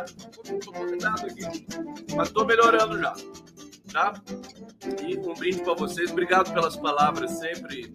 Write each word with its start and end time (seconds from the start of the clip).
Tô 0.00 0.42
convidado, 0.42 0.60
tô 0.64 0.72
convidado 0.72 1.26
aqui. 1.26 1.66
Mas 2.16 2.30
tô 2.30 2.44
melhorando 2.44 2.98
já 2.98 3.14
tá? 3.92 4.14
E 5.04 5.18
um 5.18 5.34
brinde 5.34 5.62
para 5.62 5.74
vocês. 5.74 6.10
Obrigado 6.10 6.52
pelas 6.52 6.76
palavras 6.76 7.32
sempre 7.32 7.92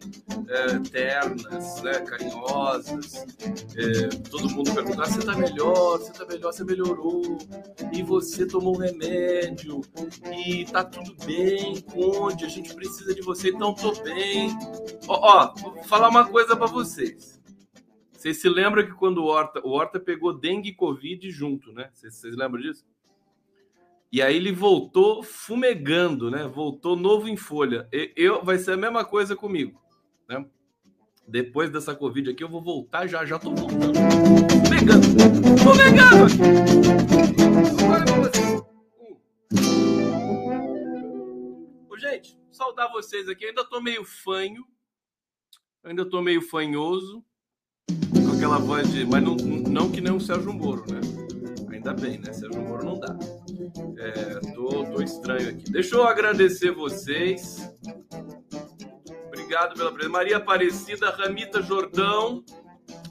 é, 0.48 0.80
ternas, 0.90 1.82
né, 1.82 2.00
carinhosas. 2.02 3.26
É, 3.76 4.08
todo 4.30 4.50
mundo 4.50 4.74
perguntar: 4.74 5.06
você 5.06 5.20
tá 5.20 5.36
melhor, 5.36 6.00
você 6.00 6.12
tá 6.14 6.26
melhor, 6.26 6.54
você 6.54 6.64
melhorou. 6.64 7.38
E 7.92 8.04
você 8.04 8.46
tomou 8.46 8.76
um 8.76 8.80
remédio. 8.80 9.82
E 10.32 10.66
tá 10.66 10.84
tudo 10.84 11.16
bem, 11.26 11.82
Conde. 11.82 12.46
A 12.46 12.50
gente 12.50 12.74
precisa 12.74 13.14
de 13.14 13.22
você, 13.22 13.50
então 13.50 13.74
tô 13.74 13.94
bem. 14.04 14.56
Ó, 15.08 15.20
ó 15.22 15.54
vou 15.56 15.84
falar 15.84 16.10
uma 16.10 16.26
coisa 16.26 16.56
para 16.56 16.68
vocês. 16.68 17.42
Vocês 18.24 18.38
se 18.38 18.48
lembram 18.48 18.86
que 18.86 18.94
quando 18.94 19.18
o 19.18 19.26
Horta, 19.26 19.60
o 19.68 19.72
Horta 19.72 20.00
pegou 20.00 20.32
dengue 20.32 20.70
e 20.70 20.74
Covid 20.74 21.30
junto, 21.30 21.74
né? 21.74 21.90
Vocês, 21.92 22.24
lembram 22.38 22.62
disso? 22.62 22.86
E 24.10 24.22
aí 24.22 24.38
ele 24.38 24.54
voltou 24.54 25.22
fumegando, 25.22 26.32
né? 26.32 26.48
Voltou 26.48 26.96
novo 26.96 27.28
em 27.28 27.36
folha. 27.36 27.86
Eu 28.16 28.42
vai 28.42 28.58
ser 28.60 28.72
a 28.72 28.78
mesma 28.78 29.04
coisa 29.04 29.36
comigo, 29.36 29.78
né? 30.26 30.46
Depois 31.28 31.70
dessa 31.70 31.94
Covid 31.94 32.30
aqui, 32.30 32.42
eu 32.42 32.48
vou 32.48 32.62
voltar 32.62 33.08
já, 33.08 33.26
já 33.26 33.38
tô 33.38 33.54
voltando. 33.54 34.00
Fumegando! 34.68 35.06
Fumegando! 35.60 36.24
Ô, 41.90 41.98
gente, 41.98 42.40
saudar 42.50 42.90
vocês 42.90 43.28
aqui. 43.28 43.44
Eu 43.44 43.50
ainda 43.50 43.66
tô 43.66 43.82
meio 43.82 44.06
fanho. 44.06 44.66
Ainda 45.84 46.10
tô 46.10 46.22
meio 46.22 46.42
fanhoso. 46.42 47.22
Aquela 48.44 48.60
voz 48.60 48.92
de. 48.92 49.06
Mas 49.06 49.24
não, 49.24 49.36
não 49.38 49.90
que 49.90 50.02
nem 50.02 50.12
o 50.12 50.20
Sérgio 50.20 50.52
Moro, 50.52 50.84
né? 50.92 51.00
Ainda 51.72 51.94
bem, 51.94 52.20
né? 52.20 52.34
Sérgio 52.34 52.62
Moro 52.62 52.84
não 52.84 53.00
dá. 53.00 53.16
É, 53.98 54.54
tô, 54.54 54.84
tô 54.84 55.02
estranho 55.02 55.52
aqui. 55.52 55.72
Deixa 55.72 55.96
eu 55.96 56.04
agradecer 56.06 56.72
vocês. 56.72 57.74
Obrigado 59.28 59.76
pela 59.76 59.94
presença. 59.94 60.12
Maria 60.12 60.36
Aparecida, 60.36 61.10
Ramita 61.12 61.62
Jordão. 61.62 62.44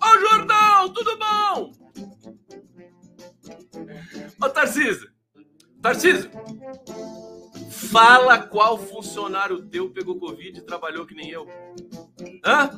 Ô, 0.05 0.19
Jordão, 0.19 0.93
tudo 0.93 1.19
bom? 1.19 1.73
Ô, 4.39 4.51
Tarcísio. 4.51 5.11
Tarcísio. 5.81 6.31
Fala 7.71 8.39
qual 8.39 8.77
funcionário 8.77 9.67
teu 9.67 9.89
pegou 9.89 10.21
Covid 10.21 10.59
e 10.59 10.63
trabalhou 10.63 11.07
que 11.07 11.15
nem 11.15 11.31
eu. 11.31 11.47
Hã? 12.45 12.69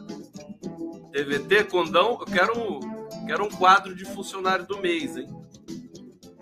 TVT, 1.14 1.66
Condão, 1.70 2.18
eu 2.18 2.26
quero 2.26 2.58
um, 2.58 2.80
quero 3.24 3.44
um 3.44 3.48
quadro 3.48 3.94
de 3.94 4.04
funcionário 4.04 4.66
do 4.66 4.78
mês, 4.78 5.16
hein? 5.16 5.28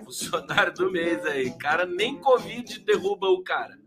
funcionário 0.03 0.72
do 0.72 0.91
mês 0.91 1.22
aí. 1.27 1.50
Cara, 1.59 1.84
nem 1.84 2.19
Covid 2.19 2.78
derruba 2.78 3.28
o 3.28 3.43
cara. 3.43 3.78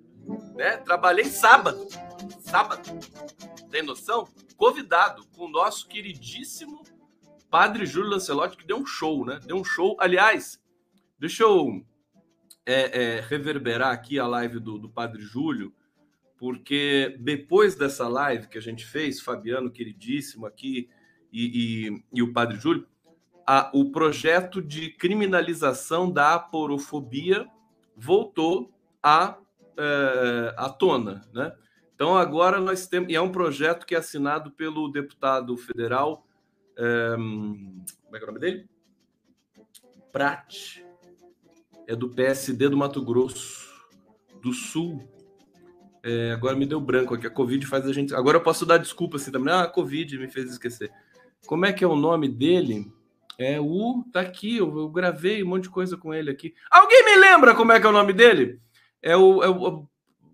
Né? 0.54 0.78
Trabalhei 0.78 1.26
sábado. 1.26 1.88
Sábado. 2.40 2.88
Tem 3.72 3.82
noção? 3.82 4.28
Convidado 4.56 5.26
com 5.36 5.46
o 5.46 5.50
nosso 5.50 5.88
queridíssimo 5.88 6.84
Padre 7.50 7.88
Júlio 7.88 8.12
Lancelotti, 8.12 8.56
que 8.56 8.68
deu 8.68 8.78
um 8.78 8.86
show, 8.86 9.26
né? 9.26 9.40
Deu 9.44 9.58
um 9.58 9.64
show. 9.64 9.98
Aliás, 10.00 10.62
deixa 11.18 11.42
eu 11.42 11.84
é, 12.64 13.18
é, 13.18 13.22
reverberar 13.22 13.92
aqui 13.92 14.20
a 14.20 14.28
live 14.28 14.60
do, 14.60 14.78
do 14.78 14.90
Padre 14.90 15.24
Júlio, 15.24 15.74
porque 16.46 17.18
depois 17.22 17.74
dessa 17.74 18.08
live 18.08 18.48
que 18.48 18.60
a 18.60 18.62
gente 18.62 18.86
fez, 18.86 19.20
Fabiano, 19.20 19.72
queridíssimo 19.72 20.46
aqui, 20.46 20.88
e, 21.34 21.88
e, 21.88 22.04
e 22.14 22.22
o 22.22 22.32
Padre 22.32 22.60
Júlio, 22.60 22.86
a, 23.48 23.72
o 23.74 23.92
projeto 23.92 24.62
de 24.62 24.92
criminalização 24.92 26.12
da 26.12 26.36
aporofobia 26.36 27.48
voltou 27.98 28.72
à, 29.02 29.40
é, 29.76 30.54
à 30.56 30.70
tona, 30.70 31.28
né? 31.34 31.52
Então 31.96 32.16
agora 32.16 32.60
nós 32.60 32.86
temos 32.86 33.12
e 33.12 33.16
é 33.16 33.22
um 33.22 33.32
projeto 33.32 33.84
que 33.84 33.96
é 33.96 33.98
assinado 33.98 34.52
pelo 34.52 34.88
deputado 34.92 35.58
federal 35.58 36.28
é, 36.78 37.16
como 37.16 37.86
é 38.14 38.20
que 38.20 38.24
é 38.24 38.24
o 38.24 38.28
nome 38.28 38.40
dele? 38.40 38.70
Prat 40.12 40.84
é 41.88 41.96
do 41.96 42.08
PSD 42.08 42.70
do 42.70 42.78
Mato 42.78 43.04
Grosso 43.04 43.68
do 44.44 44.54
Sul. 44.54 45.15
É, 46.08 46.34
agora 46.34 46.56
me 46.56 46.68
deu 46.68 46.80
branco 46.80 47.16
aqui. 47.16 47.26
A 47.26 47.32
Covid 47.32 47.66
faz 47.66 47.88
a 47.88 47.92
gente. 47.92 48.14
Agora 48.14 48.38
eu 48.38 48.44
posso 48.44 48.64
dar 48.64 48.78
desculpa 48.78 49.18
assim 49.18 49.32
também. 49.32 49.52
Ah, 49.52 49.64
a 49.64 49.68
Covid 49.68 50.20
me 50.20 50.30
fez 50.30 50.52
esquecer. 50.52 50.92
Como 51.48 51.66
é 51.66 51.74
que 51.74 51.84
é 51.84 51.88
o 51.88 51.96
nome 51.96 52.30
dele? 52.30 52.94
É 53.40 53.60
o. 53.60 54.06
Tá 54.14 54.22
aqui, 54.22 54.58
eu, 54.58 54.78
eu, 54.78 54.88
gravei 54.88 55.44
um 55.44 55.48
monte 55.48 55.64
de 55.64 55.72
coisa 55.72 55.98
com 55.98 56.14
ele 56.14 56.30
aqui. 56.30 56.54
Alguém 56.70 57.04
me 57.04 57.16
lembra 57.16 57.56
como 57.56 57.72
é 57.72 57.80
que 57.80 57.88
é 57.88 57.90
o 57.90 57.92
nome 57.94 58.14
dele? 58.14 58.60
É 59.02 59.18
o, 59.18 59.42
é 59.42 59.50
o, 59.50 59.68
o 59.68 59.90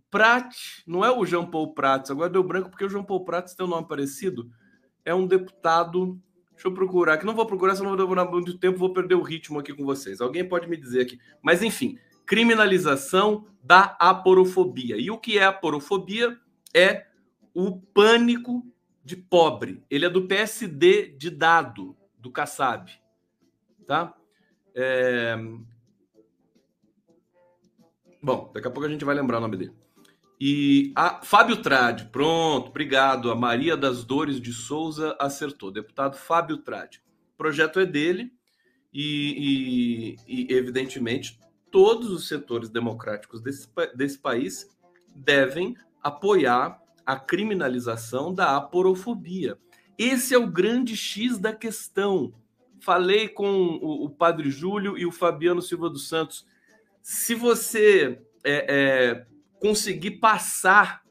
Prat, 0.09 0.53
não 0.85 1.05
é 1.05 1.09
o 1.09 1.25
Jean 1.25 1.45
Paul 1.45 1.73
Prats, 1.73 2.11
agora 2.11 2.29
deu 2.29 2.43
branco 2.43 2.69
porque 2.69 2.83
o 2.83 2.89
Jean 2.89 3.03
Paul 3.03 3.23
Prats 3.23 3.55
tem 3.55 3.65
um 3.65 3.69
nome 3.69 3.87
parecido. 3.87 4.51
É 5.05 5.15
um 5.15 5.25
deputado. 5.25 6.19
Deixa 6.51 6.67
eu 6.67 6.73
procurar, 6.73 7.17
que 7.17 7.25
não 7.25 7.33
vou 7.33 7.45
procurar, 7.45 7.75
senão 7.75 7.91
vou 7.91 7.97
demorar 7.97 8.25
muito 8.25 8.57
tempo, 8.57 8.77
vou 8.77 8.93
perder 8.93 9.15
o 9.15 9.21
ritmo 9.21 9.57
aqui 9.57 9.73
com 9.73 9.85
vocês. 9.85 10.19
Alguém 10.19 10.47
pode 10.47 10.69
me 10.69 10.75
dizer 10.75 11.01
aqui. 11.01 11.17
Mas 11.41 11.63
enfim, 11.63 11.97
criminalização 12.31 13.45
da 13.61 13.97
aporofobia. 13.99 14.95
E 14.95 15.11
o 15.11 15.17
que 15.17 15.37
é 15.37 15.43
aporofobia? 15.43 16.39
É 16.73 17.07
o 17.53 17.77
pânico 17.77 18.65
de 19.03 19.17
pobre. 19.17 19.83
Ele 19.89 20.05
é 20.05 20.09
do 20.09 20.25
PSD 20.25 21.09
de 21.09 21.29
dado 21.29 21.93
do 22.17 22.31
Kassab, 22.31 22.89
tá? 23.85 24.15
É... 24.73 25.35
Bom, 28.23 28.49
daqui 28.53 28.69
a 28.69 28.71
pouco 28.71 28.87
a 28.87 28.89
gente 28.89 29.03
vai 29.03 29.13
lembrar 29.13 29.39
o 29.39 29.41
nome 29.41 29.57
dele. 29.57 29.73
E 30.39 30.93
a 30.95 31.21
Fábio 31.21 31.57
Trade, 31.57 32.05
pronto, 32.13 32.69
obrigado. 32.69 33.29
A 33.29 33.35
Maria 33.35 33.75
das 33.75 34.05
Dores 34.05 34.39
de 34.39 34.53
Souza 34.53 35.17
acertou. 35.19 35.69
Deputado 35.69 36.15
Fábio 36.15 36.59
Trade. 36.59 37.03
O 37.33 37.37
projeto 37.37 37.77
é 37.77 37.85
dele 37.85 38.31
e, 38.93 40.15
e, 40.25 40.45
e 40.47 40.53
evidentemente, 40.55 41.37
todos 41.71 42.11
os 42.11 42.27
setores 42.27 42.69
democráticos 42.69 43.41
desse, 43.41 43.67
desse 43.95 44.19
país 44.19 44.69
devem 45.15 45.75
apoiar 46.03 46.81
a 47.05 47.15
criminalização 47.17 48.33
da 48.33 48.55
aporofobia. 48.55 49.57
Esse 49.97 50.33
é 50.33 50.37
o 50.37 50.47
grande 50.47 50.95
X 50.95 51.37
da 51.37 51.53
questão. 51.53 52.33
Falei 52.79 53.27
com 53.27 53.79
o, 53.81 54.05
o 54.05 54.09
padre 54.09 54.49
Júlio 54.49 54.97
e 54.97 55.05
o 55.05 55.11
Fabiano 55.11 55.61
Silva 55.61 55.89
dos 55.89 56.07
Santos. 56.07 56.45
Se 57.01 57.35
você 57.35 58.21
é, 58.43 58.65
é, 58.75 59.25
conseguir 59.59 60.11
passar 60.19 61.03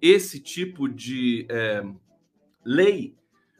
esse 0.00 0.40
tipo 0.40 0.88
de 0.88 1.46
é, 1.48 1.82
lei, 2.64 3.16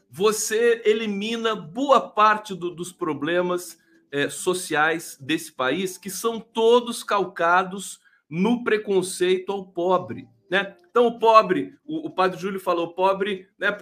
você 0.09 0.81
elimina 0.85 1.55
boa 1.55 1.99
parte 1.99 2.55
do, 2.55 2.73
dos 2.73 2.91
problemas 2.91 3.77
é, 4.11 4.29
sociais 4.29 5.17
desse 5.19 5.51
país, 5.51 5.97
que 5.97 6.09
são 6.09 6.39
todos 6.39 7.03
calcados 7.03 7.99
no 8.29 8.63
preconceito 8.63 9.51
ao 9.51 9.65
pobre. 9.65 10.27
Né? 10.49 10.75
Então, 10.89 11.07
o 11.07 11.19
pobre, 11.19 11.75
o, 11.85 12.07
o 12.07 12.09
padre 12.09 12.39
Júlio 12.39 12.59
falou, 12.59 12.93
pobre, 12.93 13.47
né, 13.59 13.77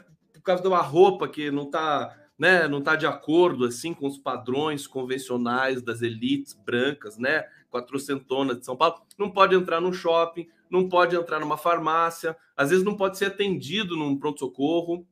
causa 0.46 0.62
de 0.62 0.68
uma 0.68 0.82
roupa 0.82 1.28
que 1.28 1.50
não 1.52 1.64
está 1.64 2.16
né, 2.38 2.68
não 2.68 2.82
tá 2.82 2.96
de 2.98 3.08
acordo 3.08 3.66
assim 3.66 3.94
com 3.94 4.06
os 4.06 4.18
padrões 4.18 4.86
convencionais 4.86 5.82
das 5.82 6.02
elites 6.02 6.54
brancas, 6.54 7.18
né, 7.18 7.46
quatrocentonas 7.72 8.60
de 8.60 8.66
São 8.66 8.76
Paulo, 8.76 9.02
não 9.18 9.32
pode 9.32 9.56
entrar 9.56 9.80
num 9.80 9.94
shopping, 9.94 10.48
não 10.70 10.90
pode 10.90 11.16
entrar 11.16 11.40
numa 11.40 11.58
farmácia, 11.58 12.36
às 12.56 12.70
vezes 12.70 12.84
não 12.84 12.96
pode 12.96 13.18
ser 13.18 13.26
atendido 13.26 13.96
num 13.96 14.18
pronto-socorro, 14.18 15.08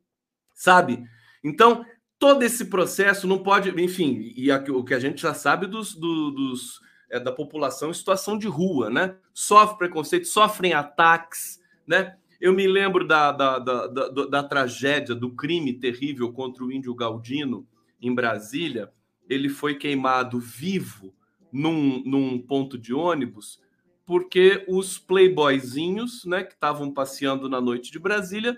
sabe? 0.53 1.05
Então, 1.41 1.85
todo 2.23 2.41
esse 2.41 2.67
processo 2.67 3.27
não 3.27 3.37
pode, 3.37 3.69
enfim, 3.83 4.31
e 4.33 4.49
o 4.49 4.83
que 4.85 4.93
a 4.93 4.99
gente 4.99 5.21
já 5.21 5.33
sabe 5.33 5.67
dos, 5.67 5.93
do, 5.93 6.31
dos 6.31 6.79
é, 7.11 7.19
da 7.19 7.33
população 7.33 7.89
em 7.89 7.93
situação 7.93 8.37
de 8.37 8.47
rua, 8.47 8.89
né? 8.89 9.17
Sofre 9.33 9.77
preconceito, 9.77 10.25
sofrem 10.25 10.71
ataques, 10.71 11.61
né? 11.85 12.15
Eu 12.39 12.53
me 12.53 12.65
lembro 12.65 13.05
da, 13.05 13.29
da, 13.33 13.59
da, 13.59 13.87
da, 13.87 14.07
da 14.07 14.41
tragédia, 14.41 15.13
do 15.13 15.35
crime 15.35 15.73
terrível 15.73 16.31
contra 16.31 16.63
o 16.63 16.71
índio 16.71 16.95
Galdino 16.95 17.67
em 18.01 18.15
Brasília. 18.15 18.89
Ele 19.29 19.49
foi 19.49 19.75
queimado 19.75 20.39
vivo 20.39 21.13
num, 21.51 22.01
num 22.05 22.39
ponto 22.39 22.77
de 22.77 22.93
ônibus 22.93 23.61
porque 24.05 24.63
os 24.67 24.97
playboyzinhos, 24.97 26.23
né, 26.23 26.43
que 26.43 26.53
estavam 26.53 26.89
passeando 26.93 27.49
na 27.49 27.59
noite 27.59 27.91
de 27.91 27.99
Brasília, 27.99 28.57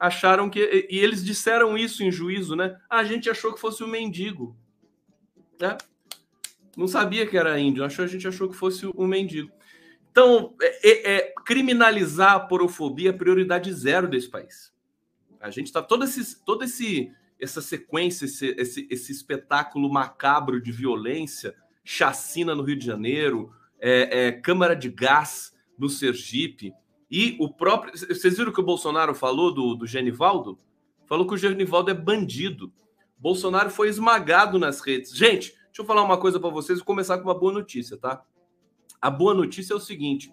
acharam 0.00 0.48
que 0.48 0.88
e 0.90 0.98
eles 0.98 1.22
disseram 1.22 1.76
isso 1.76 2.02
em 2.02 2.10
juízo, 2.10 2.56
né? 2.56 2.76
Ah, 2.88 2.98
a 3.00 3.04
gente 3.04 3.28
achou 3.28 3.52
que 3.52 3.60
fosse 3.60 3.84
um 3.84 3.86
mendigo, 3.86 4.56
né? 5.60 5.76
Não 6.74 6.88
sabia 6.88 7.26
que 7.26 7.36
era 7.36 7.60
índio, 7.60 7.84
achou 7.84 8.04
a 8.04 8.08
gente 8.08 8.26
achou 8.26 8.48
que 8.48 8.56
fosse 8.56 8.86
um 8.86 9.06
mendigo. 9.06 9.52
Então, 10.10 10.54
é, 10.60 10.88
é, 10.88 11.16
é, 11.16 11.34
criminalizar 11.44 12.32
a 12.32 12.40
porofobia 12.40 13.10
é 13.10 13.12
prioridade 13.12 13.72
zero 13.72 14.08
desse 14.08 14.28
país. 14.28 14.72
A 15.38 15.50
gente 15.50 15.66
está 15.66 15.82
todo 15.82 16.04
esse, 16.04 16.44
todo 16.44 16.64
esse 16.64 17.12
essa 17.38 17.62
sequência, 17.62 18.26
esse, 18.26 18.54
esse, 18.58 18.86
esse 18.90 19.12
espetáculo 19.12 19.90
macabro 19.90 20.60
de 20.60 20.70
violência, 20.70 21.54
chacina 21.82 22.54
no 22.54 22.62
Rio 22.62 22.76
de 22.76 22.84
Janeiro, 22.84 23.50
é, 23.78 24.26
é, 24.26 24.32
câmara 24.32 24.76
de 24.76 24.90
gás 24.90 25.54
no 25.78 25.88
Sergipe. 25.88 26.72
E 27.10 27.36
o 27.40 27.48
próprio. 27.48 27.92
Vocês 27.96 28.36
viram 28.36 28.50
o 28.50 28.54
que 28.54 28.60
o 28.60 28.64
Bolsonaro 28.64 29.14
falou 29.14 29.52
do, 29.52 29.74
do 29.74 29.86
Genivaldo? 29.86 30.58
Falou 31.06 31.26
que 31.26 31.34
o 31.34 31.38
Genivaldo 31.38 31.90
é 31.90 31.94
bandido. 31.94 32.72
Bolsonaro 33.18 33.68
foi 33.68 33.88
esmagado 33.88 34.58
nas 34.58 34.80
redes. 34.80 35.14
Gente, 35.14 35.50
deixa 35.50 35.80
eu 35.80 35.84
falar 35.84 36.02
uma 36.02 36.18
coisa 36.18 36.38
para 36.38 36.50
vocês 36.50 36.78
e 36.78 36.84
começar 36.84 37.18
com 37.18 37.24
uma 37.24 37.38
boa 37.38 37.52
notícia, 37.52 37.96
tá? 37.96 38.24
A 39.02 39.10
boa 39.10 39.34
notícia 39.34 39.72
é 39.72 39.76
o 39.76 39.80
seguinte: 39.80 40.32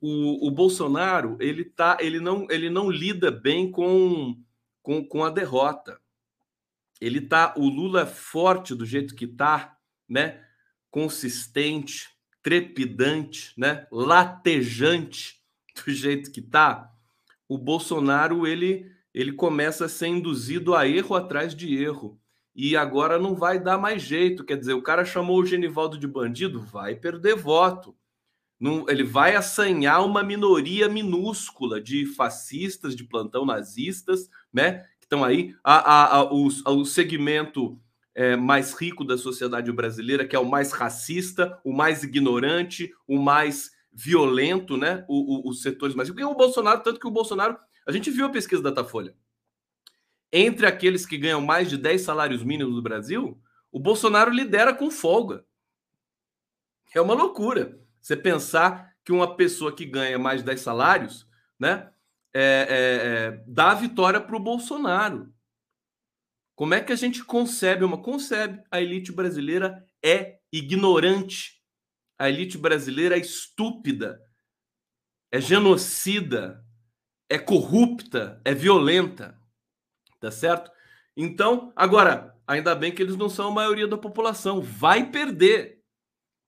o, 0.00 0.46
o 0.46 0.50
Bolsonaro 0.52 1.36
ele 1.40 1.64
tá, 1.64 1.96
ele 2.00 2.20
não, 2.20 2.46
ele 2.48 2.70
não 2.70 2.88
lida 2.88 3.30
bem 3.30 3.70
com, 3.70 4.40
com, 4.80 5.04
com 5.04 5.24
a 5.24 5.30
derrota. 5.30 6.00
Ele 7.00 7.20
tá, 7.20 7.54
o 7.56 7.68
Lula 7.68 8.02
é 8.02 8.06
forte 8.06 8.74
do 8.74 8.86
jeito 8.86 9.16
que 9.16 9.26
tá, 9.26 9.76
né? 10.08 10.44
Consistente, 10.90 12.08
trepidante, 12.40 13.52
né? 13.56 13.86
Latejante 13.90 15.37
do 15.84 15.92
jeito 15.92 16.30
que 16.30 16.42
tá. 16.42 16.90
O 17.48 17.56
Bolsonaro 17.56 18.46
ele 18.46 18.90
ele 19.14 19.32
começa 19.32 19.86
a 19.86 19.88
ser 19.88 20.08
induzido 20.08 20.74
a 20.74 20.86
erro 20.86 21.16
atrás 21.16 21.54
de 21.54 21.76
erro. 21.76 22.20
E 22.54 22.76
agora 22.76 23.18
não 23.18 23.34
vai 23.34 23.58
dar 23.58 23.78
mais 23.78 24.02
jeito. 24.02 24.44
Quer 24.44 24.56
dizer, 24.56 24.74
o 24.74 24.82
cara 24.82 25.04
chamou 25.04 25.40
o 25.40 25.46
Genivaldo 25.46 25.98
de 25.98 26.06
bandido, 26.06 26.60
vai 26.60 26.94
perder 26.94 27.34
voto. 27.34 27.96
Não, 28.60 28.84
ele 28.88 29.02
vai 29.02 29.34
assanhar 29.34 30.04
uma 30.04 30.22
minoria 30.22 30.88
minúscula 30.88 31.80
de 31.80 32.04
fascistas, 32.06 32.94
de 32.94 33.04
plantão 33.04 33.44
nazistas, 33.44 34.28
né? 34.52 34.84
estão 35.08 35.24
aí, 35.24 35.54
a, 35.64 35.76
a, 35.76 36.16
a, 36.18 36.32
o, 36.32 36.46
o 36.46 36.84
segmento 36.84 37.80
é, 38.14 38.36
mais 38.36 38.74
rico 38.74 39.04
da 39.04 39.16
sociedade 39.16 39.72
brasileira, 39.72 40.26
que 40.26 40.36
é 40.36 40.38
o 40.38 40.48
mais 40.48 40.70
racista, 40.70 41.58
o 41.64 41.72
mais 41.72 42.02
ignorante, 42.02 42.92
o 43.06 43.18
mais 43.18 43.70
violento, 43.98 44.76
né? 44.76 45.04
O, 45.08 45.48
o, 45.48 45.50
os 45.50 45.62
setores 45.62 45.94
mais. 45.94 46.08
E 46.08 46.24
o 46.24 46.34
Bolsonaro, 46.34 46.82
tanto 46.82 47.00
que 47.00 47.06
o 47.06 47.10
Bolsonaro. 47.10 47.58
A 47.86 47.92
gente 47.92 48.10
viu 48.10 48.26
a 48.26 48.30
pesquisa 48.30 48.62
da 48.62 48.70
Datafolha. 48.70 49.16
Entre 50.30 50.66
aqueles 50.66 51.06
que 51.06 51.16
ganham 51.16 51.40
mais 51.40 51.70
de 51.70 51.76
10 51.76 52.02
salários 52.02 52.44
mínimos 52.44 52.74
no 52.74 52.82
Brasil, 52.82 53.40
o 53.72 53.80
Bolsonaro 53.80 54.30
lidera 54.30 54.74
com 54.74 54.90
folga. 54.90 55.44
É 56.94 57.00
uma 57.00 57.14
loucura. 57.14 57.80
Você 58.00 58.14
pensar 58.14 58.94
que 59.02 59.10
uma 59.10 59.36
pessoa 59.36 59.74
que 59.74 59.86
ganha 59.86 60.18
mais 60.18 60.40
de 60.40 60.46
10 60.46 60.60
salários, 60.60 61.26
né? 61.58 61.90
é, 62.34 62.40
é, 62.40 63.06
é, 63.36 63.44
dá 63.46 63.72
a 63.72 63.74
vitória 63.74 64.20
para 64.20 64.36
o 64.36 64.40
Bolsonaro. 64.40 65.32
Como 66.54 66.74
é 66.74 66.80
que 66.80 66.92
a 66.92 66.96
gente 66.96 67.24
concebe 67.24 67.84
uma? 67.84 68.02
Concebe. 68.02 68.62
A 68.70 68.80
elite 68.80 69.12
brasileira 69.12 69.84
é 70.04 70.38
ignorante. 70.52 71.57
A 72.18 72.28
elite 72.28 72.58
brasileira 72.58 73.16
é 73.16 73.20
estúpida, 73.20 74.20
é 75.30 75.40
genocida, 75.40 76.64
é 77.28 77.38
corrupta, 77.38 78.40
é 78.44 78.54
violenta. 78.54 79.38
Tá 80.20 80.30
certo? 80.30 80.70
Então, 81.16 81.72
agora, 81.76 82.34
ainda 82.46 82.74
bem 82.74 82.92
que 82.92 83.02
eles 83.02 83.16
não 83.16 83.28
são 83.28 83.48
a 83.48 83.54
maioria 83.54 83.86
da 83.86 83.96
população. 83.96 84.60
Vai 84.60 85.10
perder. 85.10 85.82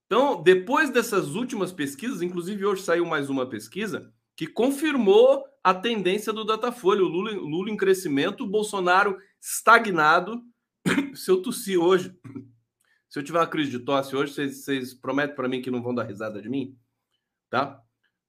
Então, 0.06 0.42
depois 0.42 0.90
dessas 0.90 1.34
últimas 1.36 1.72
pesquisas, 1.72 2.20
inclusive 2.20 2.64
hoje 2.64 2.82
saiu 2.82 3.06
mais 3.06 3.30
uma 3.30 3.48
pesquisa 3.48 4.12
que 4.36 4.46
confirmou 4.46 5.44
a 5.62 5.74
tendência 5.74 6.32
do 6.32 6.44
Datafolha. 6.44 7.02
O 7.02 7.08
Lula, 7.08 7.32
Lula 7.32 7.70
em 7.70 7.76
crescimento, 7.76 8.42
o 8.42 8.48
Bolsonaro 8.48 9.18
estagnado. 9.40 10.42
se 11.14 11.30
eu 11.30 11.42
tossir 11.42 11.78
hoje, 11.78 12.12
se 13.10 13.18
eu 13.18 13.24
tiver 13.24 13.40
uma 13.40 13.46
crise 13.46 13.72
de 13.72 13.80
tosse 13.80 14.14
hoje, 14.14 14.32
vocês, 14.32 14.64
vocês 14.64 14.94
prometem 14.94 15.34
para 15.34 15.48
mim 15.48 15.60
que 15.60 15.70
não 15.70 15.82
vão 15.82 15.92
dar 15.92 16.04
risada 16.04 16.40
de 16.40 16.48
mim? 16.48 16.78
Tá? 17.50 17.82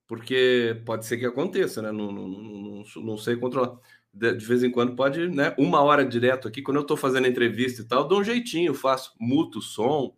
Porque 0.07 0.81
pode 0.87 1.05
ser 1.05 1.17
que 1.17 1.25
aconteça, 1.25 1.83
né? 1.83 1.91
Não, 1.91 2.11
não, 2.11 2.27
não, 2.27 2.83
não 2.95 3.17
sei 3.17 3.35
controlar. 3.35 3.77
De, 4.11 4.33
de, 4.33 4.43
vez 4.43 4.63
em 4.63 4.71
quando 4.71 4.95
pode, 4.95 5.29
né? 5.29 5.53
Uma 5.55 5.81
hora 5.81 6.03
direto 6.03 6.47
aqui, 6.47 6.63
quando 6.63 6.77
eu 6.77 6.81
estou 6.81 6.97
fazendo 6.97 7.27
entrevista 7.27 7.81
e 7.81 7.85
tal, 7.85 8.07
dou 8.07 8.21
um 8.21 8.23
jeitinho, 8.23 8.73
faço, 8.73 9.13
muto 9.19 9.61
som, 9.61 10.15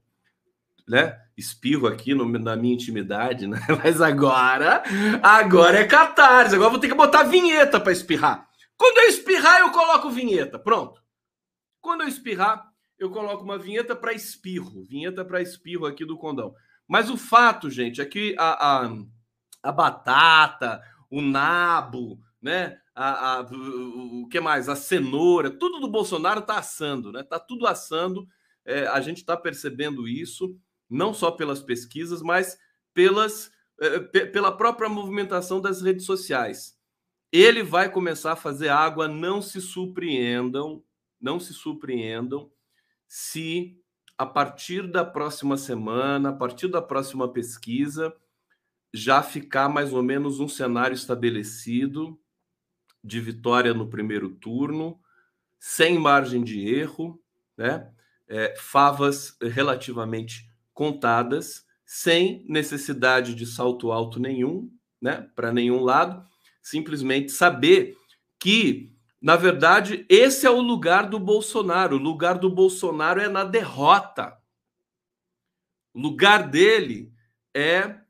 né? 0.87 1.19
Espirro 1.35 1.85
aqui 1.85 2.15
no, 2.15 2.25
na 2.25 2.55
minha 2.55 2.73
intimidade, 2.73 3.45
né? 3.47 3.59
Mas 3.83 4.01
agora, 4.01 4.81
agora 5.21 5.79
é 5.79 5.85
catarse. 5.85 6.55
Agora 6.55 6.69
vou 6.69 6.79
ter 6.79 6.87
que 6.87 6.95
botar 6.95 7.23
vinheta 7.23 7.81
para 7.81 7.91
espirrar. 7.91 8.47
Quando 8.77 8.97
eu 8.99 9.09
espirrar, 9.09 9.59
eu 9.59 9.71
coloco 9.71 10.09
vinheta. 10.09 10.57
Pronto. 10.57 11.03
Quando 11.81 12.01
eu 12.01 12.07
espirrar, 12.07 12.72
eu 13.03 13.11
coloco 13.11 13.43
uma 13.43 13.57
vinheta 13.57 13.95
para 13.95 14.13
espirro. 14.13 14.83
Vinheta 14.83 15.25
para 15.25 15.41
espirro 15.41 15.85
aqui 15.85 16.05
do 16.05 16.17
condão. 16.17 16.55
Mas 16.87 17.09
o 17.09 17.17
fato, 17.17 17.69
gente, 17.69 18.01
é 18.01 18.05
que 18.05 18.35
a, 18.37 18.85
a, 18.85 18.97
a 19.61 19.71
batata, 19.71 20.81
o 21.09 21.21
nabo, 21.21 22.19
né? 22.41 22.79
A, 22.95 23.37
a, 23.37 23.41
o, 23.41 24.27
que 24.29 24.39
mais? 24.39 24.69
A 24.69 24.75
cenoura, 24.75 25.49
tudo 25.49 25.79
do 25.79 25.89
Bolsonaro 25.89 26.41
tá 26.41 26.57
assando, 26.57 27.11
né? 27.11 27.23
Tá 27.23 27.39
tudo 27.39 27.67
assando. 27.67 28.27
É, 28.65 28.87
a 28.87 29.01
gente 29.01 29.17
está 29.17 29.35
percebendo 29.35 30.07
isso 30.07 30.55
não 30.89 31.13
só 31.13 31.31
pelas 31.31 31.61
pesquisas, 31.61 32.21
mas 32.21 32.57
pelas, 32.93 33.51
eh, 33.81 33.99
pela 33.99 34.55
própria 34.55 34.87
movimentação 34.87 35.59
das 35.59 35.81
redes 35.81 36.05
sociais. 36.05 36.77
Ele 37.31 37.63
vai 37.63 37.91
começar 37.91 38.33
a 38.33 38.37
fazer 38.37 38.69
água, 38.69 39.07
não 39.07 39.41
se 39.41 39.59
surpreendam, 39.59 40.83
não 41.19 41.39
se 41.39 41.51
surpreendam 41.53 42.51
se 43.15 43.79
a 44.17 44.25
partir 44.25 44.87
da 44.91 45.05
próxima 45.05 45.55
semana, 45.55 46.29
a 46.29 46.33
partir 46.33 46.67
da 46.67 46.81
próxima 46.81 47.31
pesquisa, 47.31 48.11
já 48.91 49.21
ficar 49.21 49.69
mais 49.69 49.93
ou 49.93 50.01
menos 50.01 50.39
um 50.39 50.47
cenário 50.47 50.95
estabelecido 50.95 52.19
de 53.03 53.21
vitória 53.21 53.71
no 53.71 53.87
primeiro 53.87 54.31
turno, 54.31 54.99
sem 55.59 55.99
margem 55.99 56.43
de 56.43 56.67
erro, 56.67 57.21
né? 57.55 57.93
É, 58.27 58.55
favas 58.57 59.37
relativamente 59.39 60.49
contadas, 60.73 61.67
sem 61.85 62.43
necessidade 62.49 63.35
de 63.35 63.45
salto 63.45 63.91
alto 63.91 64.19
nenhum, 64.19 64.71
né, 64.99 65.29
para 65.35 65.53
nenhum 65.53 65.81
lado, 65.81 66.25
simplesmente 66.63 67.31
saber 67.31 67.95
que, 68.39 68.92
na 69.23 69.37
verdade, 69.37 70.05
esse 70.09 70.45
é 70.45 70.49
o 70.49 70.59
lugar 70.59 71.07
do 71.07 71.17
Bolsonaro. 71.17 71.95
O 71.95 71.99
lugar 71.99 72.37
do 72.37 72.49
Bolsonaro 72.49 73.21
é 73.21 73.29
na 73.29 73.45
derrota. 73.45 74.37
O 75.93 76.01
lugar 76.01 76.49
dele 76.49 77.09
é 77.53 78.01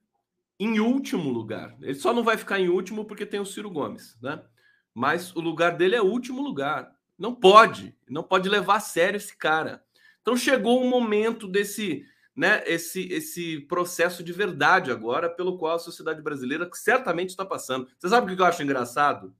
em 0.59 0.79
último 0.79 1.29
lugar. 1.29 1.77
Ele 1.81 1.93
só 1.93 2.15
não 2.15 2.23
vai 2.23 2.35
ficar 2.35 2.59
em 2.59 2.67
último 2.67 3.05
porque 3.05 3.27
tem 3.27 3.39
o 3.39 3.45
Ciro 3.45 3.69
Gomes, 3.69 4.17
né? 4.23 4.43
Mas 4.91 5.35
o 5.35 5.39
lugar 5.39 5.77
dele 5.77 5.95
é 5.95 6.01
o 6.01 6.09
último 6.09 6.41
lugar. 6.41 6.91
Não 7.15 7.35
pode, 7.35 7.95
não 8.09 8.23
pode 8.23 8.49
levar 8.49 8.77
a 8.77 8.79
sério 8.79 9.17
esse 9.17 9.37
cara. 9.37 9.83
Então 10.19 10.35
chegou 10.35 10.81
o 10.81 10.89
momento 10.89 11.47
desse 11.47 12.03
né, 12.35 12.63
esse, 12.65 13.07
esse 13.13 13.59
processo 13.59 14.23
de 14.23 14.33
verdade 14.33 14.89
agora 14.89 15.29
pelo 15.29 15.59
qual 15.59 15.75
a 15.75 15.79
sociedade 15.79 16.23
brasileira 16.23 16.67
certamente 16.73 17.29
está 17.29 17.45
passando. 17.45 17.87
Você 17.99 18.09
sabe 18.09 18.33
o 18.33 18.35
que 18.35 18.41
eu 18.41 18.47
acho 18.47 18.63
engraçado? 18.63 19.35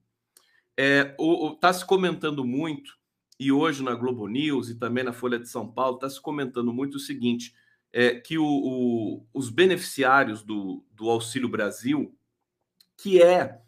É, 0.76 1.14
está 1.54 1.72
se 1.72 1.84
comentando 1.84 2.44
muito, 2.44 2.92
e 3.38 3.50
hoje 3.52 3.82
na 3.82 3.94
Globo 3.94 4.26
News 4.28 4.68
e 4.68 4.74
também 4.74 5.04
na 5.04 5.12
Folha 5.12 5.38
de 5.38 5.48
São 5.48 5.70
Paulo, 5.70 5.96
está 5.96 6.08
se 6.08 6.20
comentando 6.20 6.72
muito 6.72 6.96
o 6.96 7.00
seguinte: 7.00 7.54
é, 7.92 8.14
que 8.14 8.38
o, 8.38 8.44
o, 8.44 9.26
os 9.32 9.50
beneficiários 9.50 10.42
do, 10.42 10.84
do 10.92 11.08
Auxílio 11.08 11.48
Brasil, 11.48 12.14
que 12.96 13.22
é, 13.22 13.60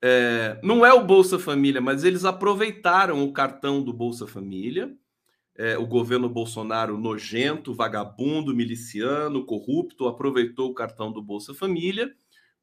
é, 0.00 0.60
não 0.62 0.84
é 0.84 0.92
o 0.92 1.04
Bolsa 1.04 1.38
Família, 1.38 1.80
mas 1.80 2.04
eles 2.04 2.24
aproveitaram 2.24 3.24
o 3.24 3.32
cartão 3.32 3.82
do 3.82 3.92
Bolsa 3.92 4.26
Família 4.26 4.96
é, 5.54 5.76
o 5.76 5.86
governo 5.86 6.28
Bolsonaro 6.28 6.96
nojento, 6.96 7.74
vagabundo, 7.74 8.54
miliciano, 8.54 9.44
corrupto, 9.44 10.08
aproveitou 10.08 10.70
o 10.70 10.74
cartão 10.74 11.12
do 11.12 11.22
Bolsa 11.22 11.54
Família 11.54 12.12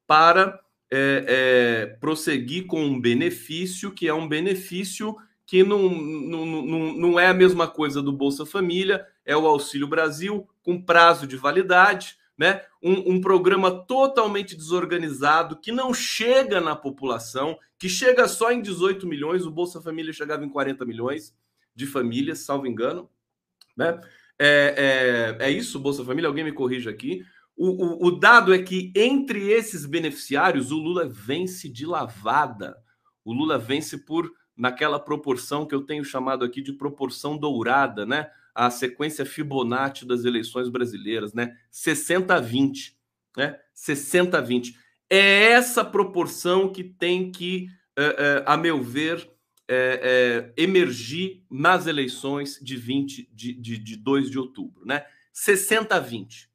para 0.08 0.60
é, 0.92 1.26
é, 1.28 1.86
prosseguir 2.00 2.66
com 2.66 2.84
um 2.84 3.00
benefício 3.00 3.92
que 3.92 4.08
é 4.08 4.14
um 4.14 4.28
benefício 4.28 5.16
que 5.46 5.64
não, 5.64 5.90
não, 5.90 6.46
não, 6.46 6.94
não 6.94 7.20
é 7.20 7.28
a 7.28 7.34
mesma 7.34 7.68
coisa 7.68 8.02
do 8.02 8.12
Bolsa 8.12 8.46
Família, 8.46 9.08
é 9.26 9.36
o 9.36 9.48
Auxílio 9.48 9.88
Brasil 9.88 10.48
com 10.62 10.80
prazo 10.80 11.26
de 11.26 11.36
validade, 11.36 12.18
né? 12.38 12.62
Um, 12.82 13.16
um, 13.16 13.22
programa 13.22 13.72
totalmente 13.72 14.56
desorganizado 14.56 15.58
que 15.60 15.72
não 15.72 15.94
chega 15.94 16.62
na 16.62 16.76
população, 16.76 17.58
que 17.78 17.90
chega 17.90 18.28
só 18.28 18.52
em 18.52 18.62
18 18.62 19.08
milhões, 19.08 19.46
o 19.46 19.52
Bolsa 19.52 19.82
Família 19.82 20.14
chegava 20.14 20.46
em 20.46 20.50
40 20.50 20.86
milhões 20.86 21.36
de 21.76 21.86
famílias, 21.88 22.40
salvo 22.40 22.68
engano, 22.68 23.10
né? 23.76 24.00
É, 24.38 25.36
é, 25.40 25.48
é 25.48 25.52
isso, 25.52 25.80
Bolsa 25.80 26.06
Família? 26.06 26.28
Alguém 26.28 26.46
me 26.46 26.54
corrija 26.54 26.90
aqui. 26.90 27.26
O, 27.62 28.06
o, 28.06 28.08
o 28.08 28.12
dado 28.12 28.54
é 28.54 28.64
que 28.64 28.90
entre 28.96 29.52
esses 29.52 29.86
beneficiários, 29.86 30.72
o 30.72 30.78
Lula 30.78 31.06
vence 31.10 31.68
de 31.68 31.86
lavada. 31.86 32.78
O 33.26 33.34
Lula 33.34 33.58
vence 33.58 33.98
por 33.98 34.32
naquela 34.56 34.98
proporção 34.98 35.66
que 35.66 35.76
eu 35.76 35.82
tenho 35.82 36.06
chamado 36.06 36.46
aqui 36.46 36.62
de 36.62 36.72
proporção 36.72 37.38
dourada, 37.38 38.06
né? 38.06 38.32
A 38.56 38.70
sequência 38.70 39.26
Fibonacci 39.26 40.06
das 40.06 40.24
eleições 40.24 40.70
brasileiras, 40.70 41.34
né? 41.34 41.54
60 41.70 42.34
a 42.34 42.40
20, 42.40 42.98
né? 43.36 43.60
60 43.74 44.38
a 44.38 44.42
20. 44.42 44.78
É 45.10 45.52
essa 45.52 45.84
proporção 45.84 46.72
que 46.72 46.86
tem 46.86 47.30
que, 47.30 47.68
é, 47.94 48.04
é, 48.04 48.44
a 48.46 48.56
meu 48.56 48.82
ver, 48.82 49.30
é, 49.68 50.54
emergir 50.56 51.44
nas 51.52 51.88
eleições 51.88 52.58
de 52.62 52.78
20 52.78 53.30
de, 53.34 53.54
de, 53.54 53.78
de 53.78 53.98
2 53.98 54.32
de 54.32 54.40
outubro, 54.40 54.86
né? 54.86 55.04
60 55.34 55.94
a 55.94 56.00
20. 56.00 56.49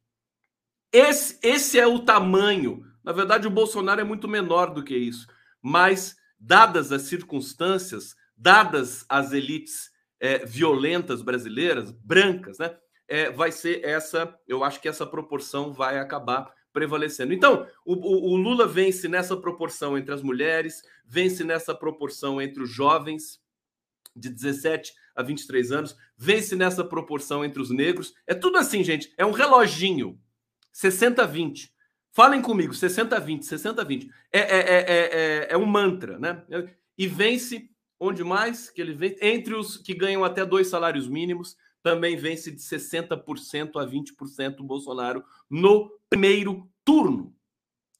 Esse, 0.94 1.36
esse 1.42 1.76
é 1.76 1.84
o 1.84 1.98
tamanho. 1.98 2.84
Na 3.02 3.10
verdade, 3.10 3.48
o 3.48 3.50
Bolsonaro 3.50 4.00
é 4.00 4.04
muito 4.04 4.28
menor 4.28 4.72
do 4.72 4.84
que 4.84 4.96
isso. 4.96 5.26
Mas, 5.60 6.14
dadas 6.38 6.92
as 6.92 7.02
circunstâncias, 7.02 8.14
dadas 8.36 9.04
as 9.08 9.32
elites 9.32 9.90
é, 10.20 10.46
violentas 10.46 11.20
brasileiras, 11.20 11.90
brancas, 11.90 12.58
né? 12.58 12.76
É, 13.08 13.28
vai 13.28 13.50
ser 13.50 13.84
essa, 13.84 14.38
eu 14.46 14.62
acho 14.62 14.80
que 14.80 14.88
essa 14.88 15.04
proporção 15.04 15.72
vai 15.72 15.98
acabar 15.98 16.48
prevalecendo. 16.72 17.34
Então, 17.34 17.66
o, 17.84 17.94
o, 17.94 18.32
o, 18.32 18.36
Lula 18.36 18.64
vence 18.64 19.08
nessa 19.08 19.36
proporção 19.36 19.98
entre 19.98 20.14
as 20.14 20.22
mulheres, 20.22 20.80
vence 21.04 21.42
nessa 21.42 21.74
proporção 21.74 22.40
entre 22.40 22.62
os 22.62 22.70
jovens 22.70 23.40
de 24.14 24.28
17 24.28 24.92
a 25.16 25.24
23 25.24 25.72
anos, 25.72 25.96
vence 26.16 26.54
nessa 26.54 26.84
proporção 26.84 27.44
entre 27.44 27.60
os 27.60 27.70
negros. 27.70 28.14
É 28.28 28.32
tudo 28.34 28.58
assim, 28.58 28.84
gente. 28.84 29.12
É 29.18 29.26
um 29.26 29.32
reloginho. 29.32 30.20
60-20. 30.74 31.70
Falem 32.12 32.40
comigo, 32.40 32.72
60-20, 32.72 33.40
60-20. 33.40 34.10
É, 34.32 34.38
é, 34.38 34.58
é, 34.58 34.84
é, 34.88 35.46
é 35.50 35.56
um 35.56 35.66
mantra, 35.66 36.18
né? 36.18 36.44
E 36.96 37.06
vence 37.06 37.68
onde 37.98 38.22
mais 38.22 38.70
que 38.70 38.80
ele 38.80 38.92
vence? 38.92 39.18
Entre 39.20 39.54
os 39.54 39.76
que 39.76 39.94
ganham 39.94 40.24
até 40.24 40.44
dois 40.44 40.68
salários 40.68 41.08
mínimos, 41.08 41.56
também 41.82 42.16
vence 42.16 42.50
de 42.50 42.60
60% 42.60 43.76
a 43.76 43.86
20% 43.86 44.60
o 44.60 44.64
Bolsonaro 44.64 45.24
no 45.50 45.90
primeiro 46.08 46.68
turno. 46.84 47.34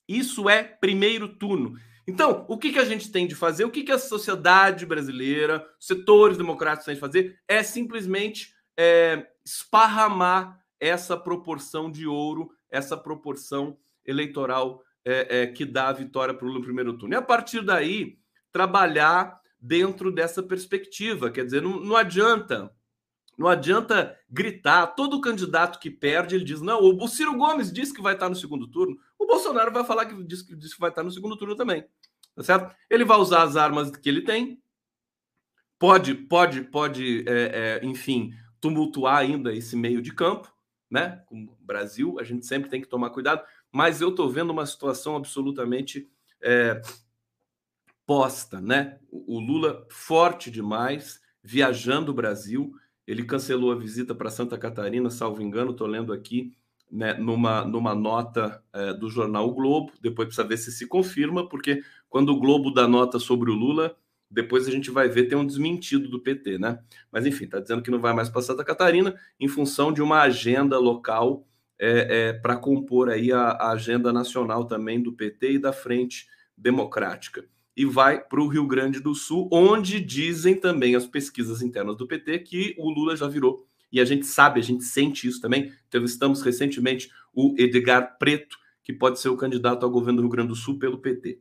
Isso 0.08 0.48
é 0.48 0.62
primeiro 0.62 1.28
turno. 1.28 1.78
Então, 2.06 2.44
o 2.48 2.58
que, 2.58 2.72
que 2.72 2.78
a 2.78 2.84
gente 2.84 3.10
tem 3.10 3.26
de 3.26 3.34
fazer? 3.34 3.64
O 3.64 3.70
que, 3.70 3.82
que 3.82 3.92
a 3.92 3.98
sociedade 3.98 4.84
brasileira, 4.84 5.66
setores 5.80 6.36
democráticos 6.36 6.86
têm 6.86 6.94
de 6.94 7.00
fazer? 7.00 7.38
É 7.48 7.62
simplesmente 7.62 8.54
é, 8.78 9.26
esparramar 9.44 10.60
essa 10.78 11.16
proporção 11.16 11.90
de 11.90 12.06
ouro 12.06 12.50
essa 12.74 12.96
proporção 12.96 13.78
eleitoral 14.04 14.82
é, 15.04 15.42
é, 15.42 15.46
que 15.46 15.64
dá 15.64 15.88
a 15.88 15.92
vitória 15.92 16.34
para 16.34 16.44
o 16.44 16.48
Lula 16.48 16.58
no 16.58 16.64
primeiro 16.64 16.98
turno. 16.98 17.14
E 17.14 17.16
a 17.16 17.22
partir 17.22 17.62
daí, 17.62 18.18
trabalhar 18.50 19.40
dentro 19.60 20.10
dessa 20.10 20.42
perspectiva. 20.42 21.30
Quer 21.30 21.44
dizer, 21.44 21.62
não, 21.62 21.78
não 21.80 21.96
adianta. 21.96 22.70
Não 23.38 23.48
adianta 23.48 24.16
gritar. 24.28 24.88
Todo 24.88 25.20
candidato 25.20 25.78
que 25.78 25.90
perde, 25.90 26.34
ele 26.34 26.44
diz: 26.44 26.60
não, 26.60 26.80
o 26.80 27.08
Ciro 27.08 27.36
Gomes 27.36 27.72
disse 27.72 27.92
que 27.92 28.02
vai 28.02 28.14
estar 28.14 28.28
no 28.28 28.36
segundo 28.36 28.68
turno. 28.68 28.96
O 29.18 29.26
Bolsonaro 29.26 29.72
vai 29.72 29.84
falar 29.84 30.06
que 30.06 30.22
diz, 30.24 30.42
que 30.42 30.56
que 30.56 30.80
vai 30.80 30.90
estar 30.90 31.02
no 31.02 31.10
segundo 31.10 31.36
turno 31.36 31.56
também. 31.56 31.84
Tá 32.36 32.42
certo? 32.42 32.74
Ele 32.88 33.04
vai 33.04 33.18
usar 33.18 33.42
as 33.42 33.56
armas 33.56 33.90
que 33.90 34.08
ele 34.08 34.22
tem. 34.22 34.60
Pode, 35.78 36.14
pode, 36.14 36.62
pode, 36.62 37.24
é, 37.28 37.80
é, 37.82 37.84
enfim, 37.84 38.32
tumultuar 38.60 39.18
ainda 39.18 39.52
esse 39.52 39.76
meio 39.76 40.00
de 40.00 40.14
campo 40.14 40.53
né? 40.94 41.20
Como 41.26 41.50
o 41.50 41.64
Brasil, 41.66 42.16
a 42.20 42.22
gente 42.22 42.46
sempre 42.46 42.70
tem 42.70 42.80
que 42.80 42.86
tomar 42.86 43.10
cuidado, 43.10 43.42
mas 43.72 44.00
eu 44.00 44.10
estou 44.10 44.30
vendo 44.30 44.50
uma 44.50 44.64
situação 44.64 45.16
absolutamente 45.16 46.08
é, 46.40 46.80
posta, 48.06 48.60
né? 48.60 49.00
O 49.10 49.40
Lula 49.40 49.84
forte 49.90 50.52
demais, 50.52 51.20
viajando 51.42 52.12
o 52.12 52.14
Brasil. 52.14 52.72
Ele 53.04 53.24
cancelou 53.24 53.72
a 53.72 53.76
visita 53.76 54.14
para 54.14 54.30
Santa 54.30 54.56
Catarina, 54.56 55.10
salvo 55.10 55.42
engano, 55.42 55.72
estou 55.72 55.88
lendo 55.88 56.12
aqui, 56.12 56.56
né, 56.88 57.14
numa, 57.14 57.64
numa 57.64 57.92
nota 57.92 58.62
é, 58.72 58.94
do 58.94 59.10
jornal 59.10 59.48
o 59.48 59.54
Globo. 59.54 59.92
Depois 60.00 60.28
precisa 60.28 60.46
ver 60.46 60.58
se 60.58 60.70
se 60.70 60.86
confirma, 60.86 61.48
porque 61.48 61.82
quando 62.08 62.28
o 62.28 62.38
Globo 62.38 62.70
dá 62.70 62.86
nota 62.86 63.18
sobre 63.18 63.50
o 63.50 63.54
Lula, 63.54 63.96
depois 64.30 64.66
a 64.66 64.70
gente 64.70 64.90
vai 64.90 65.08
ver, 65.08 65.28
tem 65.28 65.38
um 65.38 65.46
desmentido 65.46 66.08
do 66.08 66.20
PT, 66.20 66.58
né? 66.58 66.80
Mas 67.10 67.26
enfim, 67.26 67.44
está 67.44 67.60
dizendo 67.60 67.82
que 67.82 67.90
não 67.90 68.00
vai 68.00 68.12
mais 68.12 68.28
para 68.28 68.42
Santa 68.42 68.64
Catarina 68.64 69.14
em 69.38 69.48
função 69.48 69.92
de 69.92 70.02
uma 70.02 70.22
agenda 70.22 70.78
local 70.78 71.46
é, 71.78 72.28
é, 72.28 72.32
para 72.32 72.56
compor 72.56 73.08
aí 73.08 73.32
a, 73.32 73.50
a, 73.50 73.72
agenda 73.72 74.12
nacional 74.12 74.64
também 74.64 75.02
do 75.02 75.12
PT 75.12 75.52
e 75.52 75.58
da 75.58 75.72
Frente 75.72 76.26
Democrática. 76.56 77.44
E 77.76 77.84
vai 77.84 78.20
para 78.20 78.40
o 78.40 78.46
Rio 78.46 78.66
Grande 78.66 79.00
do 79.00 79.14
Sul, 79.14 79.48
onde 79.52 80.00
dizem 80.00 80.54
também 80.54 80.94
as 80.94 81.06
pesquisas 81.06 81.60
internas 81.60 81.96
do 81.96 82.06
PT 82.06 82.38
que 82.40 82.74
o 82.78 82.88
Lula 82.88 83.16
já 83.16 83.26
virou. 83.26 83.66
E 83.90 84.00
a 84.00 84.04
gente 84.04 84.26
sabe, 84.26 84.60
a 84.60 84.62
gente 84.62 84.84
sente 84.84 85.26
isso 85.28 85.40
também. 85.40 85.72
Entrevistamos 85.86 86.42
recentemente 86.42 87.10
o 87.32 87.54
Edgar 87.58 88.16
Preto, 88.18 88.56
que 88.82 88.92
pode 88.92 89.20
ser 89.20 89.28
o 89.28 89.36
candidato 89.36 89.84
ao 89.84 89.90
governo 89.90 90.16
do 90.18 90.22
Rio 90.22 90.30
Grande 90.30 90.48
do 90.48 90.56
Sul 90.56 90.78
pelo 90.78 90.98
PT. 90.98 91.40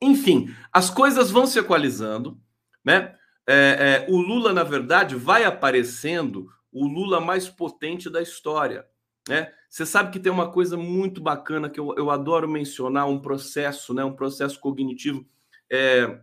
Enfim, 0.00 0.54
as 0.72 0.90
coisas 0.90 1.30
vão 1.30 1.46
se 1.46 1.58
equalizando, 1.58 2.40
né? 2.84 3.16
É, 3.48 4.04
é, 4.08 4.12
o 4.12 4.18
Lula, 4.18 4.52
na 4.52 4.64
verdade, 4.64 5.14
vai 5.14 5.44
aparecendo 5.44 6.48
o 6.72 6.86
Lula 6.86 7.20
mais 7.20 7.48
potente 7.48 8.10
da 8.10 8.20
história. 8.20 8.84
Né? 9.28 9.52
Você 9.68 9.86
sabe 9.86 10.10
que 10.10 10.18
tem 10.18 10.32
uma 10.32 10.50
coisa 10.50 10.76
muito 10.76 11.20
bacana 11.20 11.70
que 11.70 11.78
eu, 11.78 11.94
eu 11.96 12.10
adoro 12.10 12.48
mencionar, 12.48 13.08
um 13.08 13.20
processo, 13.20 13.94
né? 13.94 14.04
um 14.04 14.14
processo 14.14 14.58
cognitivo. 14.58 15.24
É, 15.70 16.20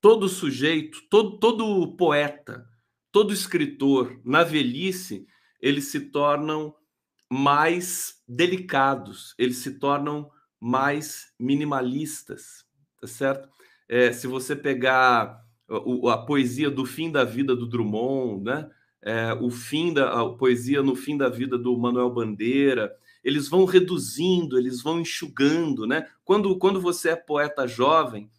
todo 0.00 0.28
sujeito, 0.28 1.02
todo, 1.10 1.38
todo 1.38 1.94
poeta, 1.96 2.66
todo 3.12 3.34
escritor, 3.34 4.18
na 4.24 4.42
velhice, 4.42 5.26
eles 5.60 5.90
se 5.90 6.00
tornam 6.00 6.74
mais 7.28 8.22
delicados, 8.26 9.34
eles 9.38 9.58
se 9.58 9.78
tornam 9.78 10.30
mais 10.58 11.32
minimalistas 11.38 12.69
tá 13.00 13.06
certo? 13.06 13.48
É, 13.88 14.12
se 14.12 14.26
você 14.26 14.54
pegar 14.54 15.42
a, 15.68 16.12
a, 16.12 16.18
poesia 16.18 16.70
do 16.70 16.84
fim 16.84 17.10
da 17.10 17.24
vida 17.24 17.56
do 17.56 17.66
Drummond, 17.66 18.44
né? 18.44 18.70
É, 19.02 19.32
o 19.40 19.50
fim 19.50 19.94
da 19.94 20.20
a 20.20 20.28
poesia 20.28 20.82
no 20.82 20.94
fim 20.94 21.16
da 21.16 21.28
vida 21.28 21.56
do 21.56 21.76
Manuel 21.78 22.10
Bandeira, 22.10 22.94
eles 23.24 23.48
vão 23.48 23.64
reduzindo, 23.64 24.58
eles 24.58 24.82
vão 24.82 25.00
enxugando, 25.00 25.86
né? 25.86 26.06
Quando, 26.24 26.56
quando 26.58 26.80
você 26.80 27.10
é 27.10 27.16
poeta 27.16 27.66
jovem, 27.66 28.30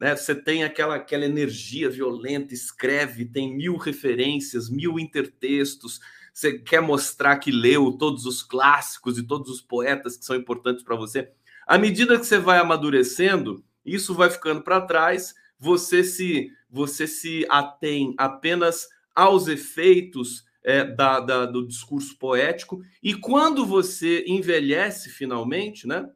né? 0.00 0.16
Você 0.16 0.34
tem 0.34 0.64
aquela, 0.64 0.96
aquela 0.96 1.24
energia 1.24 1.88
violenta, 1.90 2.54
escreve, 2.54 3.24
tem 3.24 3.56
mil 3.56 3.76
referências, 3.76 4.68
mil 4.68 4.98
intertextos. 4.98 6.00
Você 6.32 6.58
quer 6.58 6.80
mostrar 6.80 7.38
que 7.38 7.50
leu 7.50 7.92
todos 7.92 8.24
os 8.24 8.42
clássicos 8.42 9.18
e 9.18 9.26
todos 9.26 9.50
os 9.50 9.60
poetas 9.60 10.16
que 10.16 10.24
são 10.24 10.36
importantes 10.36 10.84
para 10.84 10.96
você. 10.96 11.30
À 11.66 11.76
medida 11.76 12.18
que 12.18 12.24
você 12.24 12.38
vai 12.38 12.58
amadurecendo, 12.58 13.62
isso 13.94 14.14
vai 14.14 14.30
ficando 14.30 14.62
para 14.62 14.80
trás, 14.80 15.34
você 15.58 16.04
se 16.04 16.50
você 16.70 17.06
se 17.06 17.46
atém 17.48 18.14
apenas 18.18 18.88
aos 19.14 19.48
efeitos 19.48 20.44
é, 20.62 20.84
da, 20.84 21.18
da, 21.18 21.46
do 21.46 21.66
discurso 21.66 22.16
poético, 22.18 22.82
e 23.02 23.14
quando 23.14 23.64
você 23.64 24.24
envelhece 24.26 25.08
finalmente, 25.08 25.86
né? 25.86 26.08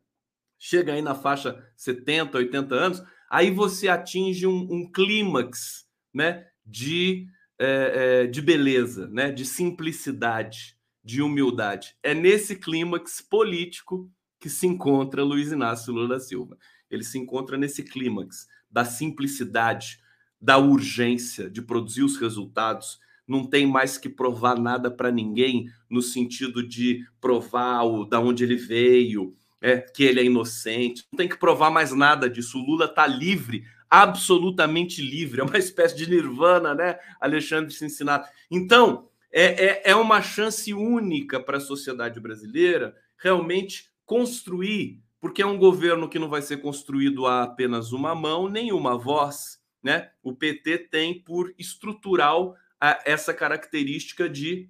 Chega 0.58 0.92
aí 0.92 1.02
na 1.02 1.14
faixa 1.14 1.60
70, 1.76 2.38
80 2.38 2.74
anos, 2.74 3.02
aí 3.28 3.50
você 3.50 3.88
atinge 3.88 4.46
um, 4.46 4.68
um 4.70 4.92
clímax 4.92 5.86
né, 6.14 6.46
de, 6.64 7.26
é, 7.58 8.22
é, 8.24 8.26
de 8.26 8.40
beleza, 8.40 9.08
né, 9.08 9.32
de 9.32 9.44
simplicidade, 9.44 10.76
de 11.02 11.20
humildade. 11.20 11.96
É 12.02 12.14
nesse 12.14 12.54
clímax 12.54 13.20
político 13.20 14.08
que 14.38 14.48
se 14.48 14.66
encontra 14.66 15.24
Luiz 15.24 15.50
Inácio 15.50 15.92
Lula 15.92 16.10
da 16.10 16.20
Silva 16.20 16.56
ele 16.94 17.04
se 17.04 17.18
encontra 17.18 17.56
nesse 17.56 17.82
clímax 17.82 18.46
da 18.70 18.84
simplicidade, 18.84 19.98
da 20.40 20.58
urgência 20.58 21.48
de 21.48 21.62
produzir 21.62 22.02
os 22.02 22.16
resultados. 22.16 23.00
Não 23.26 23.46
tem 23.46 23.66
mais 23.66 23.96
que 23.96 24.08
provar 24.08 24.58
nada 24.58 24.90
para 24.90 25.10
ninguém 25.10 25.68
no 25.88 26.02
sentido 26.02 26.66
de 26.66 27.06
provar 27.20 27.84
o, 27.84 28.04
da 28.04 28.20
onde 28.20 28.44
ele 28.44 28.56
veio, 28.56 29.34
é, 29.60 29.78
que 29.78 30.02
ele 30.02 30.20
é 30.20 30.24
inocente. 30.24 31.04
Não 31.12 31.16
tem 31.16 31.28
que 31.28 31.38
provar 31.38 31.70
mais 31.70 31.92
nada 31.92 32.28
disso. 32.28 32.58
O 32.58 32.64
Lula 32.64 32.86
está 32.86 33.06
livre, 33.06 33.64
absolutamente 33.88 35.00
livre. 35.00 35.40
É 35.40 35.44
uma 35.44 35.56
espécie 35.58 35.96
de 35.96 36.08
nirvana, 36.08 36.74
né, 36.74 36.98
Alexandre 37.20 37.72
Cincinnati? 37.72 38.28
Então, 38.50 39.08
é, 39.32 39.64
é, 39.64 39.82
é 39.86 39.96
uma 39.96 40.20
chance 40.20 40.74
única 40.74 41.40
para 41.40 41.56
a 41.56 41.60
sociedade 41.60 42.20
brasileira 42.20 42.94
realmente 43.16 43.90
construir, 44.04 45.00
porque 45.22 45.40
é 45.40 45.46
um 45.46 45.56
governo 45.56 46.08
que 46.08 46.18
não 46.18 46.28
vai 46.28 46.42
ser 46.42 46.56
construído 46.56 47.26
a 47.26 47.44
apenas 47.44 47.92
uma 47.92 48.12
mão, 48.12 48.48
nem 48.48 48.72
uma 48.72 48.98
voz. 48.98 49.62
Né? 49.80 50.10
O 50.20 50.34
PT 50.34 50.88
tem 50.90 51.22
por 51.22 51.54
estrutural 51.56 52.56
essa 53.04 53.32
característica 53.32 54.28
de 54.28 54.68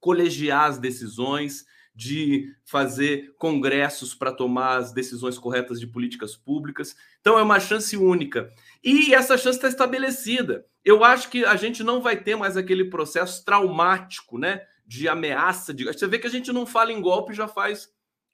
colegiar 0.00 0.64
as 0.64 0.78
decisões, 0.78 1.66
de 1.94 2.56
fazer 2.64 3.34
congressos 3.36 4.14
para 4.14 4.32
tomar 4.32 4.78
as 4.78 4.94
decisões 4.94 5.38
corretas 5.38 5.78
de 5.78 5.86
políticas 5.86 6.34
públicas. 6.34 6.96
Então 7.20 7.38
é 7.38 7.42
uma 7.42 7.60
chance 7.60 7.94
única. 7.94 8.50
E 8.82 9.14
essa 9.14 9.36
chance 9.36 9.58
está 9.58 9.68
estabelecida. 9.68 10.64
Eu 10.82 11.04
acho 11.04 11.28
que 11.28 11.44
a 11.44 11.54
gente 11.54 11.84
não 11.84 12.00
vai 12.00 12.16
ter 12.16 12.34
mais 12.34 12.56
aquele 12.56 12.86
processo 12.86 13.44
traumático, 13.44 14.38
né? 14.38 14.62
De 14.86 15.06
ameaça. 15.06 15.74
De... 15.74 15.84
Você 15.84 16.06
vê 16.06 16.18
que 16.18 16.26
a 16.26 16.30
gente 16.30 16.50
não 16.50 16.64
fala 16.64 16.94
em 16.94 17.00
golpe 17.02 17.34
já 17.34 17.46
faz 17.46 17.92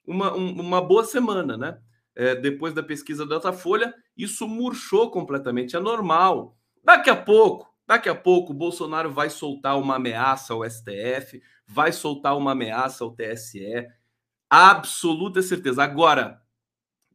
uma, 0.09 0.33
uma 0.33 0.81
boa 0.81 1.03
semana, 1.03 1.55
né? 1.55 1.79
É, 2.15 2.35
depois 2.35 2.73
da 2.73 2.83
pesquisa 2.83 3.25
da 3.25 3.35
Datafolha, 3.35 3.93
isso 4.17 4.47
murchou 4.47 5.09
completamente. 5.11 5.75
É 5.75 5.79
normal. 5.79 6.57
Daqui 6.83 7.09
a 7.09 7.15
pouco, 7.15 7.73
daqui 7.87 8.09
a 8.09 8.15
pouco, 8.15 8.51
o 8.51 8.55
Bolsonaro 8.55 9.11
vai 9.11 9.29
soltar 9.29 9.79
uma 9.79 9.95
ameaça 9.95 10.53
ao 10.53 10.69
STF, 10.69 11.41
vai 11.65 11.91
soltar 11.91 12.35
uma 12.35 12.51
ameaça 12.51 13.03
ao 13.03 13.15
TSE. 13.15 13.87
Absoluta 14.49 15.41
certeza. 15.41 15.83
Agora, 15.83 16.41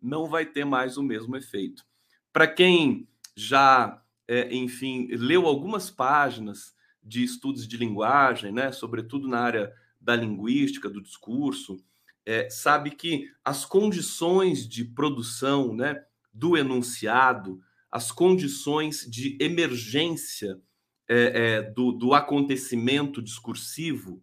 não 0.00 0.26
vai 0.26 0.46
ter 0.46 0.64
mais 0.64 0.96
o 0.96 1.02
mesmo 1.02 1.36
efeito. 1.36 1.84
Para 2.32 2.46
quem 2.46 3.08
já, 3.36 4.02
é, 4.28 4.54
enfim, 4.54 5.08
leu 5.10 5.46
algumas 5.46 5.90
páginas 5.90 6.74
de 7.02 7.22
estudos 7.22 7.66
de 7.66 7.76
linguagem, 7.76 8.52
né, 8.52 8.72
sobretudo 8.72 9.28
na 9.28 9.40
área 9.40 9.72
da 10.00 10.14
linguística, 10.14 10.88
do 10.88 11.02
discurso, 11.02 11.76
é, 12.26 12.48
sabe 12.48 12.90
que 12.90 13.30
as 13.44 13.64
condições 13.64 14.68
de 14.68 14.84
produção 14.84 15.74
né, 15.74 16.02
do 16.32 16.56
enunciado, 16.56 17.60
as 17.90 18.10
condições 18.10 19.06
de 19.08 19.37
emergência 19.40 20.60
é, 21.08 21.16
é, 21.16 21.62
do, 21.62 21.92
do 21.92 22.14
acontecimento 22.14 23.22
discursivo, 23.22 24.22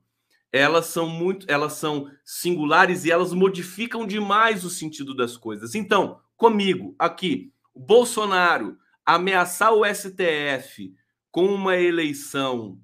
elas 0.51 0.87
são 0.87 1.07
muito, 1.07 1.45
elas 1.49 1.73
são 1.73 2.11
singulares 2.25 3.05
e 3.05 3.11
elas 3.11 3.33
modificam 3.33 4.05
demais 4.05 4.65
o 4.65 4.69
sentido 4.69 5.15
das 5.15 5.37
coisas. 5.37 5.75
Então, 5.75 6.19
comigo 6.35 6.93
aqui, 6.99 7.53
Bolsonaro 7.73 8.77
ameaçar 9.05 9.73
o 9.73 9.85
STF 9.85 10.93
com 11.31 11.45
uma 11.45 11.77
eleição 11.77 12.77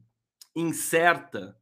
incerta 0.55 1.57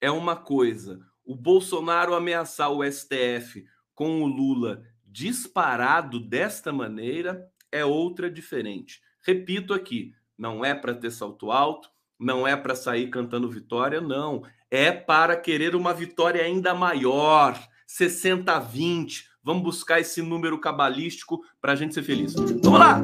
é 0.00 0.10
uma 0.10 0.36
coisa. 0.36 1.00
O 1.28 1.34
Bolsonaro 1.34 2.14
ameaçar 2.14 2.72
o 2.72 2.82
STF 2.82 3.66
com 3.94 4.22
o 4.22 4.26
Lula 4.26 4.80
disparado 5.04 6.18
desta 6.18 6.72
maneira 6.72 7.46
é 7.70 7.84
outra 7.84 8.30
diferente. 8.30 9.02
Repito 9.26 9.74
aqui, 9.74 10.14
não 10.38 10.64
é 10.64 10.74
para 10.74 10.94
ter 10.94 11.10
salto 11.10 11.50
alto, 11.52 11.90
não 12.18 12.48
é 12.48 12.56
para 12.56 12.74
sair 12.74 13.10
cantando 13.10 13.50
vitória, 13.50 14.00
não 14.00 14.42
é 14.70 14.90
para 14.90 15.36
querer 15.36 15.76
uma 15.76 15.92
vitória 15.92 16.42
ainda 16.42 16.72
maior, 16.72 17.62
60 17.86 18.50
a 18.50 18.58
20. 18.58 19.28
Vamos 19.44 19.62
buscar 19.62 20.00
esse 20.00 20.22
número 20.22 20.58
cabalístico 20.58 21.42
para 21.60 21.72
a 21.74 21.76
gente 21.76 21.92
ser 21.92 22.04
feliz. 22.04 22.32
Vamos 22.32 22.80
lá! 22.80 23.02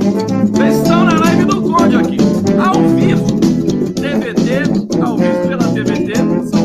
Vocês 0.50 0.76
estão 0.76 1.04
na 1.04 1.20
live 1.20 1.44
do 1.44 1.60
Conde 1.60 1.96
aqui, 1.96 2.16
ao 2.58 2.88
vivo. 2.88 3.26
TVT, 4.00 5.02
ao 5.04 5.18
vivo 5.18 5.46
pela 5.46 5.74
TVT, 5.74 6.14
São. 6.48 6.63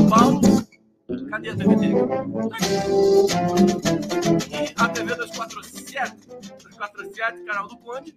Cadê 1.30 1.50
a 1.50 1.56
TVT? 1.56 1.86
E 4.52 4.74
a 4.76 4.90
TV 4.90 5.16
247, 5.16 6.28
247, 6.28 7.44
canal 7.44 7.68
do 7.68 7.78
Conde 7.78 8.16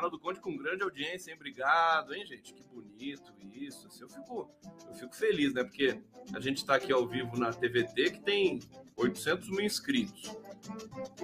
canal 0.00 0.10
do 0.10 0.18
Conde 0.18 0.40
com 0.40 0.56
grande 0.56 0.82
audiência, 0.82 1.30
hein? 1.30 1.36
Obrigado, 1.36 2.14
hein, 2.14 2.24
gente? 2.24 2.54
Que 2.54 2.62
bonito 2.62 3.34
isso. 3.54 3.86
Assim, 3.86 4.02
eu, 4.02 4.08
fico, 4.08 4.50
eu 4.88 4.94
fico 4.94 5.14
feliz, 5.14 5.52
né? 5.52 5.62
Porque 5.62 6.00
a 6.32 6.40
gente 6.40 6.58
está 6.58 6.76
aqui 6.76 6.90
ao 6.90 7.06
vivo 7.06 7.38
na 7.38 7.52
TVT, 7.52 8.10
que 8.12 8.20
tem 8.20 8.60
800 8.96 9.50
mil 9.50 9.60
inscritos. 9.60 10.34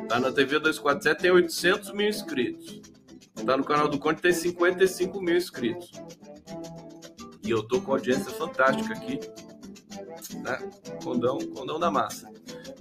Tá 0.08 0.20
na 0.20 0.30
TV 0.30 0.58
247, 0.58 1.22
tem 1.22 1.30
800 1.30 1.92
mil 1.92 2.08
inscritos. 2.08 2.82
Tá 3.46 3.56
no 3.56 3.64
canal 3.64 3.88
do 3.88 3.98
Conde, 3.98 4.20
tem 4.20 4.32
55 4.32 5.22
mil 5.22 5.36
inscritos. 5.36 5.90
E 7.42 7.50
eu 7.50 7.62
tô 7.62 7.80
com 7.80 7.92
audiência 7.92 8.30
fantástica 8.32 8.92
aqui. 8.92 9.20
Né? 10.34 10.70
Condão, 11.02 11.38
condão 11.54 11.78
da 11.78 11.90
massa. 11.90 12.30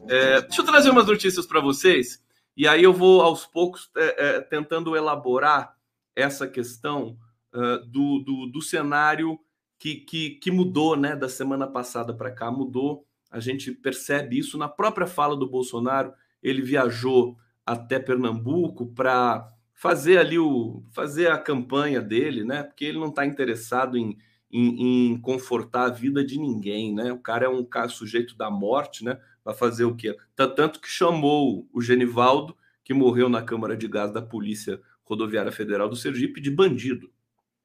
É, 0.07 0.41
deixa 0.41 0.61
eu 0.61 0.65
trazer 0.65 0.89
umas 0.89 1.07
notícias 1.07 1.45
para 1.45 1.59
vocês. 1.59 2.23
E 2.55 2.67
aí 2.67 2.83
eu 2.83 2.93
vou 2.93 3.21
aos 3.21 3.45
poucos 3.45 3.89
é, 3.95 4.27
é, 4.27 4.41
tentando 4.41 4.95
elaborar 4.95 5.75
essa 6.15 6.47
questão 6.47 7.17
uh, 7.53 7.85
do, 7.85 8.19
do, 8.19 8.45
do, 8.47 8.61
cenário 8.61 9.37
que, 9.77 9.95
que, 9.95 10.29
que 10.31 10.49
mudou 10.49 10.95
né, 10.95 11.15
da 11.15 11.27
semana 11.27 11.67
passada 11.67 12.13
para 12.13 12.31
cá, 12.31 12.49
mudou. 12.49 13.05
A 13.29 13.41
gente 13.41 13.71
percebe 13.71 14.39
isso 14.39 14.57
na 14.57 14.69
própria 14.69 15.05
fala 15.05 15.35
do 15.35 15.49
Bolsonaro. 15.49 16.13
Ele 16.41 16.61
viajou 16.61 17.37
até 17.65 17.99
Pernambuco 17.99 18.85
para 18.87 19.45
fazer 19.73 20.19
ali 20.19 20.39
o 20.39 20.83
fazer 20.93 21.29
a 21.29 21.37
campanha 21.37 22.01
dele, 22.01 22.45
né? 22.45 22.63
Porque 22.63 22.85
ele 22.85 22.99
não 22.99 23.09
está 23.09 23.25
interessado 23.25 23.97
em, 23.97 24.17
em, 24.51 25.11
em, 25.11 25.21
confortar 25.21 25.85
a 25.85 25.89
vida 25.89 26.23
de 26.23 26.39
ninguém, 26.39 26.93
né? 26.93 27.11
O 27.11 27.19
cara 27.19 27.45
é 27.45 27.49
um 27.49 27.63
cara 27.63 27.89
sujeito 27.89 28.35
da 28.35 28.49
morte, 28.49 29.03
né? 29.03 29.19
Vai 29.43 29.53
fazer 29.53 29.85
o 29.85 29.95
quê? 29.95 30.15
Tanto 30.35 30.79
que 30.79 30.89
chamou 30.89 31.67
o 31.73 31.81
Genivaldo, 31.81 32.55
que 32.83 32.93
morreu 32.93 33.29
na 33.29 33.41
Câmara 33.41 33.75
de 33.75 33.87
Gás 33.87 34.11
da 34.11 34.21
Polícia 34.21 34.81
Rodoviária 35.03 35.51
Federal 35.51 35.89
do 35.89 35.95
Sergipe 35.95 36.41
de 36.41 36.49
bandido. 36.49 37.11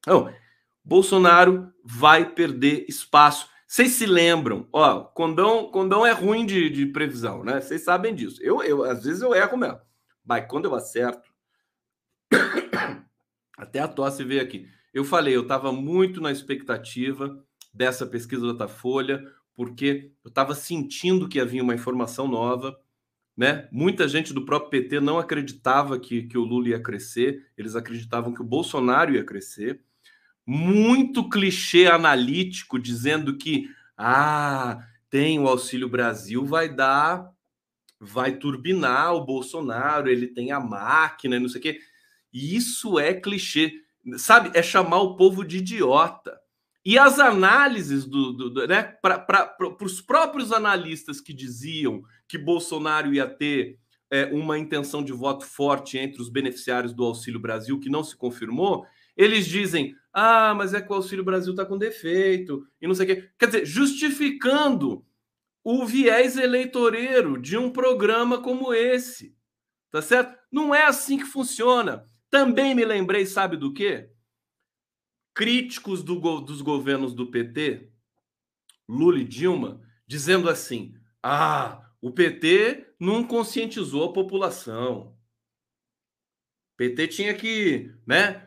Então, 0.01 0.33
Bolsonaro 0.85 1.73
vai 1.85 2.29
perder 2.29 2.87
espaço. 2.89 3.49
Vocês 3.67 3.93
se 3.93 4.07
lembram? 4.07 4.69
Ó, 4.73 5.01
condão, 5.01 5.71
condão 5.71 6.05
é 6.05 6.11
ruim 6.11 6.45
de, 6.45 6.69
de 6.71 6.87
previsão, 6.87 7.45
né? 7.45 7.61
Vocês 7.61 7.83
sabem 7.83 8.15
disso. 8.15 8.43
Eu, 8.43 8.63
eu, 8.63 8.83
às 8.85 9.05
vezes 9.05 9.23
eu 9.23 9.35
erro 9.35 9.57
mesmo. 9.57 9.81
Mas 10.25 10.47
quando 10.49 10.65
eu 10.65 10.75
acerto, 10.75 11.31
até 13.57 13.79
a 13.79 13.89
tosse 13.89 14.25
veio 14.25 14.43
aqui. 14.43 14.69
Eu 14.93 15.05
falei, 15.05 15.35
eu 15.37 15.43
estava 15.43 15.73
muito 15.73 16.21
na 16.21 16.33
expectativa 16.33 17.43
dessa 17.73 18.07
pesquisa 18.07 18.47
da 18.47 18.53
Datafolha, 18.53 19.25
porque 19.55 20.13
eu 20.25 20.29
estava 20.29 20.55
sentindo 20.55 21.29
que 21.29 21.41
havia 21.41 21.63
uma 21.63 21.75
informação 21.75 22.27
nova 22.27 22.77
né? 23.41 23.67
Muita 23.73 24.07
gente 24.07 24.35
do 24.35 24.45
próprio 24.45 24.69
PT 24.69 25.01
não 25.01 25.19
acreditava 25.19 25.99
que, 25.99 26.25
que 26.25 26.37
o 26.37 26.45
Lula 26.45 26.69
ia 26.69 26.79
crescer, 26.79 27.47
eles 27.57 27.75
acreditavam 27.75 28.35
que 28.35 28.43
o 28.43 28.45
Bolsonaro 28.45 29.15
ia 29.15 29.25
crescer. 29.25 29.81
Muito 30.45 31.27
clichê 31.27 31.87
analítico 31.87 32.79
dizendo 32.79 33.39
que 33.39 33.67
ah, 33.97 34.79
tem 35.09 35.39
o 35.39 35.49
Auxílio 35.49 35.89
Brasil, 35.89 36.45
vai 36.45 36.69
dar, 36.69 37.31
vai 37.99 38.37
turbinar 38.37 39.15
o 39.15 39.25
Bolsonaro, 39.25 40.11
ele 40.11 40.27
tem 40.27 40.53
a 40.53 40.61
máquina, 40.61 41.41
não 41.41 41.49
sei 41.49 41.61
o 41.61 41.63
quê. 41.63 41.81
E 42.31 42.55
isso 42.55 42.99
é 42.99 43.15
clichê, 43.15 43.73
sabe? 44.17 44.51
É 44.55 44.63
chamar 44.63 45.01
o 45.01 45.17
povo 45.17 45.45
de 45.45 45.59
idiota. 45.59 46.39
E 46.85 46.99
as 46.99 47.19
análises 47.19 48.07
do, 48.07 48.33
do, 48.33 48.51
do 48.51 48.67
né, 48.67 48.83
para 48.83 49.55
os 49.83 50.01
próprios 50.01 50.51
analistas 50.53 51.21
que 51.21 51.35
diziam 51.35 52.03
que 52.27 52.39
Bolsonaro 52.39 53.13
ia 53.13 53.27
ter 53.27 53.79
é, 54.11 54.25
uma 54.27 54.59
intenção 54.59 55.05
de 55.05 55.13
voto 55.13 55.45
forte 55.45 55.99
entre 55.99 56.21
os 56.21 56.31
beneficiários 56.31 56.93
do 56.93 57.05
Auxílio 57.05 57.39
Brasil, 57.39 57.79
que 57.79 57.91
não 57.91 58.03
se 58.03 58.17
confirmou, 58.17 58.87
eles 59.17 59.47
dizem: 59.47 59.95
ah, 60.13 60.55
mas 60.55 60.75
é 60.75 60.81
que 60.81 60.91
o 60.91 60.95
Auxílio 60.95 61.25
Brasil 61.25 61.53
está 61.53 61.65
com 61.65 61.79
defeito 61.79 62.67
e 62.81 62.87
não 62.87 62.95
sei 62.95 63.05
o 63.05 63.09
quê. 63.15 63.31
Quer 63.39 63.47
dizer, 63.47 63.67
justificando 63.67 65.05
o 65.63 65.85
viés 65.85 66.37
eleitoreiro 66.37 67.41
de 67.41 67.57
um 67.57 67.71
programa 67.71 68.41
como 68.41 68.73
esse. 68.73 69.35
Tá 69.91 70.01
certo? 70.01 70.39
Não 70.51 70.75
é 70.75 70.85
assim 70.85 71.19
que 71.19 71.25
funciona. 71.25 72.05
Também 72.31 72.75
me 72.75 72.85
lembrei, 72.85 73.27
sabe 73.27 73.57
do 73.57 73.73
quê? 73.73 74.11
críticos 75.41 76.03
do, 76.03 76.17
dos 76.41 76.61
governos 76.61 77.15
do 77.15 77.31
PT, 77.31 77.89
Lula 78.89 79.19
e 79.21 79.25
Dilma, 79.25 79.81
dizendo 80.07 80.49
assim: 80.49 80.95
ah, 81.23 81.91
o 82.01 82.11
PT 82.11 82.95
não 82.99 83.25
conscientizou 83.25 84.05
a 84.05 84.13
população. 84.13 85.17
O 86.75 86.77
PT 86.77 87.09
tinha 87.09 87.35
que, 87.35 87.91
né, 88.07 88.47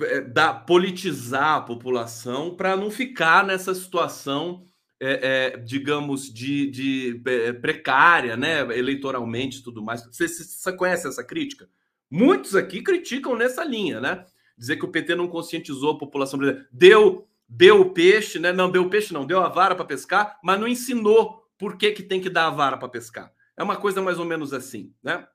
é, 0.00 0.20
dar, 0.20 0.66
politizar 0.66 1.56
a 1.56 1.62
população 1.62 2.54
para 2.54 2.76
não 2.76 2.90
ficar 2.90 3.46
nessa 3.46 3.74
situação, 3.74 4.66
é, 5.00 5.52
é, 5.52 5.56
digamos, 5.58 6.32
de, 6.32 6.70
de 6.70 7.22
é, 7.26 7.52
precária, 7.52 8.36
né, 8.36 8.60
eleitoralmente 8.76 9.62
tudo 9.62 9.82
mais. 9.82 10.04
Você, 10.06 10.26
você 10.28 10.72
conhece 10.76 11.06
essa 11.06 11.24
crítica? 11.24 11.68
Muitos 12.14 12.54
aqui 12.54 12.80
criticam 12.80 13.34
nessa 13.34 13.64
linha, 13.64 14.00
né? 14.00 14.24
dizer 14.56 14.76
que 14.76 14.84
o 14.84 14.90
PT 14.90 15.14
não 15.16 15.26
conscientizou 15.26 15.92
a 15.92 15.98
população 15.98 16.38
brasileira, 16.38 16.68
deu 16.70 17.28
deu 17.46 17.80
o 17.80 17.90
peixe, 17.90 18.38
né? 18.38 18.52
Não, 18.52 18.70
deu 18.70 18.84
o 18.84 18.90
peixe, 18.90 19.12
não, 19.12 19.26
deu 19.26 19.42
a 19.42 19.48
vara 19.48 19.74
para 19.74 19.84
pescar, 19.84 20.38
mas 20.42 20.58
não 20.58 20.66
ensinou 20.66 21.44
por 21.58 21.76
que, 21.76 21.90
que 21.90 22.02
tem 22.02 22.20
que 22.20 22.30
dar 22.30 22.46
a 22.46 22.50
vara 22.50 22.76
para 22.76 22.88
pescar. 22.88 23.32
É 23.56 23.62
uma 23.62 23.76
coisa 23.76 24.00
mais 24.00 24.18
ou 24.18 24.24
menos 24.24 24.52
assim, 24.52 24.94
né? 25.02 25.26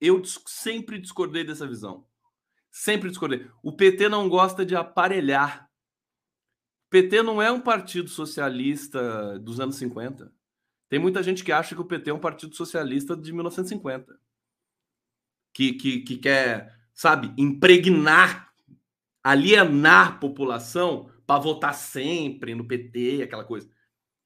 Eu 0.00 0.22
sempre 0.24 0.98
discordei 0.98 1.44
dessa 1.44 1.66
visão. 1.66 2.06
Sempre 2.70 3.10
discordei. 3.10 3.46
O 3.62 3.72
PT 3.72 4.08
não 4.08 4.28
gosta 4.28 4.66
de 4.66 4.74
aparelhar. 4.74 5.70
O 6.86 6.90
PT 6.90 7.22
não 7.22 7.40
é 7.40 7.50
um 7.50 7.60
partido 7.60 8.08
socialista 8.08 9.38
dos 9.38 9.60
anos 9.60 9.76
50. 9.76 10.32
Tem 10.88 10.98
muita 10.98 11.22
gente 11.22 11.44
que 11.44 11.52
acha 11.52 11.74
que 11.74 11.80
o 11.80 11.86
PT 11.86 12.10
é 12.10 12.14
um 12.14 12.18
partido 12.18 12.54
socialista 12.54 13.16
de 13.16 13.32
1950. 13.32 14.25
Que, 15.56 15.72
que, 15.72 16.00
que 16.00 16.18
quer, 16.18 16.70
sabe, 16.92 17.32
impregnar, 17.38 18.52
alienar 19.24 20.20
população 20.20 21.10
para 21.26 21.40
votar 21.40 21.72
sempre 21.72 22.54
no 22.54 22.68
PT, 22.68 23.22
aquela 23.22 23.42
coisa, 23.42 23.66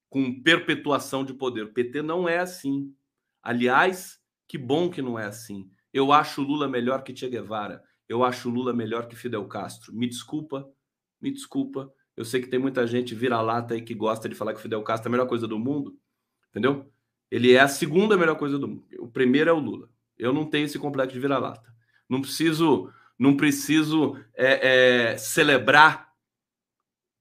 com 0.09 0.43
perpetuação 0.43 1.25
de 1.25 1.33
poder. 1.33 1.67
O 1.67 1.73
PT 1.73 2.03
não 2.03 2.29
é 2.29 2.39
assim. 2.39 2.93
Aliás, 3.41 4.21
que 4.49 4.59
bom 4.59 4.91
que 4.91 5.01
não 5.01 5.17
é 5.17 5.25
assim. 5.27 5.71
Eu 5.93 6.13
acho 6.13 6.43
Lula 6.43 6.67
melhor 6.67 7.05
que 7.05 7.15
Che 7.15 7.29
Guevara. 7.29 7.81
Eu 8.09 8.25
acho 8.25 8.51
Lula 8.51 8.73
melhor 8.73 9.07
que 9.07 9.15
Fidel 9.15 9.47
Castro. 9.47 9.95
Me 9.95 10.09
desculpa, 10.09 10.69
me 11.21 11.31
desculpa. 11.31 11.93
Eu 12.17 12.25
sei 12.25 12.41
que 12.41 12.49
tem 12.49 12.59
muita 12.59 12.85
gente 12.89 13.15
vira-lata 13.15 13.75
aí 13.75 13.83
que 13.83 13.95
gosta 13.95 14.29
de 14.29 14.35
falar 14.35 14.53
que 14.53 14.61
Fidel 14.61 14.83
Castro 14.83 15.07
é 15.07 15.11
a 15.11 15.13
melhor 15.13 15.29
coisa 15.29 15.47
do 15.47 15.61
mundo. 15.61 15.97
Entendeu? 16.49 16.93
Ele 17.31 17.53
é 17.53 17.61
a 17.61 17.69
segunda 17.69 18.19
melhor 18.19 18.35
coisa 18.37 18.59
do 18.59 18.67
mundo. 18.67 18.85
O 18.99 19.07
primeiro 19.07 19.49
é 19.49 19.53
o 19.53 19.61
Lula. 19.61 19.89
Eu 20.21 20.33
não 20.33 20.45
tenho 20.45 20.67
esse 20.67 20.79
complexo 20.79 21.15
de 21.15 21.21
vira-lata. 21.21 21.73
Não 22.09 22.21
preciso, 22.21 22.93
não 23.19 23.37
preciso 23.37 24.17
é, 24.35 25.13
é, 25.13 25.17
celebrar 25.17 26.11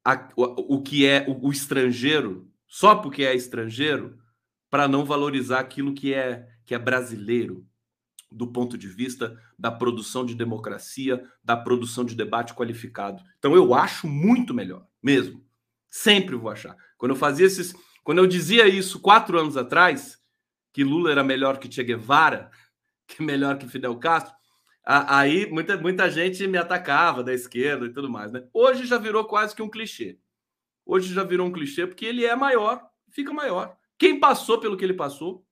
a, 0.03 0.27
o, 0.35 0.75
o, 0.75 0.81
que 0.81 1.05
é 1.05 1.25
o, 1.27 1.47
o 1.47 1.51
estrangeiro 1.51 2.49
só 2.67 2.95
porque 2.95 3.23
é 3.23 3.35
estrangeiro 3.35 4.17
para 4.69 4.87
não 4.87 5.03
valorizar 5.03 5.59
aquilo 5.59 5.93
que 5.93 6.13
é 6.13 6.47
que 6.65 6.75
é 6.75 6.79
brasileiro 6.79 7.65
do 8.31 8.45
ponto 8.45 8.77
de 8.77 8.87
vista 8.87 9.35
da 9.57 9.71
produção 9.71 10.23
de 10.23 10.35
democracia, 10.35 11.23
da 11.43 11.57
produção 11.57 12.05
de 12.05 12.15
debate 12.15 12.53
qualificado. 12.53 13.23
Então 13.39 13.55
eu 13.55 13.73
acho 13.73 14.07
muito 14.07 14.53
melhor, 14.53 14.85
mesmo. 15.01 15.43
Sempre 15.89 16.35
vou 16.35 16.51
achar. 16.51 16.77
Quando 16.95 17.11
eu 17.11 17.15
fazia 17.15 17.47
esses, 17.47 17.73
quando 18.03 18.19
eu 18.19 18.27
dizia 18.27 18.67
isso 18.67 18.99
quatro 18.99 19.39
anos 19.39 19.57
atrás, 19.57 20.19
que 20.71 20.83
Lula 20.83 21.11
era 21.11 21.23
melhor 21.23 21.57
que 21.57 21.71
Che 21.71 21.83
Guevara, 21.83 22.51
que 23.09 23.23
melhor 23.23 23.57
que 23.57 23.67
Fidel 23.67 23.97
Castro, 23.97 24.33
aí 24.85 25.49
muita, 25.49 25.75
muita 25.77 26.09
gente 26.09 26.45
me 26.47 26.57
atacava 26.57 27.23
da 27.23 27.33
esquerda 27.33 27.87
e 27.87 27.93
tudo 27.93 28.09
mais. 28.09 28.31
Né? 28.31 28.47
Hoje 28.53 28.85
já 28.85 28.97
virou 28.97 29.25
quase 29.25 29.55
que 29.55 29.61
um 29.61 29.69
clichê. 29.69 30.19
Hoje 30.85 31.13
já 31.13 31.23
virou 31.23 31.47
um 31.47 31.51
clichê 31.51 31.85
porque 31.85 32.05
ele 32.05 32.25
é 32.25 32.35
maior, 32.35 32.87
fica 33.09 33.33
maior. 33.33 33.75
Quem 33.97 34.19
passou 34.19 34.59
pelo 34.59 34.77
que 34.77 34.83
ele 34.83 34.93
passou, 34.93 35.45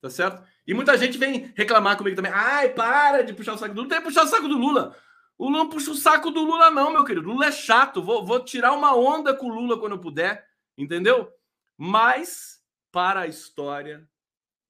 tá 0.00 0.10
certo? 0.10 0.46
E 0.66 0.74
muita 0.74 0.96
gente 0.98 1.16
vem 1.16 1.52
reclamar 1.56 1.96
comigo 1.96 2.16
também. 2.16 2.32
Ai, 2.32 2.70
para 2.70 3.22
de 3.22 3.32
puxar 3.32 3.54
o 3.54 3.58
saco 3.58 3.74
do 3.74 3.82
Lula. 3.82 3.88
Tem 3.88 3.98
que 3.98 4.04
puxar 4.04 4.24
o 4.24 4.28
saco 4.28 4.48
do 4.48 4.58
Lula. 4.58 4.96
O 5.36 5.46
Lula 5.46 5.58
não 5.58 5.68
puxa 5.68 5.90
o 5.90 5.96
saco 5.96 6.30
do 6.30 6.42
Lula, 6.42 6.70
não, 6.70 6.92
meu 6.92 7.04
querido. 7.04 7.26
Lula 7.26 7.46
é 7.46 7.52
chato. 7.52 8.02
Vou, 8.02 8.24
vou 8.24 8.44
tirar 8.44 8.72
uma 8.72 8.94
onda 8.96 9.34
com 9.34 9.46
o 9.46 9.54
Lula 9.54 9.78
quando 9.78 9.92
eu 9.92 10.00
puder, 10.00 10.46
entendeu? 10.76 11.30
Mas, 11.76 12.60
para 12.92 13.20
a 13.20 13.26
história, 13.26 14.08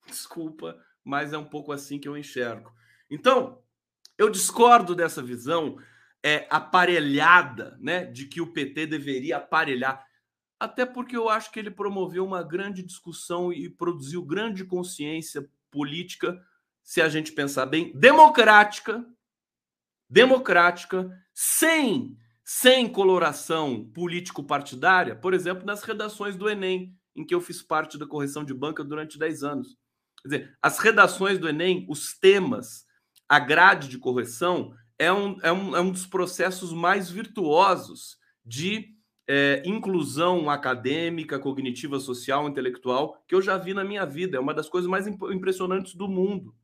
desculpa, 0.07 0.79
mas 1.05 1.33
é 1.33 1.39
um 1.39 1.45
pouco 1.45 1.71
assim 1.71 1.99
que 1.99 2.09
eu 2.09 2.17
enxergo. 2.17 2.73
Então, 3.11 3.63
eu 4.17 4.31
discordo 4.31 4.95
dessa 4.95 5.23
visão 5.23 5.77
é, 6.23 6.47
aparelhada, 6.51 7.77
né, 7.81 8.07
de 8.07 8.27
que 8.27 8.41
o 8.41 8.53
PT 8.53 8.87
deveria 8.87 9.37
aparelhar 9.37 10.05
até 10.59 10.87
porque 10.87 11.17
eu 11.17 11.29
acho 11.29 11.51
que 11.51 11.59
ele 11.59 11.71
promoveu 11.71 12.25
uma 12.25 12.43
grande 12.43 12.83
discussão 12.83 13.53
e 13.53 13.69
produziu 13.69 14.25
grande 14.25 14.65
consciência 14.65 15.49
política, 15.71 16.41
se 16.83 17.03
a 17.03 17.09
gente 17.09 17.33
pensar 17.33 17.67
bem, 17.67 17.93
democrática, 17.99 19.05
democrática, 20.09 21.11
sem 21.33 22.17
sem 22.47 22.87
coloração 22.87 23.91
político-partidária, 23.95 25.17
por 25.17 25.33
exemplo, 25.33 25.65
nas 25.65 25.83
redações 25.83 26.37
do 26.37 26.49
Enem, 26.49 26.95
em 27.17 27.25
que 27.25 27.35
eu 27.35 27.41
fiz 27.41 27.63
parte 27.63 27.97
da 27.97 28.07
correção 28.07 28.45
de 28.45 28.53
banca 28.53 28.85
durante 28.85 29.19
10 29.19 29.43
anos. 29.43 29.79
Quer 30.25 30.29
dizer, 30.29 30.59
as 30.63 30.79
redações 30.79 31.39
do 31.39 31.47
Enem, 31.47 31.85
os 31.87 32.19
temas, 32.19 32.87
a 33.29 33.39
grade 33.39 33.89
de 33.89 33.99
correção, 33.99 34.75
é 34.99 35.13
um, 35.13 35.39
é 35.43 35.53
um, 35.53 35.77
é 35.77 35.81
um 35.81 35.91
dos 35.91 36.07
processos 36.07 36.73
mais 36.73 37.11
virtuosos 37.11 38.17
de 38.45 38.95
é, 39.29 39.63
inclusão 39.67 40.49
acadêmica, 40.49 41.39
cognitiva, 41.39 42.01
social, 42.01 42.49
intelectual 42.49 43.23
que 43.29 43.35
eu 43.35 43.43
já 43.43 43.59
vi 43.59 43.75
na 43.75 43.85
minha 43.85 44.07
vida. 44.07 44.39
É 44.39 44.41
uma 44.41 44.55
das 44.55 44.69
coisas 44.69 44.89
mais 44.89 45.07
impressionantes 45.07 45.95
do 45.95 46.09
mundo. 46.09 46.55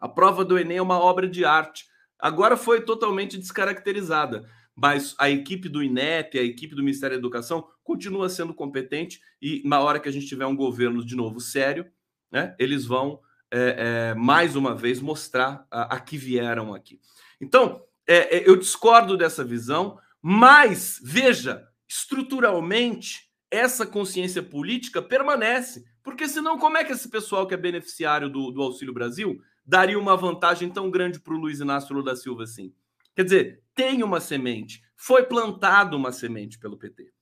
A 0.00 0.08
prova 0.08 0.44
do 0.44 0.58
Enem 0.58 0.78
é 0.78 0.82
uma 0.82 0.98
obra 0.98 1.28
de 1.28 1.44
arte. 1.44 1.86
Agora 2.18 2.56
foi 2.56 2.80
totalmente 2.80 3.38
descaracterizada, 3.38 4.48
mas 4.74 5.14
a 5.16 5.30
equipe 5.30 5.68
do 5.68 5.82
INEP, 5.82 6.38
a 6.38 6.42
equipe 6.42 6.74
do 6.74 6.82
Ministério 6.82 7.16
da 7.16 7.20
Educação 7.20 7.68
continua 7.84 8.28
sendo 8.28 8.52
competente 8.52 9.20
e 9.40 9.62
na 9.64 9.80
hora 9.80 10.00
que 10.00 10.08
a 10.08 10.12
gente 10.12 10.26
tiver 10.26 10.46
um 10.46 10.56
governo 10.56 11.04
de 11.04 11.14
novo 11.14 11.38
sério, 11.38 11.86
né, 12.30 12.54
eles 12.58 12.86
vão 12.86 13.20
é, 13.50 14.10
é, 14.10 14.14
mais 14.14 14.54
uma 14.54 14.74
vez 14.74 15.00
mostrar 15.00 15.66
a, 15.70 15.96
a 15.96 16.00
que 16.00 16.16
vieram 16.16 16.72
aqui. 16.72 17.00
Então, 17.40 17.82
é, 18.06 18.38
é, 18.38 18.48
eu 18.48 18.56
discordo 18.56 19.16
dessa 19.16 19.44
visão, 19.44 19.98
mas 20.22 21.00
veja, 21.02 21.66
estruturalmente 21.88 23.28
essa 23.50 23.84
consciência 23.84 24.42
política 24.42 25.02
permanece. 25.02 25.84
Porque 26.02 26.28
senão, 26.28 26.58
como 26.58 26.76
é 26.76 26.84
que 26.84 26.92
esse 26.92 27.08
pessoal 27.08 27.46
que 27.46 27.54
é 27.54 27.56
beneficiário 27.56 28.28
do, 28.28 28.50
do 28.50 28.62
Auxílio 28.62 28.94
Brasil 28.94 29.40
daria 29.66 29.98
uma 29.98 30.16
vantagem 30.16 30.70
tão 30.70 30.90
grande 30.90 31.20
para 31.20 31.34
o 31.34 31.38
Luiz 31.38 31.60
Inácio 31.60 31.94
Lula 31.94 32.12
da 32.12 32.16
Silva 32.16 32.44
assim? 32.44 32.72
Quer 33.14 33.24
dizer, 33.24 33.62
tem 33.74 34.02
uma 34.02 34.20
semente, 34.20 34.82
foi 34.96 35.24
plantada 35.24 35.96
uma 35.96 36.12
semente 36.12 36.58
pelo 36.58 36.78
PT. 36.78 37.12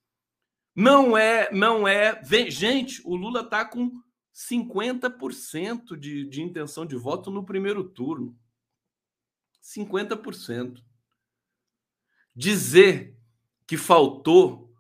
Não 0.77 1.17
é, 1.17 1.51
não 1.51 1.89
é. 1.89 2.21
Vem, 2.23 2.51
gente, 2.51 3.03
o 3.05 3.17
Lula 3.17 3.41
está 3.41 3.65
com 3.65 3.91
50% 4.39 5.97
de, 5.99 6.25
de 6.25 6.43
intenção 6.43 6.87
de 6.87 6.95
voto 6.95 7.29
no 7.29 7.45
primeiro 7.45 7.83
turno. 7.83 8.39
50%. 9.61 10.81
Dizer 12.37 13.19
que 13.67 13.77
faltou 13.77 14.73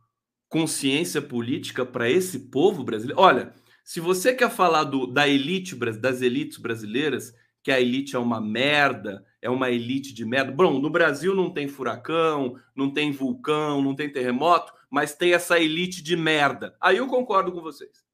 consciência 0.48 1.20
política 1.20 1.84
para 1.84 2.08
esse 2.08 2.50
povo 2.50 2.84
brasileiro. 2.84 3.20
Olha, 3.20 3.52
se 3.82 3.98
você 3.98 4.32
quer 4.32 4.48
falar 4.50 4.84
do, 4.84 5.08
da 5.08 5.26
elite 5.26 5.74
das 5.74 6.22
elites 6.22 6.58
brasileiras, 6.58 7.34
que 7.60 7.72
a 7.72 7.80
elite 7.80 8.14
é 8.14 8.18
uma 8.18 8.40
merda, 8.40 9.26
é 9.42 9.50
uma 9.50 9.70
elite 9.70 10.14
de 10.14 10.24
merda. 10.24 10.52
Bom, 10.52 10.78
no 10.78 10.88
Brasil 10.88 11.34
não 11.34 11.52
tem 11.52 11.66
furacão, 11.66 12.56
não 12.76 12.92
tem 12.92 13.10
vulcão, 13.10 13.82
não 13.82 13.94
tem 13.94 14.10
terremoto, 14.10 14.72
mas 14.88 15.16
tem 15.16 15.34
essa 15.34 15.58
elite 15.58 16.00
de 16.00 16.16
merda. 16.16 16.76
Aí 16.80 16.98
eu 16.98 17.08
concordo 17.08 17.50
com 17.50 17.60
vocês. 17.60 18.07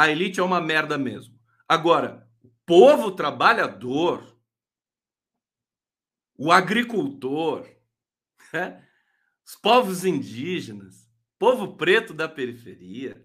A 0.00 0.08
elite 0.08 0.40
é 0.40 0.42
uma 0.42 0.62
merda 0.62 0.96
mesmo. 0.96 1.38
Agora, 1.68 2.26
o 2.42 2.48
povo 2.64 3.10
trabalhador, 3.10 4.34
o 6.38 6.50
agricultor, 6.50 7.68
né? 8.50 8.82
os 9.44 9.56
povos 9.56 10.06
indígenas, 10.06 11.06
povo 11.38 11.76
preto 11.76 12.14
da 12.14 12.26
periferia, 12.26 13.22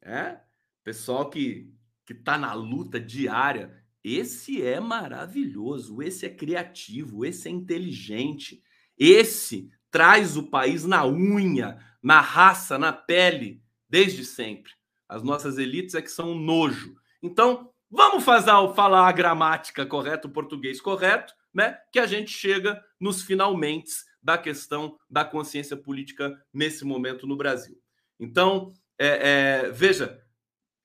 é? 0.00 0.40
pessoal 0.82 1.28
que 1.28 1.70
que 2.06 2.14
está 2.14 2.38
na 2.38 2.54
luta 2.54 2.98
diária, 2.98 3.84
esse 4.02 4.62
é 4.62 4.80
maravilhoso, 4.80 6.00
esse 6.00 6.24
é 6.24 6.30
criativo, 6.30 7.26
esse 7.26 7.46
é 7.46 7.50
inteligente, 7.50 8.62
esse 8.96 9.70
traz 9.90 10.34
o 10.38 10.44
país 10.44 10.86
na 10.86 11.06
unha, 11.06 11.78
na 12.02 12.22
raça, 12.22 12.78
na 12.78 12.90
pele, 12.90 13.62
desde 13.86 14.24
sempre. 14.24 14.72
As 15.08 15.22
nossas 15.22 15.58
elites 15.58 15.94
é 15.94 16.02
que 16.02 16.10
são 16.10 16.32
um 16.32 16.38
nojo. 16.38 16.96
Então, 17.22 17.70
vamos 17.90 18.24
fazer, 18.24 18.50
falar 18.74 19.08
a 19.08 19.12
gramática 19.12 19.86
correta, 19.86 20.28
o 20.28 20.32
português 20.32 20.80
correto, 20.80 21.32
né? 21.52 21.78
Que 21.92 21.98
a 21.98 22.06
gente 22.06 22.30
chega 22.30 22.82
nos 22.98 23.22
finalmente 23.22 23.92
da 24.22 24.38
questão 24.38 24.98
da 25.08 25.24
consciência 25.24 25.76
política 25.76 26.42
nesse 26.52 26.84
momento 26.84 27.26
no 27.26 27.36
Brasil. 27.36 27.78
Então, 28.18 28.72
é, 28.98 29.66
é, 29.66 29.70
veja, 29.70 30.24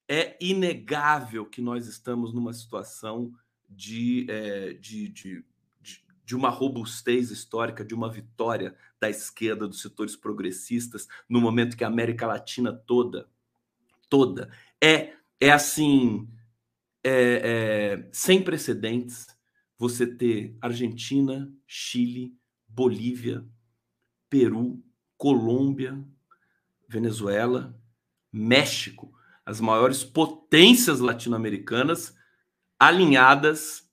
é 0.08 0.36
inegável 0.41 1.45
que 1.45 1.62
nós 1.62 1.88
estamos 1.88 2.34
numa 2.34 2.51
situação 2.51 3.32
de, 3.69 4.25
é, 4.29 4.73
de, 4.73 5.08
de, 5.10 5.45
de, 6.25 6.36
uma 6.36 6.49
robustez 6.49 7.29
histórica, 7.29 7.86
de 7.86 7.93
uma 7.93 8.12
vitória 8.12 8.75
da 8.99 9.10
esquerda, 9.10 9.67
dos 9.67 9.82
setores 9.82 10.15
progressistas, 10.15 11.08
no 11.29 11.39
momento 11.39 11.77
que 11.77 11.84
a 11.84 11.88
América 11.88 12.25
Latina 12.25 12.73
toda, 12.73 13.29
toda, 14.10 14.52
é, 14.82 15.13
é 15.39 15.52
assim, 15.52 16.28
é, 17.04 18.02
é, 18.02 18.10
sem 18.12 18.41
precedentes, 18.43 19.28
você 19.78 20.06
ter 20.06 20.58
Argentina, 20.62 21.52
Chile, 21.65 22.36
Bolívia, 22.67 23.45
Peru, 24.30 24.84
Colômbia, 25.17 26.04
Venezuela, 26.88 27.80
México, 28.32 29.13
as 29.45 29.60
maiores 29.60 30.04
potências 30.04 31.00
latino-americanas 31.00 32.15
alinhadas 32.80 33.89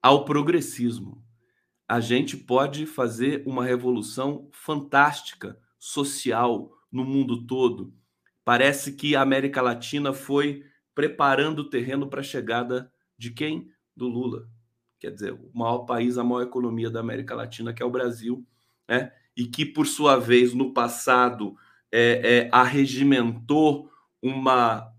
ao 0.00 0.24
progressismo. 0.24 1.22
A 1.88 2.00
gente 2.00 2.36
pode 2.36 2.86
fazer 2.86 3.42
uma 3.46 3.64
revolução 3.64 4.48
fantástica 4.52 5.58
social 5.78 6.72
no 6.90 7.04
mundo 7.04 7.46
todo. 7.46 7.94
Parece 8.46 8.92
que 8.92 9.16
a 9.16 9.22
América 9.22 9.60
Latina 9.60 10.12
foi 10.12 10.64
preparando 10.94 11.62
o 11.62 11.68
terreno 11.68 12.08
para 12.08 12.20
a 12.20 12.22
chegada 12.22 12.92
de 13.18 13.32
quem? 13.32 13.72
Do 13.96 14.06
Lula. 14.06 14.48
Quer 15.00 15.10
dizer, 15.10 15.32
o 15.32 15.50
maior 15.52 15.78
país, 15.78 16.16
a 16.16 16.22
maior 16.22 16.42
economia 16.42 16.88
da 16.88 17.00
América 17.00 17.34
Latina, 17.34 17.74
que 17.74 17.82
é 17.82 17.84
o 17.84 17.90
Brasil, 17.90 18.46
né? 18.88 19.10
e 19.36 19.46
que, 19.46 19.66
por 19.66 19.84
sua 19.84 20.16
vez, 20.16 20.54
no 20.54 20.72
passado, 20.72 21.56
é, 21.90 22.44
é, 22.44 22.48
arregimentou 22.52 23.90
uma, 24.22 24.94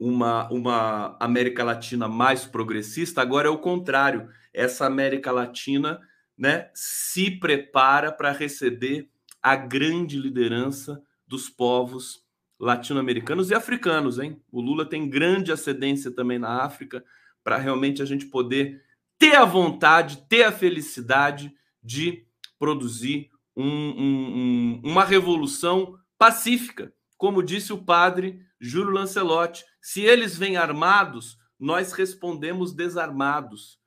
uma, 0.00 0.48
uma 0.48 1.16
América 1.20 1.62
Latina 1.62 2.08
mais 2.08 2.46
progressista, 2.46 3.20
agora 3.20 3.48
é 3.48 3.50
o 3.50 3.58
contrário. 3.58 4.30
Essa 4.54 4.86
América 4.86 5.30
Latina 5.30 6.00
né, 6.38 6.70
se 6.72 7.30
prepara 7.32 8.10
para 8.10 8.32
receber 8.32 9.10
a 9.42 9.54
grande 9.56 10.18
liderança 10.18 11.02
dos 11.26 11.50
povos 11.50 12.24
latino-americanos 12.58 13.50
e 13.50 13.54
africanos, 13.54 14.18
hein? 14.18 14.40
O 14.50 14.60
Lula 14.60 14.84
tem 14.84 15.08
grande 15.08 15.52
ascendência 15.52 16.10
também 16.10 16.38
na 16.38 16.62
África 16.62 17.04
para 17.44 17.58
realmente 17.58 18.02
a 18.02 18.04
gente 18.04 18.26
poder 18.26 18.82
ter 19.18 19.36
a 19.36 19.44
vontade, 19.44 20.26
ter 20.28 20.44
a 20.44 20.52
felicidade 20.52 21.52
de 21.82 22.26
produzir 22.58 23.30
um, 23.56 23.64
um, 23.64 24.80
um, 24.82 24.82
uma 24.84 25.04
revolução 25.04 25.98
pacífica, 26.18 26.92
como 27.16 27.42
disse 27.42 27.72
o 27.72 27.84
padre 27.84 28.40
Júlio 28.60 28.90
Lancelotti. 28.92 29.64
Se 29.80 30.02
eles 30.02 30.36
vêm 30.36 30.56
armados, 30.56 31.38
nós 31.58 31.92
respondemos 31.92 32.74
desarmados. 32.74 33.78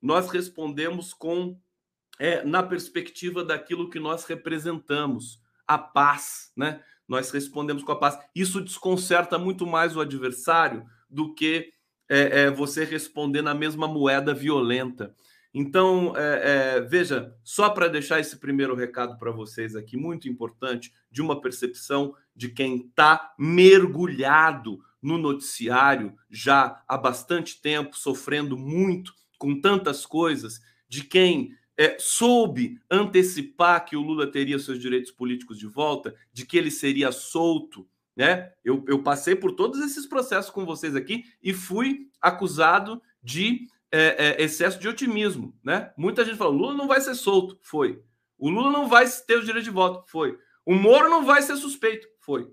Nós 0.00 0.30
respondemos 0.30 1.14
com 1.14 1.58
é, 2.18 2.44
na 2.44 2.62
perspectiva 2.62 3.44
daquilo 3.44 3.90
que 3.90 3.98
nós 3.98 4.24
representamos, 4.24 5.40
a 5.66 5.78
paz, 5.78 6.52
né? 6.56 6.82
Nós 7.08 7.30
respondemos 7.30 7.82
com 7.82 7.92
a 7.92 7.98
paz. 7.98 8.18
Isso 8.34 8.60
desconcerta 8.60 9.38
muito 9.38 9.66
mais 9.66 9.96
o 9.96 10.00
adversário 10.00 10.84
do 11.08 11.34
que 11.34 11.70
é, 12.08 12.42
é, 12.42 12.50
você 12.50 12.84
responder 12.84 13.42
na 13.42 13.54
mesma 13.54 13.86
moeda 13.86 14.34
violenta. 14.34 15.14
Então, 15.52 16.12
é, 16.16 16.76
é, 16.76 16.80
veja, 16.80 17.32
só 17.44 17.70
para 17.70 17.86
deixar 17.86 18.18
esse 18.18 18.38
primeiro 18.38 18.74
recado 18.74 19.16
para 19.18 19.30
vocês 19.30 19.76
aqui, 19.76 19.96
muito 19.96 20.28
importante, 20.28 20.92
de 21.10 21.22
uma 21.22 21.40
percepção 21.40 22.14
de 22.34 22.48
quem 22.48 22.86
está 22.88 23.32
mergulhado 23.38 24.80
no 25.00 25.16
noticiário 25.16 26.14
já 26.28 26.82
há 26.88 26.98
bastante 26.98 27.60
tempo, 27.60 27.96
sofrendo 27.96 28.56
muito 28.56 29.12
com 29.38 29.60
tantas 29.60 30.04
coisas, 30.04 30.60
de 30.88 31.04
quem 31.04 31.50
é, 31.76 31.96
soube 31.98 32.80
antecipar 32.90 33.84
que 33.84 33.96
o 33.96 34.02
Lula 34.02 34.30
teria 34.30 34.58
seus 34.58 34.78
direitos 34.78 35.10
políticos 35.10 35.58
de 35.58 35.66
volta, 35.66 36.14
de 36.32 36.46
que 36.46 36.56
ele 36.56 36.70
seria 36.70 37.10
solto. 37.10 37.88
Né? 38.16 38.52
Eu, 38.64 38.84
eu 38.86 39.02
passei 39.02 39.34
por 39.34 39.52
todos 39.52 39.80
esses 39.80 40.06
processos 40.06 40.50
com 40.50 40.64
vocês 40.64 40.94
aqui 40.94 41.24
e 41.42 41.52
fui 41.52 42.08
acusado 42.20 43.02
de 43.22 43.66
é, 43.90 44.26
é, 44.26 44.42
excesso 44.42 44.78
de 44.78 44.88
otimismo, 44.88 45.56
né? 45.62 45.92
Muita 45.96 46.24
gente 46.24 46.36
falou: 46.36 46.52
Lula 46.52 46.74
não 46.74 46.88
vai 46.88 47.00
ser 47.00 47.14
solto, 47.14 47.56
foi. 47.62 48.02
O 48.36 48.50
Lula 48.50 48.72
não 48.72 48.88
vai 48.88 49.08
ter 49.08 49.38
o 49.38 49.44
direito 49.44 49.64
de 49.64 49.70
voto, 49.70 50.04
foi. 50.10 50.36
O 50.66 50.74
Moro 50.74 51.08
não 51.08 51.24
vai 51.24 51.42
ser 51.42 51.56
suspeito, 51.56 52.08
foi. 52.18 52.52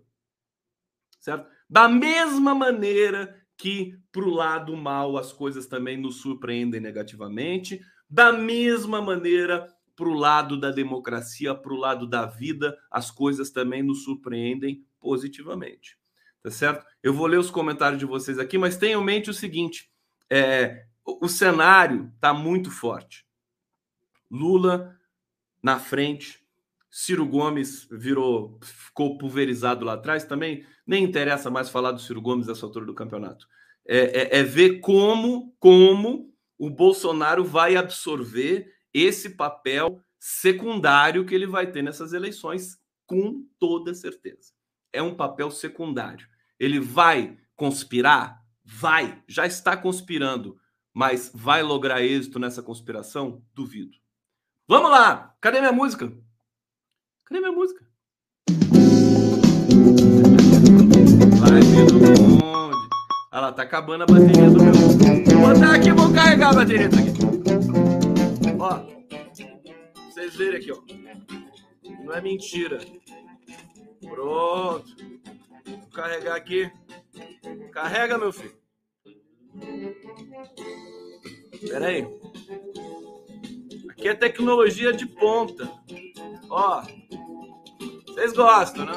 Certo? 1.20 1.50
Da 1.70 1.88
mesma 1.88 2.54
maneira 2.54 3.36
que 3.58 3.98
para 4.12 4.24
o 4.24 4.30
lado 4.30 4.76
mal 4.76 5.18
as 5.18 5.32
coisas 5.32 5.66
também 5.66 5.98
nos 5.98 6.18
surpreendem 6.18 6.82
negativamente, 6.82 7.82
da 8.12 8.34
mesma 8.34 9.02
maneira 9.02 9.74
para 9.96 10.10
o 10.10 10.14
lado 10.14 10.60
da 10.60 10.70
democracia, 10.70 11.56
para 11.56 11.72
o 11.72 11.78
lado 11.78 12.06
da 12.06 12.26
vida, 12.26 12.78
as 12.92 13.10
coisas 13.10 13.50
também 13.52 13.82
nos 13.82 14.04
surpreendem 14.04 14.86
positivamente. 15.00 15.98
Tá 16.44 16.52
certo? 16.52 16.86
Eu 17.02 17.14
vou 17.14 17.26
ler 17.26 17.38
os 17.38 17.50
comentários 17.50 18.00
de 18.00 18.06
vocês 18.06 18.38
aqui, 18.38 18.58
mas 18.58 18.76
tenham 18.76 19.02
em 19.02 19.06
mente 19.06 19.30
o 19.30 19.34
seguinte: 19.34 19.90
é, 20.30 20.86
o 21.06 21.30
cenário 21.30 22.12
está 22.16 22.34
muito 22.34 22.70
forte. 22.70 23.26
Lula 24.30 24.98
na 25.62 25.80
frente, 25.80 26.44
Ciro 26.90 27.26
Gomes 27.26 27.88
virou, 27.92 28.60
ficou 28.62 29.18
pulverizado 29.18 29.86
lá 29.86 29.94
atrás 29.94 30.26
também. 30.26 30.66
Nem 30.86 31.04
interessa 31.04 31.50
mais 31.50 31.70
falar 31.70 31.92
do 31.92 32.02
Ciro 32.02 32.22
Gomes 32.22 32.48
nessa 32.48 32.66
altura 32.66 32.86
do 32.86 32.96
campeonato. 32.96 33.48
É, 33.86 34.38
é, 34.38 34.40
é 34.40 34.44
ver 34.44 34.80
como, 34.80 35.56
como 35.60 36.31
o 36.62 36.70
Bolsonaro 36.70 37.44
vai 37.44 37.76
absorver 37.76 38.72
esse 38.94 39.32
papel 39.32 40.00
secundário 40.20 41.26
que 41.26 41.34
ele 41.34 41.48
vai 41.48 41.72
ter 41.72 41.82
nessas 41.82 42.14
eleições, 42.14 42.78
com 43.08 43.44
toda 43.58 43.96
certeza. 43.96 44.54
É 44.94 45.02
um 45.02 45.16
papel 45.16 45.50
secundário. 45.50 46.28
Ele 46.60 46.80
vai 46.80 47.36
conspirar? 47.56 48.46
Vai, 48.64 49.24
já 49.28 49.48
está 49.48 49.76
conspirando 49.76 50.62
mas 50.94 51.32
vai 51.34 51.64
lograr 51.64 52.02
êxito 52.02 52.38
nessa 52.38 52.62
conspiração? 52.62 53.42
Duvido. 53.54 53.98
Vamos 54.68 54.92
lá! 54.92 55.36
Cadê 55.40 55.60
minha 55.60 55.72
música? 55.72 56.12
Cadê 57.26 57.40
minha 57.40 57.52
música? 57.52 57.86
Vai 61.40 61.62
bonde. 61.62 62.31
Olha 63.34 63.44
lá, 63.44 63.52
tá 63.54 63.64
acabando 63.64 64.04
a 64.04 64.06
bateria 64.06 64.50
do 64.50 64.62
meu. 64.62 64.74
Vou 64.74 65.54
botar 65.54 65.76
aqui, 65.76 65.92
vou 65.94 66.14
carregar 66.14 66.50
a 66.50 66.54
bateria 66.54 66.88
aqui. 66.88 66.98
Ó, 68.60 68.82
vocês 70.10 70.36
verem 70.36 70.60
aqui, 70.60 70.70
ó. 70.74 70.82
Não 72.04 72.14
é 72.14 72.20
mentira. 72.20 72.78
Pronto. 74.02 74.96
Vou 75.66 75.90
carregar 75.94 76.36
aqui. 76.36 76.70
Carrega, 77.72 78.18
meu 78.18 78.34
filho. 78.34 78.54
Espera 81.54 81.88
aí. 81.88 82.06
Aqui 83.92 84.10
é 84.10 84.14
tecnologia 84.14 84.92
de 84.92 85.06
ponta. 85.06 85.72
Ó. 86.50 86.84
Vocês 88.08 88.34
gostam, 88.34 88.86
né? 88.86 88.92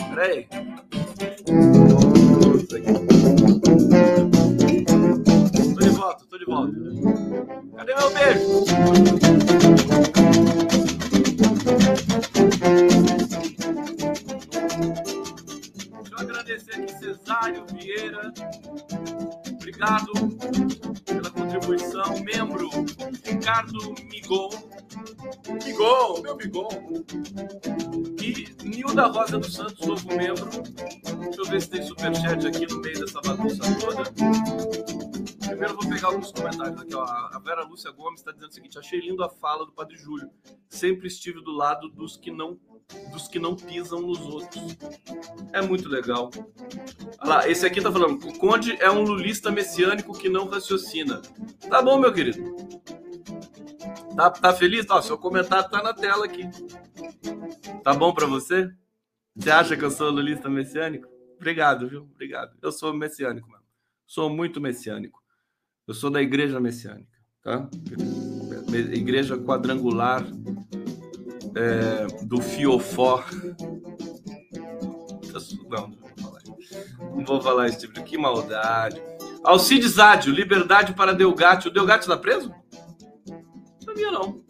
Espera 0.00 0.24
aí. 0.24 1.79
Tô 2.70 2.78
de 5.80 5.90
volta, 5.90 6.24
tô 6.30 6.38
de 6.38 6.44
volta. 6.44 6.72
Cadê 7.76 7.94
meu 7.96 8.10
beijo? 8.14 8.64
Deixa 15.98 16.12
eu 16.12 16.18
agradecer 16.18 16.74
aqui 16.76 16.92
Cesário 16.92 17.66
Vieira, 17.74 18.32
Obrigado 19.54 20.12
pela 21.06 21.30
contribuição. 21.30 22.20
Membro 22.20 22.70
Ricardo 23.24 23.94
Migon. 24.12 24.48
Migon, 25.64 26.20
meu 26.22 26.36
Migon. 26.36 26.68
E 28.22 28.64
Nilda 28.64 29.06
Rosa 29.06 29.38
dos 29.38 29.54
Santos, 29.54 29.86
novo 29.86 30.08
membro. 30.08 30.50
Deixa 31.20 31.40
eu 31.40 31.44
ver 31.46 31.60
se 31.62 31.70
tem 31.70 31.82
superchat 31.82 32.46
aqui 32.46 32.66
no 32.66 32.80
meio 32.80 33.00
dessa 33.00 33.20
bagunça 33.20 33.62
toda. 33.80 34.04
Primeiro 35.46 35.74
vou 35.74 35.88
pegar 35.88 36.08
alguns 36.08 36.32
comentários 36.32 36.80
aqui. 36.80 36.94
Ó. 36.94 37.02
A 37.02 37.40
Vera 37.44 37.64
Lúcia 37.64 37.90
Gomes 37.90 38.20
está 38.20 38.32
dizendo 38.32 38.50
o 38.50 38.54
seguinte: 38.54 38.78
achei 38.78 39.00
lindo 39.00 39.22
a 39.22 39.28
fala 39.28 39.66
do 39.66 39.72
Padre 39.72 39.96
Júlio. 39.96 40.30
Sempre 40.68 41.08
estive 41.08 41.42
do 41.42 41.50
lado 41.50 41.88
dos 41.88 42.16
que 42.16 42.30
não 42.30 42.58
dos 43.12 43.28
que 43.28 43.38
não 43.38 43.54
pisam 43.54 44.00
nos 44.00 44.20
outros. 44.20 44.76
É 45.52 45.62
muito 45.62 45.88
legal. 45.88 46.30
Olha 47.20 47.28
lá, 47.28 47.48
esse 47.48 47.66
aqui 47.66 47.80
tá 47.80 47.90
falando: 47.90 48.26
o 48.26 48.38
Conde 48.38 48.76
é 48.80 48.90
um 48.90 49.02
lulista 49.02 49.50
messiânico 49.50 50.16
que 50.16 50.28
não 50.28 50.48
raciocina. 50.48 51.20
Tá 51.68 51.82
bom, 51.82 51.98
meu 51.98 52.12
querido. 52.12 52.79
Tá, 54.16 54.30
tá 54.30 54.52
feliz? 54.52 54.86
Ó, 54.90 55.00
seu 55.00 55.16
comentário 55.18 55.70
tá 55.70 55.82
na 55.82 55.94
tela 55.94 56.24
aqui. 56.24 56.44
Tá 57.82 57.94
bom 57.94 58.12
para 58.12 58.26
você? 58.26 58.70
Você 59.34 59.50
acha 59.50 59.76
que 59.76 59.84
eu 59.84 59.90
sou 59.90 60.10
lulista 60.10 60.48
messiânico? 60.48 61.08
Obrigado, 61.36 61.88
viu? 61.88 62.02
Obrigado. 62.02 62.56
Eu 62.60 62.70
sou 62.70 62.92
messiânico, 62.92 63.48
mano. 63.48 63.64
Sou 64.06 64.28
muito 64.28 64.60
messiânico. 64.60 65.20
Eu 65.86 65.94
sou 65.94 66.10
da 66.10 66.20
igreja 66.20 66.60
messiânica, 66.60 67.16
tá? 67.42 67.68
Igreja 68.92 69.38
quadrangular 69.38 70.24
é, 71.56 72.06
do 72.24 72.40
Fiofó. 72.40 73.24
Não, 75.68 75.88
não 75.88 75.96
vou 75.96 76.10
falar. 76.16 76.42
Não 76.98 77.24
vou 77.24 77.40
falar 77.40 77.66
esse 77.66 77.78
tipo 77.78 77.94
de 77.94 78.02
que 78.02 78.18
maldade. 78.18 79.00
Alcides 79.42 79.98
Ádio, 79.98 80.32
liberdade 80.32 80.92
para 80.92 81.14
Delgatti. 81.14 81.68
O 81.68 81.70
Delgatti 81.70 82.02
está 82.02 82.16
preso? 82.16 82.54
Sabia, 83.90 84.10
não. 84.12 84.44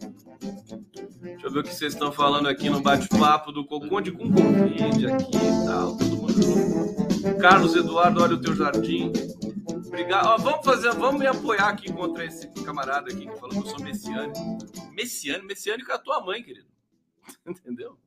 Deixa 1.19 1.47
eu 1.47 1.51
ver 1.51 1.59
o 1.59 1.63
que 1.63 1.73
vocês 1.73 1.93
estão 1.93 2.11
falando 2.11 2.47
aqui 2.47 2.69
no 2.69 2.79
bate-papo 2.79 3.51
do 3.51 3.65
Conde 3.65 4.11
com 4.11 4.31
Covid 4.31 5.07
aqui 5.07 5.35
e 5.35 5.65
tal, 5.65 5.97
todo 5.97 6.15
mundo. 6.15 7.39
Carlos 7.41 7.75
Eduardo, 7.75 8.21
olha 8.21 8.35
o 8.35 8.41
teu 8.41 8.55
jardim. 8.55 9.11
Obrigado. 9.87 10.27
Ó, 10.27 10.37
vamos 10.37 10.63
fazer, 10.63 10.93
vamos 10.93 11.19
me 11.19 11.25
apoiar 11.25 11.69
aqui 11.69 11.91
contra 11.91 12.23
esse 12.23 12.47
camarada 12.63 13.11
aqui 13.11 13.25
que 13.25 13.39
falou 13.39 13.49
que 13.49 13.57
eu 13.57 13.65
sou 13.65 13.79
messiânico. 13.79 14.39
Messiânico, 14.93 15.47
messiânico 15.47 15.91
é 15.91 15.95
a 15.95 15.99
tua 15.99 16.23
mãe, 16.23 16.43
querido. 16.43 16.69
Entendeu? 17.43 17.97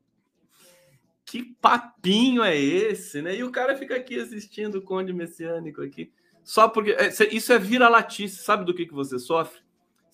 Que 1.24 1.42
papinho 1.60 2.44
é 2.44 2.56
esse, 2.56 3.20
né? 3.20 3.34
E 3.34 3.42
o 3.42 3.50
cara 3.50 3.76
fica 3.76 3.96
aqui 3.96 4.20
assistindo 4.20 4.76
o 4.76 4.82
Conde 4.82 5.12
Messiânico 5.12 5.82
aqui. 5.82 6.12
Só 6.44 6.68
porque. 6.68 6.92
É, 6.92 7.08
isso 7.34 7.52
é 7.52 7.58
vira-latice. 7.58 8.44
Sabe 8.44 8.64
do 8.64 8.74
que, 8.74 8.86
que 8.86 8.94
você 8.94 9.18
sofre? 9.18 9.63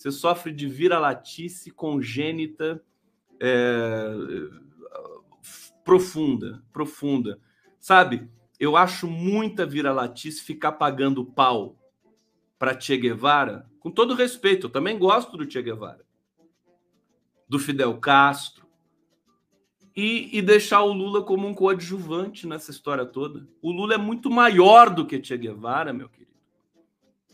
Você 0.00 0.10
sofre 0.10 0.50
de 0.50 0.66
vira-latice 0.66 1.70
congênita 1.70 2.82
é, 3.38 4.14
profunda, 5.84 6.64
profunda. 6.72 7.38
Sabe? 7.78 8.26
Eu 8.58 8.78
acho 8.78 9.06
muita 9.06 9.66
vira-latice 9.66 10.42
ficar 10.42 10.72
pagando 10.72 11.22
pau 11.22 11.76
para 12.58 12.80
Che 12.80 12.96
Guevara, 12.96 13.70
com 13.78 13.90
todo 13.90 14.14
respeito, 14.14 14.68
eu 14.68 14.70
também 14.70 14.98
gosto 14.98 15.36
do 15.36 15.50
Che 15.50 15.60
Guevara, 15.60 16.02
do 17.46 17.58
Fidel 17.58 17.98
Castro, 17.98 18.66
e, 19.94 20.30
e, 20.32 20.40
deixar 20.40 20.80
o 20.82 20.94
Lula 20.94 21.22
como 21.22 21.46
um 21.46 21.52
coadjuvante 21.52 22.46
nessa 22.46 22.70
história 22.70 23.04
toda. 23.04 23.46
O 23.60 23.70
Lula 23.70 23.94
é 23.94 23.98
muito 23.98 24.30
maior 24.30 24.88
do 24.88 25.06
que 25.06 25.22
Che 25.22 25.36
Guevara, 25.36 25.92
meu 25.92 26.08
querido. 26.08 26.19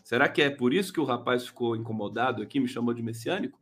Será 0.07 0.29
que 0.29 0.41
é 0.41 0.49
por 0.49 0.73
isso 0.73 0.93
que 0.93 1.01
o 1.01 1.05
rapaz 1.05 1.49
ficou 1.49 1.75
incomodado 1.75 2.41
aqui, 2.41 2.61
me 2.61 2.69
chamou 2.69 2.95
de 2.95 3.03
messiânico? 3.03 3.61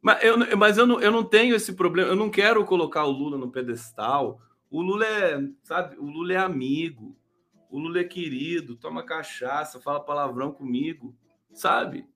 Mas 0.00 0.22
eu, 0.22 0.56
mas 0.56 0.78
eu, 0.78 0.86
não, 0.86 1.00
eu 1.00 1.10
não 1.10 1.24
tenho 1.24 1.52
esse 1.52 1.72
problema, 1.72 2.10
eu 2.10 2.14
não 2.14 2.30
quero 2.30 2.64
colocar 2.64 3.04
o 3.04 3.10
Lula 3.10 3.36
no 3.36 3.50
pedestal. 3.50 4.40
O 4.70 4.80
Lula 4.80 5.04
é, 5.04 5.50
sabe, 5.64 5.98
o 5.98 6.04
Lula 6.04 6.34
é 6.34 6.36
amigo, 6.36 7.18
o 7.68 7.76
Lula 7.76 7.98
é 7.98 8.04
querido, 8.04 8.76
toma 8.76 9.02
cachaça, 9.02 9.80
fala 9.80 9.98
palavrão 9.98 10.52
comigo, 10.52 11.12
sabe? 11.52 12.06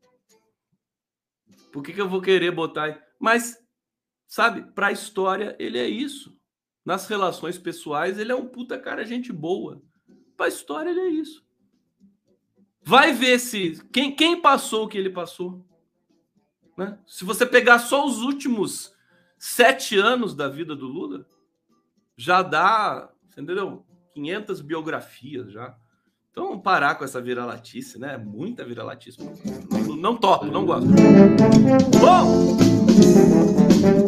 Por 1.72 1.82
que, 1.82 1.92
que 1.92 2.00
eu 2.00 2.08
vou 2.08 2.22
querer 2.22 2.52
botar. 2.52 3.04
Mas, 3.18 3.58
sabe, 4.24 4.72
para 4.72 4.86
a 4.86 4.92
história, 4.92 5.56
ele 5.58 5.78
é 5.78 5.88
isso. 5.88 6.38
Nas 6.84 7.08
relações 7.08 7.58
pessoais, 7.58 8.20
ele 8.20 8.30
é 8.30 8.36
um 8.36 8.46
puta 8.46 8.78
cara, 8.78 9.04
gente 9.04 9.32
boa. 9.32 9.82
Para 10.36 10.46
a 10.46 10.48
história, 10.48 10.90
ele 10.90 11.00
é 11.00 11.08
isso. 11.08 11.43
Vai 12.84 13.12
ver 13.12 13.38
se. 13.38 13.82
Quem, 13.92 14.14
quem 14.14 14.40
passou 14.40 14.84
o 14.84 14.88
que 14.88 14.98
ele 14.98 15.10
passou? 15.10 15.64
Né? 16.76 16.98
Se 17.06 17.24
você 17.24 17.46
pegar 17.46 17.78
só 17.78 18.06
os 18.06 18.20
últimos 18.20 18.92
sete 19.38 19.96
anos 19.96 20.34
da 20.34 20.48
vida 20.48 20.76
do 20.76 20.86
Lula, 20.86 21.26
já 22.16 22.42
dá, 22.42 23.10
entendeu? 23.30 23.84
500 24.14 24.60
biografias 24.60 25.50
já. 25.50 25.76
Então, 26.30 26.58
parar 26.58 26.96
com 26.96 27.04
essa 27.04 27.20
vira-latice, 27.20 27.98
né? 27.98 28.16
Muita 28.16 28.64
vira-latice. 28.64 29.18
Não, 29.70 29.96
não 29.96 30.16
topo, 30.16 30.46
não 30.46 30.66
gosto. 30.66 30.88
Bom, 32.00 32.56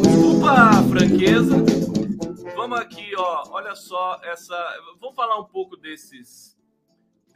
desculpa 0.01 0.51
a 0.51 0.83
franqueza. 0.83 1.55
Vamos 2.53 2.79
aqui, 2.79 3.11
ó. 3.17 3.43
Olha 3.51 3.75
só 3.75 4.19
essa. 4.23 4.55
Vamos 4.99 5.15
falar 5.15 5.39
um 5.39 5.45
pouco 5.45 5.77
desses 5.77 6.56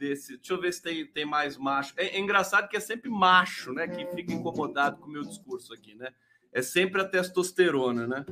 desse. 0.02 0.36
Deixa 0.36 0.52
eu 0.52 0.60
ver 0.60 0.72
se 0.72 0.82
tem, 0.82 1.06
tem 1.06 1.24
mais 1.24 1.56
macho. 1.56 1.94
É, 1.96 2.16
é, 2.16 2.18
engraçado 2.18 2.68
que 2.68 2.76
é 2.76 2.80
sempre 2.80 3.08
macho, 3.08 3.72
né? 3.72 3.86
Que 3.86 4.04
fica 4.06 4.32
incomodado 4.32 4.96
com 4.96 5.06
o 5.06 5.12
meu 5.12 5.22
discurso 5.22 5.72
aqui, 5.72 5.94
né? 5.94 6.12
É 6.52 6.60
sempre 6.60 7.00
a 7.00 7.04
testosterona, 7.04 8.06
né? 8.06 8.26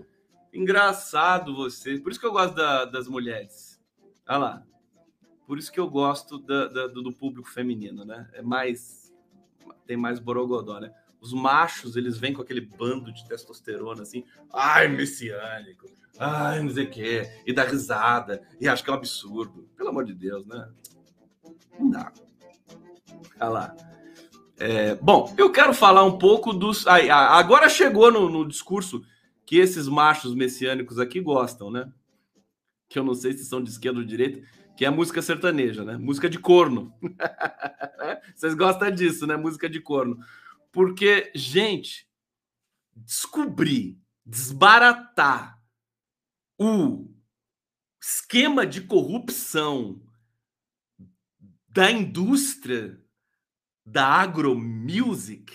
Engraçado 0.53 1.55
você. 1.55 1.99
Por 2.01 2.11
isso 2.11 2.19
que 2.19 2.27
eu 2.27 2.33
gosto 2.33 2.57
da, 2.57 2.85
das 2.85 3.07
mulheres. 3.07 3.81
Olha 4.29 4.39
lá. 4.39 4.67
Por 5.47 5.59
isso 5.59 5.71
que 5.71 5.79
eu 5.79 5.89
gosto 5.89 6.39
da, 6.39 6.67
da, 6.67 6.87
do 6.89 7.13
público 7.13 7.49
feminino, 7.49 8.05
né? 8.05 8.29
É 8.33 8.43
mais. 8.43 9.15
Tem 9.87 9.97
mais 9.97 10.19
borogodó, 10.19 10.81
né? 10.81 10.93
Os 11.21 11.33
machos, 11.33 11.97
eles 11.97 12.17
vêm 12.19 12.33
com 12.33 12.43
aquele 12.43 12.63
bando 12.63 13.13
de 13.13 13.27
testosterona, 13.29 14.03
assim. 14.03 14.25
Ai, 14.53 14.89
messiânico. 14.89 15.87
Ai, 16.19 16.63
não 16.63 16.71
sei 16.71 16.85
o 16.85 16.91
quê. 16.91 17.31
E 17.47 17.53
dá 17.53 17.63
risada. 17.65 18.43
E 18.61 18.69
acho 18.69 18.83
que 18.83 18.91
é 18.91 18.93
um 18.93 18.97
absurdo. 18.97 19.69
Pelo 19.77 19.91
amor 19.91 20.05
de 20.05 20.15
Deus, 20.15 20.47
né? 20.47 20.69
Não 21.79 21.91
dá. 21.91 22.13
Olha 23.41 23.49
lá. 23.49 23.77
É, 24.59 24.95
bom, 24.97 25.35
eu 25.39 25.51
quero 25.51 25.73
falar 25.73 26.05
um 26.05 26.19
pouco 26.19 26.53
dos. 26.53 26.87
agora 26.87 27.69
chegou 27.69 28.13
no, 28.13 28.29
no, 28.29 28.47
discurso 28.47 29.03
que 29.47 29.57
esses 29.57 29.89
machos 29.89 30.35
messiânicos 30.35 30.99
aqui 30.99 31.19
gostam, 31.19 31.71
né? 31.71 31.91
Que 32.89 32.99
eu 32.99 33.05
não 33.05 33.15
sei 33.15 33.33
se 33.33 33.45
são 33.45 33.63
de 33.63 33.71
esquerda 33.71 33.99
ou 33.99 34.05
de 34.05 34.11
direita, 34.11 34.47
que 34.77 34.85
é 34.85 34.91
música 34.91 35.23
sertaneja, 35.23 35.83
né? 35.83 35.97
Música 35.97 36.29
de 36.29 36.39
corno. 36.39 36.93
Vocês 38.37 38.55
gostam 38.55 38.91
disso, 38.91 39.27
né? 39.27 39.35
Música 39.37 39.69
de 39.69 39.81
corno. 39.81 40.19
Porque, 40.71 41.33
gente, 41.35 42.07
descobrir, 42.95 43.99
desbaratar 44.27 45.59
o 46.59 47.09
esquema 48.01 48.67
de 48.67 48.83
corrupção 48.83 50.03
da 51.71 51.91
indústria 51.91 53.01
da 53.87 54.07
agromusic, 54.07 55.53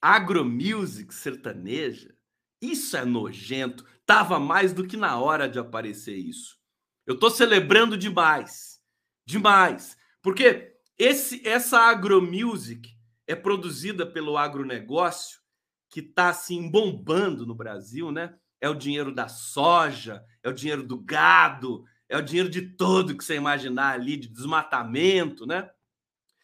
agromusic 0.00 1.12
sertaneja, 1.12 2.14
isso 2.62 2.96
é 2.96 3.04
nojento. 3.04 3.84
Tava 4.06 4.38
mais 4.38 4.72
do 4.72 4.86
que 4.86 4.96
na 4.96 5.18
hora 5.18 5.48
de 5.48 5.58
aparecer 5.58 6.16
isso. 6.16 6.58
Eu 7.06 7.18
tô 7.18 7.30
celebrando 7.30 7.96
demais. 7.96 8.80
Demais. 9.26 9.96
Porque 10.22 10.76
esse 10.96 11.46
essa 11.46 11.80
agromusic 11.80 12.96
é 13.26 13.34
produzida 13.34 14.06
pelo 14.06 14.36
agronegócio 14.36 15.40
que 15.88 16.02
tá 16.02 16.28
assim 16.28 16.70
bombando 16.70 17.46
no 17.46 17.54
Brasil, 17.54 18.12
né? 18.12 18.36
É 18.60 18.68
o 18.68 18.74
dinheiro 18.74 19.12
da 19.12 19.26
soja, 19.26 20.24
é 20.42 20.48
o 20.48 20.52
dinheiro 20.52 20.82
do 20.82 20.98
gado, 20.98 21.84
é 22.10 22.18
o 22.18 22.22
dinheiro 22.22 22.50
de 22.50 22.62
todo 22.62 23.16
que 23.16 23.24
você 23.24 23.36
imaginar 23.36 23.94
ali, 23.94 24.16
de 24.16 24.26
desmatamento, 24.26 25.46
né? 25.46 25.70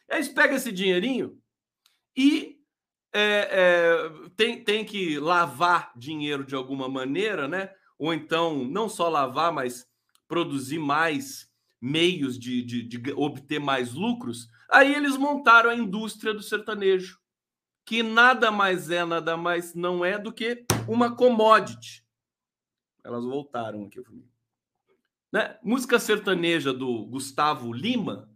Eles 0.09 0.29
pegam 0.29 0.55
esse 0.55 0.71
dinheirinho 0.71 1.37
e 2.15 2.57
é, 3.13 3.49
é, 3.51 4.29
tem, 4.37 4.63
tem 4.63 4.85
que 4.85 5.19
lavar 5.19 5.91
dinheiro 5.93 6.45
de 6.45 6.55
alguma 6.55 6.87
maneira, 6.87 7.49
né? 7.49 7.69
Ou 7.99 8.13
então, 8.13 8.63
não 8.63 8.87
só 8.87 9.09
lavar, 9.09 9.51
mas 9.51 9.85
produzir 10.25 10.79
mais 10.79 11.51
meios 11.81 12.39
de, 12.39 12.63
de, 12.63 12.83
de 12.83 13.11
obter 13.11 13.59
mais 13.59 13.93
lucros. 13.93 14.47
Aí 14.71 14.95
eles 14.95 15.17
montaram 15.17 15.69
a 15.69 15.75
indústria 15.75 16.33
do 16.33 16.41
sertanejo, 16.41 17.19
que 17.85 18.01
nada 18.01 18.49
mais 18.51 18.89
é, 18.89 19.03
nada 19.03 19.35
mais 19.35 19.75
não 19.75 20.05
é 20.05 20.17
do 20.17 20.31
que 20.31 20.65
uma 20.87 21.13
commodity. 21.13 22.05
Elas 23.03 23.25
voltaram 23.25 23.85
aqui 23.85 24.01
mim. 24.09 24.36
Né? 25.37 25.55
Música 25.61 25.99
sertaneja 25.99 26.73
do 26.73 27.05
Gustavo 27.05 27.71
Lima, 27.71 28.27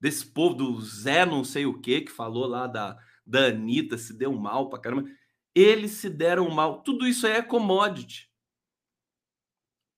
desse 0.00 0.24
povo 0.24 0.54
do 0.54 0.80
Zé 0.80 1.26
não 1.26 1.42
sei 1.42 1.66
o 1.66 1.80
que, 1.80 2.02
que 2.02 2.12
falou 2.12 2.46
lá 2.46 2.68
da, 2.68 2.96
da 3.26 3.46
Anitta, 3.46 3.98
se 3.98 4.16
deu 4.16 4.32
mal 4.32 4.70
pra 4.70 4.78
caramba. 4.78 5.08
Eles 5.52 5.92
se 5.92 6.08
deram 6.08 6.48
mal. 6.48 6.84
Tudo 6.84 7.08
isso 7.08 7.26
aí 7.26 7.32
é 7.32 7.42
commodity. 7.42 8.30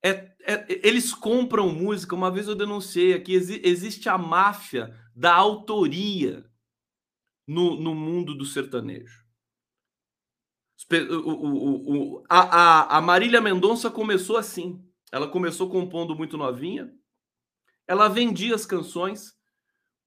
É, 0.03 0.34
é, 0.41 0.66
eles 0.82 1.12
compram 1.12 1.68
música. 1.68 2.16
Uma 2.16 2.30
vez 2.30 2.49
eu 2.49 2.55
denunciei 2.55 3.12
aqui: 3.12 3.34
exi 3.34 3.61
existe 3.62 4.09
a 4.09 4.16
máfia 4.16 4.97
da 5.14 5.34
autoria 5.34 6.51
no, 7.47 7.78
no 7.78 7.95
mundo 7.95 8.34
do 8.34 8.47
sertanejo. 8.47 9.20
O, 10.91 11.30
o, 11.30 12.14
o, 12.16 12.24
a, 12.30 12.41
a, 12.41 12.97
a 12.97 13.01
Marília 13.03 13.43
Mendonça 13.43 13.91
começou 13.91 14.38
assim. 14.38 14.89
Ela 15.12 15.28
começou 15.28 15.68
compondo 15.68 16.14
muito 16.14 16.36
novinha. 16.36 16.92
Ela 17.86 18.08
vendia 18.08 18.54
as 18.54 18.64
canções 18.64 19.34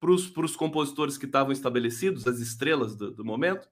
para 0.00 0.10
os 0.10 0.56
compositores 0.56 1.16
que 1.16 1.26
estavam 1.26 1.52
estabelecidos, 1.52 2.26
as 2.26 2.38
estrelas 2.38 2.94
do, 2.96 3.10
do, 3.10 3.24
momento, 3.24 3.68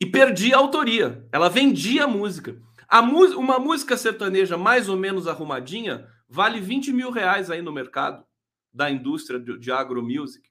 e 0.00 0.06
perdia 0.06 0.56
a 0.56 0.58
autoria. 0.58 1.26
Ela 1.32 1.48
vendia 1.48 2.04
a 2.04 2.08
música. 2.08 2.60
A 2.88 3.00
uma 3.00 3.58
música 3.58 3.96
sertaneja 3.96 4.56
mais 4.56 4.88
ou 4.88 4.96
menos 4.96 5.26
arrumadinha 5.26 6.08
vale 6.28 6.60
20 6.60 6.92
mil 6.92 7.10
reais 7.10 7.50
aí 7.50 7.60
no 7.60 7.72
mercado 7.72 8.24
da 8.72 8.90
indústria 8.90 9.40
de, 9.40 9.58
de 9.58 9.72
agromusic. 9.72 10.48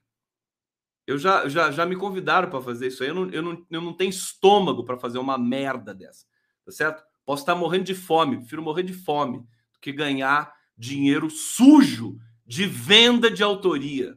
Eu 1.06 1.16
já, 1.16 1.48
já, 1.48 1.70
já 1.70 1.86
me 1.86 1.96
convidaram 1.96 2.50
para 2.50 2.60
fazer 2.60 2.88
isso 2.88 3.02
aí. 3.02 3.08
Eu 3.08 3.14
não, 3.14 3.30
eu, 3.30 3.42
não, 3.42 3.66
eu 3.70 3.80
não 3.80 3.94
tenho 3.94 4.10
estômago 4.10 4.84
para 4.84 4.98
fazer 4.98 5.18
uma 5.18 5.38
merda 5.38 5.94
dessa. 5.94 6.26
Tá 6.64 6.72
certo? 6.72 7.02
Posso 7.24 7.42
estar 7.42 7.54
morrendo 7.54 7.84
de 7.84 7.94
fome, 7.94 8.38
prefiro 8.38 8.62
morrer 8.62 8.82
de 8.82 8.92
fome 8.92 9.46
que 9.80 9.92
ganhar 9.92 10.52
dinheiro 10.76 11.30
sujo 11.30 12.18
de 12.46 12.66
venda 12.66 13.30
de 13.30 13.42
autoria. 13.42 14.16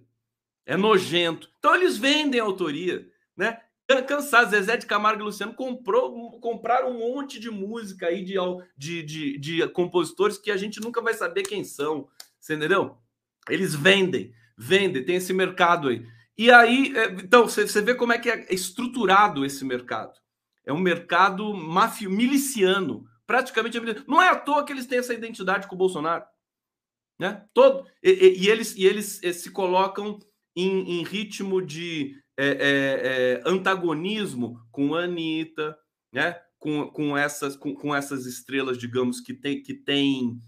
É 0.65 0.77
nojento. 0.77 1.49
Então 1.59 1.75
eles 1.75 1.97
vendem 1.97 2.39
autoria, 2.39 3.07
né? 3.35 3.59
cansar. 4.01 4.49
Zezé 4.49 4.77
de 4.77 4.85
Camargo 4.85 5.21
e 5.21 5.25
Luciano 5.25 5.53
comprou, 5.53 6.39
compraram 6.39 6.91
um 6.91 6.99
monte 6.99 7.39
de 7.39 7.49
música 7.49 8.07
aí 8.07 8.23
de, 8.23 8.35
de, 8.77 9.03
de, 9.03 9.37
de 9.37 9.67
compositores 9.69 10.37
que 10.37 10.51
a 10.51 10.55
gente 10.55 10.79
nunca 10.79 11.01
vai 11.01 11.13
saber 11.13 11.43
quem 11.43 11.63
são. 11.63 12.07
Você 12.39 12.53
entendeu? 12.53 12.97
Eles 13.49 13.75
vendem, 13.75 14.33
vendem, 14.57 15.03
tem 15.03 15.15
esse 15.15 15.33
mercado 15.33 15.89
aí. 15.89 16.05
E 16.37 16.49
aí, 16.49 16.93
é, 16.95 17.05
então, 17.11 17.47
você 17.47 17.81
vê 17.81 17.93
como 17.93 18.13
é 18.13 18.17
que 18.17 18.29
é 18.29 18.45
estruturado 18.53 19.45
esse 19.45 19.65
mercado. 19.65 20.13
É 20.65 20.71
um 20.71 20.79
mercado 20.79 21.53
mafio, 21.53 22.09
miliciano, 22.09 23.05
praticamente. 23.25 23.79
Não 24.07 24.21
é 24.21 24.29
à 24.29 24.35
toa 24.35 24.65
que 24.65 24.73
eles 24.73 24.85
têm 24.85 24.99
essa 24.99 25.13
identidade 25.13 25.67
com 25.67 25.75
o 25.75 25.77
Bolsonaro. 25.77 26.25
Né? 27.19 27.45
Todo, 27.53 27.87
e, 28.01 28.09
e, 28.09 28.43
e 28.43 28.49
eles, 28.49 28.75
e 28.75 28.85
eles 28.85 29.21
se 29.35 29.51
colocam 29.51 30.19
em, 30.55 30.99
em 30.99 31.03
ritmo 31.03 31.61
de 31.61 32.19
é, 32.35 32.47
é, 32.47 32.51
é, 32.57 33.43
antagonismo 33.45 34.59
com 34.71 34.95
a 34.95 35.03
Anitta, 35.03 35.77
né? 36.11 36.41
com, 36.57 36.87
com, 36.89 37.17
essas, 37.17 37.55
com, 37.55 37.75
com 37.75 37.95
essas 37.95 38.25
estrelas, 38.25 38.77
digamos, 38.77 39.19
que 39.19 39.33
têm 39.33 39.61
que 39.61 39.73
tem, 39.73 40.41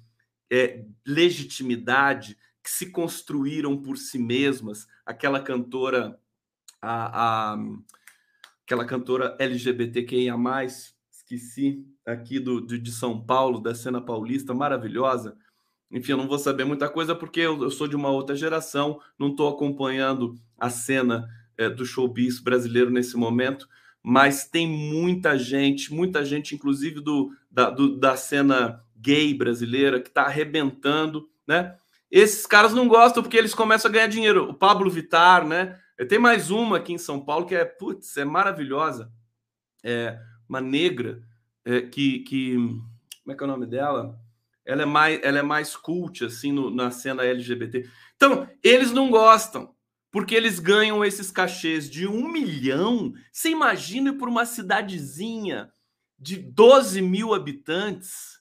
é, 0.52 0.86
legitimidade, 1.06 2.38
que 2.64 2.70
se 2.70 2.92
construíram 2.92 3.82
por 3.82 3.98
si 3.98 4.18
mesmas, 4.18 4.88
aquela 5.06 5.42
cantora, 5.42 6.20
a, 6.82 7.54
a 7.54 7.58
aquela 8.64 8.86
cantora 8.86 9.36
LGBTQIA, 9.40 10.36
esqueci 11.12 11.86
aqui 12.06 12.40
do, 12.40 12.62
de, 12.62 12.78
de 12.78 12.92
São 12.92 13.20
Paulo, 13.20 13.60
da 13.60 13.74
cena 13.74 14.02
paulista, 14.02 14.54
maravilhosa. 14.54 15.38
Enfim, 15.92 16.14
eu 16.14 16.18
não 16.18 16.28
vou 16.28 16.40
saber 16.40 16.66
muita 16.66 16.90
coisa 16.90 17.16
porque 17.16 17.40
eu, 17.40 17.62
eu 17.62 17.70
sou 17.70 17.88
de 17.88 17.96
uma 17.96 18.10
outra 18.10 18.36
geração, 18.36 19.00
não 19.18 19.30
estou 19.30 19.48
acompanhando 19.48 20.36
a 20.58 20.70
cena 20.70 21.28
é, 21.58 21.70
do 21.70 21.86
showbiz 21.86 22.40
brasileiro 22.40 22.90
nesse 22.90 23.16
momento, 23.16 23.68
mas 24.02 24.46
tem 24.46 24.68
muita 24.68 25.38
gente, 25.38 25.94
muita 25.94 26.26
gente, 26.26 26.56
inclusive 26.56 27.00
do, 27.00 27.32
da, 27.50 27.70
do, 27.70 27.98
da 27.98 28.18
cena 28.18 28.84
gay 28.96 29.34
brasileira, 29.34 30.02
que 30.02 30.10
está 30.10 30.24
arrebentando, 30.24 31.30
né? 31.48 31.76
Esses 32.10 32.46
caras 32.46 32.74
não 32.74 32.88
gostam 32.88 33.24
porque 33.24 33.38
eles 33.38 33.56
começam 33.56 33.90
a 33.90 33.92
ganhar 33.92 34.08
dinheiro. 34.08 34.50
O 34.50 34.54
Pablo 34.54 34.90
Vitar, 34.90 35.46
né? 35.48 35.80
Tem 36.08 36.20
mais 36.20 36.52
uma 36.52 36.78
aqui 36.78 36.94
em 36.94 36.98
São 36.98 37.24
Paulo 37.24 37.46
que 37.46 37.56
é, 37.56 37.66
putz, 37.66 38.18
é 38.18 38.26
maravilhosa. 38.26 39.12
É 39.84 40.20
uma 40.48 40.62
negra 40.62 41.24
é, 41.66 41.82
que, 41.82 42.20
que. 42.20 42.56
Como 42.56 43.32
é 43.32 43.36
que 43.36 43.44
é 43.44 43.46
o 43.46 43.50
nome 43.50 43.66
dela? 43.66 44.20
Ela 44.66 44.84
é 44.84 44.86
mais, 44.86 45.20
ela 45.24 45.40
é 45.40 45.42
mais 45.42 45.76
cult, 45.76 46.24
assim, 46.24 46.52
no, 46.52 46.70
na 46.70 46.92
cena 46.92 47.24
LGBT. 47.24 47.90
Então, 48.16 48.48
eles 48.64 48.92
não 48.92 49.10
gostam 49.10 49.74
porque 50.14 50.36
eles 50.36 50.60
ganham 50.60 51.04
esses 51.04 51.32
cachês 51.32 51.90
de 51.90 52.08
um 52.08 52.32
milhão. 52.32 53.14
Você 53.32 53.50
imagina 53.50 54.14
por 54.14 54.30
uma 54.30 54.46
cidadezinha 54.46 55.74
de 56.20 56.38
12 56.38 57.02
mil 57.02 57.34
habitantes, 57.34 58.40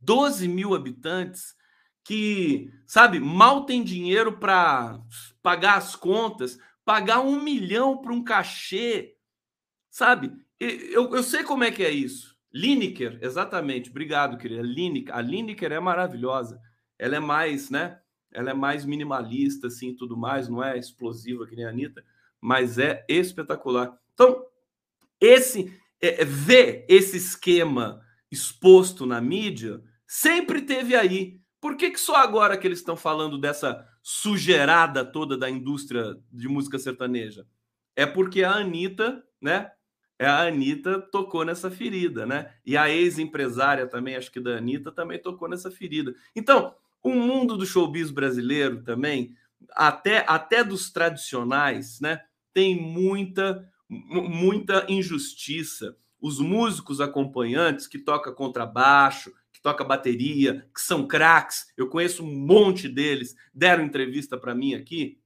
12 0.00 0.46
mil 0.46 0.74
habitantes, 0.74 1.56
que, 2.04 2.72
sabe, 2.86 3.18
mal 3.18 3.66
tem 3.66 3.82
dinheiro 3.82 4.38
para 4.38 5.00
pagar 5.42 5.76
as 5.76 5.96
contas, 5.96 6.56
pagar 6.84 7.20
um 7.20 7.42
milhão 7.42 8.00
para 8.00 8.12
um 8.12 8.22
cachê, 8.22 9.16
sabe? 9.90 10.32
Eu, 10.60 11.14
eu 11.14 11.22
sei 11.22 11.42
como 11.42 11.64
é 11.64 11.70
que 11.70 11.82
é 11.82 11.90
isso. 11.90 12.36
Lineker, 12.52 13.18
exatamente. 13.22 13.90
Obrigado, 13.90 14.36
querida. 14.36 14.62
Lineker, 14.62 15.14
a 15.14 15.20
Lineker 15.20 15.72
é 15.72 15.80
maravilhosa. 15.80 16.60
Ela 16.98 17.16
é 17.16 17.20
mais, 17.20 17.70
né? 17.70 18.00
ela 18.32 18.50
é 18.50 18.54
mais 18.54 18.84
minimalista, 18.84 19.66
assim, 19.66 19.94
tudo 19.94 20.16
mais, 20.16 20.48
não 20.48 20.62
é 20.62 20.78
explosiva 20.78 21.46
que 21.46 21.56
nem 21.56 21.64
a 21.64 21.70
Anitta, 21.70 22.04
mas 22.40 22.78
é 22.78 23.04
espetacular. 23.08 23.98
Então, 24.14 24.44
esse 25.20 25.76
é, 26.00 26.22
é, 26.22 26.24
ver 26.24 26.86
esse 26.88 27.16
esquema 27.16 28.00
exposto 28.30 29.04
na 29.04 29.20
mídia 29.20 29.82
sempre 30.06 30.62
teve 30.62 30.94
aí. 30.94 31.40
Por 31.60 31.76
que, 31.76 31.90
que 31.90 32.00
só 32.00 32.16
agora 32.16 32.56
que 32.56 32.66
eles 32.66 32.78
estão 32.78 32.96
falando 32.96 33.36
dessa 33.38 33.86
sujeirada 34.02 35.04
toda 35.04 35.36
da 35.36 35.50
indústria 35.50 36.16
de 36.32 36.48
música 36.48 36.78
sertaneja? 36.78 37.46
É 37.94 38.06
porque 38.06 38.42
a 38.42 38.52
Anitta, 38.52 39.22
né? 39.40 39.70
É 40.20 40.26
a 40.26 40.42
Anitta 40.42 41.00
tocou 41.00 41.46
nessa 41.46 41.70
ferida, 41.70 42.26
né? 42.26 42.52
E 42.66 42.76
a 42.76 42.90
ex-empresária 42.90 43.86
também, 43.86 44.16
acho 44.16 44.30
que 44.30 44.38
da 44.38 44.58
Anitta, 44.58 44.92
também 44.92 45.18
tocou 45.18 45.48
nessa 45.48 45.70
ferida. 45.70 46.14
Então, 46.36 46.74
o 47.02 47.14
mundo 47.14 47.56
do 47.56 47.64
showbiz 47.64 48.10
brasileiro 48.10 48.82
também, 48.82 49.34
até, 49.70 50.22
até 50.28 50.62
dos 50.62 50.92
tradicionais, 50.92 52.00
né, 52.02 52.20
tem 52.52 52.78
muita, 52.78 53.66
muita 53.88 54.84
injustiça. 54.90 55.96
Os 56.20 56.38
músicos 56.38 57.00
acompanhantes 57.00 57.86
que 57.86 57.98
toca 57.98 58.30
contrabaixo, 58.30 59.32
que 59.50 59.62
toca 59.62 59.82
bateria, 59.84 60.68
que 60.74 60.82
são 60.82 61.06
craques, 61.06 61.72
eu 61.78 61.88
conheço 61.88 62.22
um 62.22 62.46
monte 62.46 62.90
deles, 62.90 63.34
deram 63.54 63.84
entrevista 63.84 64.36
para 64.36 64.54
mim 64.54 64.74
aqui, 64.74 65.18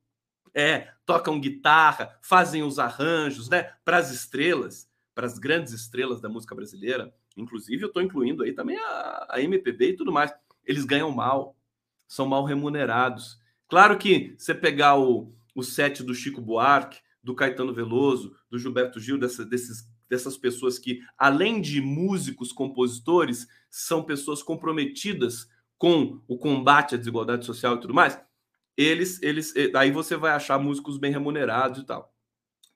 é, 0.55 0.93
tocam 1.05 1.41
guitarra, 1.41 2.17
fazem 2.23 2.63
os 2.63 2.79
arranjos, 2.79 3.49
né, 3.49 3.73
para 3.85 3.99
as 3.99 4.11
estrelas, 4.11 4.89
para 5.15 5.27
as 5.27 5.39
grandes 5.39 5.73
estrelas 5.73 6.21
da 6.21 6.29
música 6.29 6.55
brasileira. 6.55 7.13
Inclusive, 7.37 7.83
eu 7.83 7.89
estou 7.89 8.03
incluindo 8.03 8.43
aí 8.43 8.53
também 8.53 8.79
a, 8.79 9.27
a 9.31 9.41
MPB 9.41 9.91
e 9.91 9.97
tudo 9.97 10.13
mais. 10.13 10.33
Eles 10.65 10.85
ganham 10.85 11.11
mal, 11.11 11.57
são 12.07 12.27
mal 12.27 12.45
remunerados. 12.45 13.39
Claro 13.69 13.99
que 13.99 14.35
você 14.39 14.55
pegar 14.55 14.97
o, 14.97 15.35
o 15.55 15.63
set 15.63 16.03
do 16.03 16.15
Chico 16.15 16.41
Buarque, 16.41 17.01
do 17.23 17.35
Caetano 17.35 17.73
Veloso, 17.73 18.37
do 18.51 18.59
Gilberto 18.59 19.01
Gil, 19.01 19.19
dessa, 19.19 19.45
desses, 19.45 19.89
dessas 20.09 20.37
pessoas 20.37 20.79
que, 20.79 21.01
além 21.19 21.61
de 21.61 21.81
músicos, 21.81 22.53
compositores, 22.53 23.49
são 23.71 24.05
pessoas 24.05 24.43
comprometidas 24.43 25.49
com 25.77 26.21
o 26.29 26.39
combate 26.39 26.95
à 26.95 26.99
desigualdade 26.99 27.45
social 27.45 27.77
e 27.77 27.81
tudo 27.81 27.95
mais, 27.95 28.21
eles, 28.77 29.23
eles, 29.23 29.53
aí 29.75 29.91
você 29.91 30.17
vai 30.17 30.33
achar 30.33 30.59
músicos 30.59 30.99
bem 30.99 31.13
remunerados 31.13 31.83
e 31.83 31.87
tal. 31.87 32.13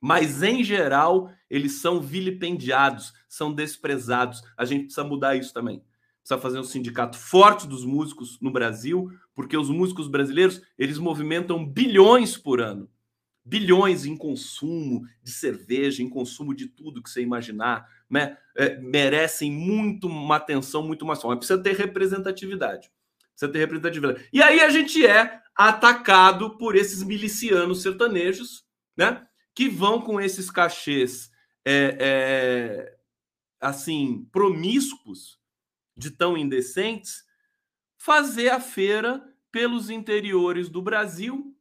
Mas, 0.01 0.41
em 0.43 0.63
geral, 0.63 1.29
eles 1.49 1.81
são 1.81 1.99
vilipendiados, 1.99 3.13
são 3.27 3.53
desprezados. 3.53 4.41
A 4.55 4.63
gente 4.63 4.85
precisa 4.85 5.03
mudar 5.03 5.35
isso 5.35 5.53
também 5.53 5.83
precisa 6.29 6.37
fazer 6.37 6.59
um 6.59 6.63
sindicato 6.63 7.17
forte 7.17 7.67
dos 7.67 7.83
músicos 7.83 8.39
no 8.39 8.51
Brasil, 8.51 9.11
porque 9.33 9.57
os 9.57 9.69
músicos 9.69 10.07
brasileiros 10.07 10.61
eles 10.77 10.99
movimentam 10.99 11.65
bilhões 11.65 12.37
por 12.37 12.61
ano. 12.61 12.89
Bilhões 13.43 14.05
em 14.05 14.15
consumo 14.15 15.07
de 15.23 15.31
cerveja, 15.31 16.03
em 16.03 16.09
consumo 16.09 16.53
de 16.53 16.67
tudo 16.67 17.01
que 17.01 17.09
você 17.09 17.21
imaginar, 17.21 17.87
né? 18.07 18.37
É, 18.55 18.77
merecem 18.79 19.51
muito 19.51 20.07
uma 20.07 20.35
atenção, 20.35 20.85
muito 20.85 21.05
mais 21.05 21.19
forte. 21.19 21.39
Precisa 21.39 21.61
ter 21.61 21.75
representatividade. 21.75 22.91
Precisa 23.31 23.51
ter 23.51 23.59
representatividade. 23.59 24.29
E 24.31 24.43
aí 24.43 24.59
a 24.59 24.69
gente 24.69 25.03
é 25.03 25.41
atacado 25.59 26.57
por 26.57 26.73
esses 26.73 27.03
milicianos 27.03 27.81
sertanejos, 27.81 28.65
né? 28.95 29.27
Que 29.53 29.67
vão 29.67 29.99
com 29.99 30.21
esses 30.21 30.49
cachês 30.49 31.29
é, 31.65 31.97
é, 31.99 32.99
assim 33.59 34.25
promíscuos 34.31 35.37
de 35.97 36.11
tão 36.11 36.37
indecentes, 36.37 37.25
fazer 37.97 38.47
a 38.47 38.61
feira 38.61 39.21
pelos 39.51 39.89
interiores 39.89 40.69
do 40.69 40.81
Brasil, 40.81 41.53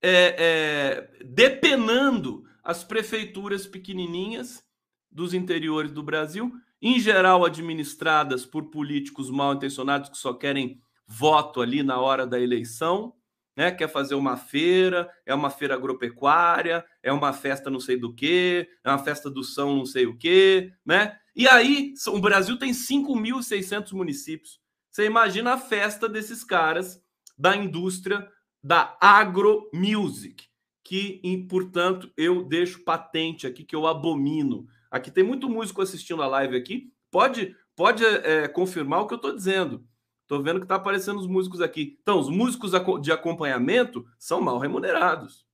é, 0.00 0.36
é, 0.38 1.24
depenando 1.24 2.44
as 2.62 2.84
prefeituras 2.84 3.66
pequenininhas 3.66 4.64
dos 5.10 5.34
interiores 5.34 5.90
do 5.90 6.04
Brasil, 6.04 6.52
em 6.80 7.00
geral 7.00 7.44
administradas 7.44 8.46
por 8.46 8.70
políticos 8.70 9.28
mal 9.28 9.54
intencionados 9.54 10.08
que 10.08 10.16
só 10.16 10.32
querem 10.32 10.80
voto 11.08 11.62
ali 11.62 11.82
na 11.82 11.98
hora 11.98 12.26
da 12.26 12.38
eleição, 12.38 13.14
né? 13.56 13.72
Quer 13.72 13.88
fazer 13.88 14.14
uma 14.14 14.36
feira, 14.36 15.10
é 15.26 15.34
uma 15.34 15.50
feira 15.50 15.74
agropecuária, 15.74 16.84
é 17.02 17.12
uma 17.12 17.32
festa 17.32 17.70
não 17.70 17.80
sei 17.80 17.96
do 17.96 18.14
que, 18.14 18.68
é 18.84 18.88
uma 18.88 18.98
festa 18.98 19.30
do 19.30 19.42
São 19.42 19.74
não 19.74 19.86
sei 19.86 20.06
o 20.06 20.16
que, 20.16 20.70
né? 20.84 21.18
E 21.34 21.48
aí, 21.48 21.94
o 22.08 22.20
Brasil 22.20 22.58
tem 22.58 22.72
5.600 22.72 23.92
municípios. 23.92 24.60
Você 24.90 25.06
imagina 25.06 25.54
a 25.54 25.58
festa 25.58 26.08
desses 26.08 26.44
caras 26.44 27.00
da 27.36 27.56
indústria 27.56 28.28
da 28.62 28.96
agromusic, 29.00 30.44
que, 30.84 31.20
portanto, 31.48 32.12
eu 32.16 32.42
deixo 32.42 32.84
patente 32.84 33.46
aqui 33.46 33.64
que 33.64 33.76
eu 33.76 33.86
abomino. 33.86 34.66
Aqui 34.90 35.10
tem 35.10 35.22
muito 35.22 35.48
músico 35.48 35.80
assistindo 35.80 36.22
a 36.22 36.26
live 36.26 36.56
aqui. 36.56 36.92
Pode, 37.10 37.54
pode 37.76 38.04
é, 38.04 38.48
confirmar 38.48 39.00
o 39.00 39.06
que 39.06 39.14
eu 39.14 39.18
estou 39.18 39.34
dizendo. 39.34 39.86
Estou 40.28 40.42
vendo 40.42 40.60
que 40.60 40.66
está 40.66 40.74
aparecendo 40.74 41.18
os 41.18 41.26
músicos 41.26 41.62
aqui. 41.62 41.98
Então, 42.02 42.20
os 42.20 42.28
músicos 42.28 42.72
de 43.00 43.10
acompanhamento 43.10 44.06
são 44.18 44.42
mal 44.42 44.58
remunerados. 44.58 45.46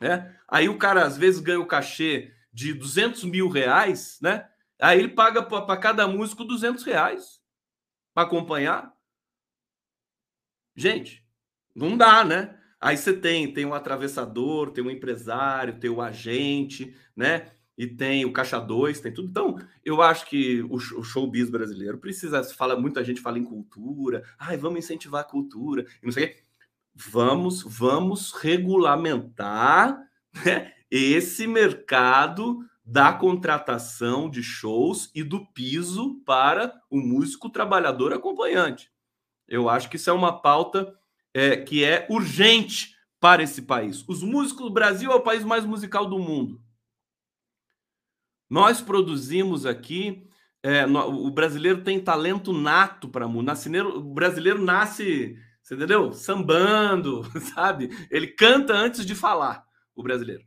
Né? 0.00 0.38
Aí 0.46 0.68
o 0.68 0.78
cara, 0.78 1.04
às 1.04 1.16
vezes, 1.16 1.40
ganha 1.40 1.58
o 1.58 1.66
cachê 1.66 2.32
de 2.52 2.72
200 2.72 3.24
mil 3.24 3.48
reais, 3.48 4.20
né? 4.22 4.48
Aí 4.80 5.00
ele 5.00 5.08
paga 5.08 5.42
para 5.42 5.76
cada 5.76 6.06
músico 6.06 6.44
200 6.44 6.84
reais 6.84 7.40
para 8.14 8.22
acompanhar. 8.22 8.94
Gente, 10.76 11.26
não 11.74 11.96
dá, 11.96 12.24
né? 12.24 12.56
Aí 12.80 12.96
você 12.96 13.12
tem, 13.12 13.52
tem 13.52 13.64
o 13.64 13.74
atravessador, 13.74 14.70
tem 14.70 14.84
o 14.84 14.90
empresário, 14.90 15.80
tem 15.80 15.90
o 15.90 16.00
agente, 16.00 16.96
né? 17.16 17.50
E 17.76 17.86
tem 17.86 18.24
o 18.24 18.32
caixa 18.32 18.58
2, 18.58 19.00
tem 19.00 19.12
tudo. 19.12 19.28
Então, 19.28 19.58
eu 19.84 20.02
acho 20.02 20.26
que 20.26 20.62
o, 20.62 20.74
o 20.74 21.02
showbiz 21.02 21.48
brasileiro 21.48 21.98
precisa, 21.98 22.42
fala, 22.44 22.78
muita 22.78 23.02
gente 23.02 23.20
fala 23.20 23.38
em 23.38 23.44
cultura, 23.44 24.22
ai, 24.38 24.56
vamos 24.56 24.78
incentivar 24.78 25.22
a 25.22 25.28
cultura, 25.28 25.86
e 26.02 26.04
não 26.04 26.12
sei 26.12 26.24
o 26.24 26.28
quê. 26.28 26.42
Vamos, 26.94 27.62
vamos 27.62 28.32
regulamentar 28.32 29.98
né, 30.44 30.72
esse 30.90 31.46
mercado 31.46 32.58
da 32.84 33.12
contratação 33.12 34.28
de 34.28 34.42
shows 34.42 35.10
e 35.14 35.22
do 35.22 35.46
piso 35.46 36.20
para 36.26 36.80
o 36.90 36.98
músico 37.00 37.48
trabalhador 37.48 38.12
acompanhante. 38.12 38.90
Eu 39.48 39.68
acho 39.68 39.88
que 39.88 39.96
isso 39.96 40.10
é 40.10 40.12
uma 40.12 40.40
pauta 40.40 40.94
é, 41.32 41.56
que 41.56 41.84
é 41.84 42.06
urgente 42.10 42.96
para 43.20 43.42
esse 43.42 43.62
país. 43.62 44.04
Os 44.08 44.22
músicos, 44.22 44.66
o 44.66 44.70
Brasil 44.70 45.12
é 45.12 45.14
o 45.14 45.20
país 45.20 45.44
mais 45.44 45.64
musical 45.64 46.06
do 46.06 46.18
mundo. 46.18 46.60
Nós 48.52 48.82
produzimos 48.82 49.64
aqui, 49.64 50.28
é, 50.62 50.84
no, 50.84 51.26
o 51.26 51.30
brasileiro 51.30 51.82
tem 51.82 51.98
talento 51.98 52.52
nato 52.52 53.08
para 53.08 53.26
música. 53.26 53.82
O 53.82 54.12
brasileiro 54.12 54.62
nasce, 54.62 55.38
você 55.62 55.74
entendeu? 55.74 56.12
Sambando, 56.12 57.22
sabe? 57.54 57.88
Ele 58.10 58.26
canta 58.26 58.74
antes 58.74 59.06
de 59.06 59.14
falar, 59.14 59.64
o 59.96 60.02
brasileiro. 60.02 60.44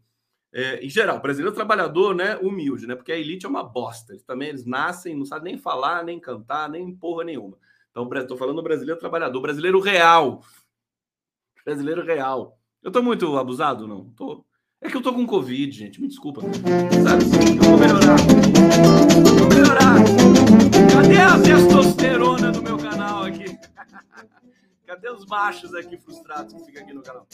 É, 0.53 0.85
em 0.85 0.89
geral, 0.89 1.17
o 1.17 1.21
brasileiro 1.21 1.55
trabalhador, 1.55 2.13
né, 2.13 2.37
humilde, 2.37 2.85
né? 2.85 2.95
Porque 2.95 3.11
a 3.11 3.17
elite 3.17 3.47
é 3.47 3.49
uma 3.49 3.63
bosta. 3.63 4.13
Eles 4.13 4.23
também 4.23 4.49
eles 4.49 4.67
nascem, 4.67 5.17
não 5.17 5.25
sabem 5.25 5.53
nem 5.53 5.59
falar, 5.59 6.03
nem 6.03 6.19
cantar, 6.19 6.69
nem 6.69 6.95
porra 6.95 7.23
nenhuma. 7.23 7.57
Então, 7.89 8.07
estou 8.13 8.37
falando 8.37 8.57
do 8.57 8.61
brasileiro 8.61 8.99
trabalhador, 8.99 9.41
brasileiro 9.41 9.79
real. 9.79 10.43
Brasileiro 11.65 12.05
real. 12.05 12.59
Eu 12.83 12.89
estou 12.89 13.01
muito 13.01 13.35
abusado, 13.35 13.87
não? 13.87 14.11
Tô. 14.11 14.45
É 14.81 14.89
que 14.89 14.97
eu 14.97 15.01
tô 15.01 15.13
com 15.13 15.25
Covid, 15.25 15.71
gente. 15.71 16.01
Me 16.01 16.07
desculpa. 16.07 16.41
Sabe? 16.41 17.23
Eu 17.55 17.63
vou 17.63 17.77
melhorar. 17.77 18.17
Eu 19.27 19.35
vou 19.35 19.49
melhorar. 19.49 19.95
Cadê 20.93 21.17
a 21.17 21.41
testosterona 21.41 22.51
do 22.51 22.61
meu 22.61 22.77
canal 22.77 23.23
aqui? 23.23 23.45
Cadê 24.85 25.09
os 25.09 25.25
machos 25.25 25.73
aqui 25.73 25.97
frustrados 25.97 26.53
que 26.53 26.65
ficam 26.65 26.83
aqui 26.83 26.93
no 26.93 27.01
canal? 27.01 27.27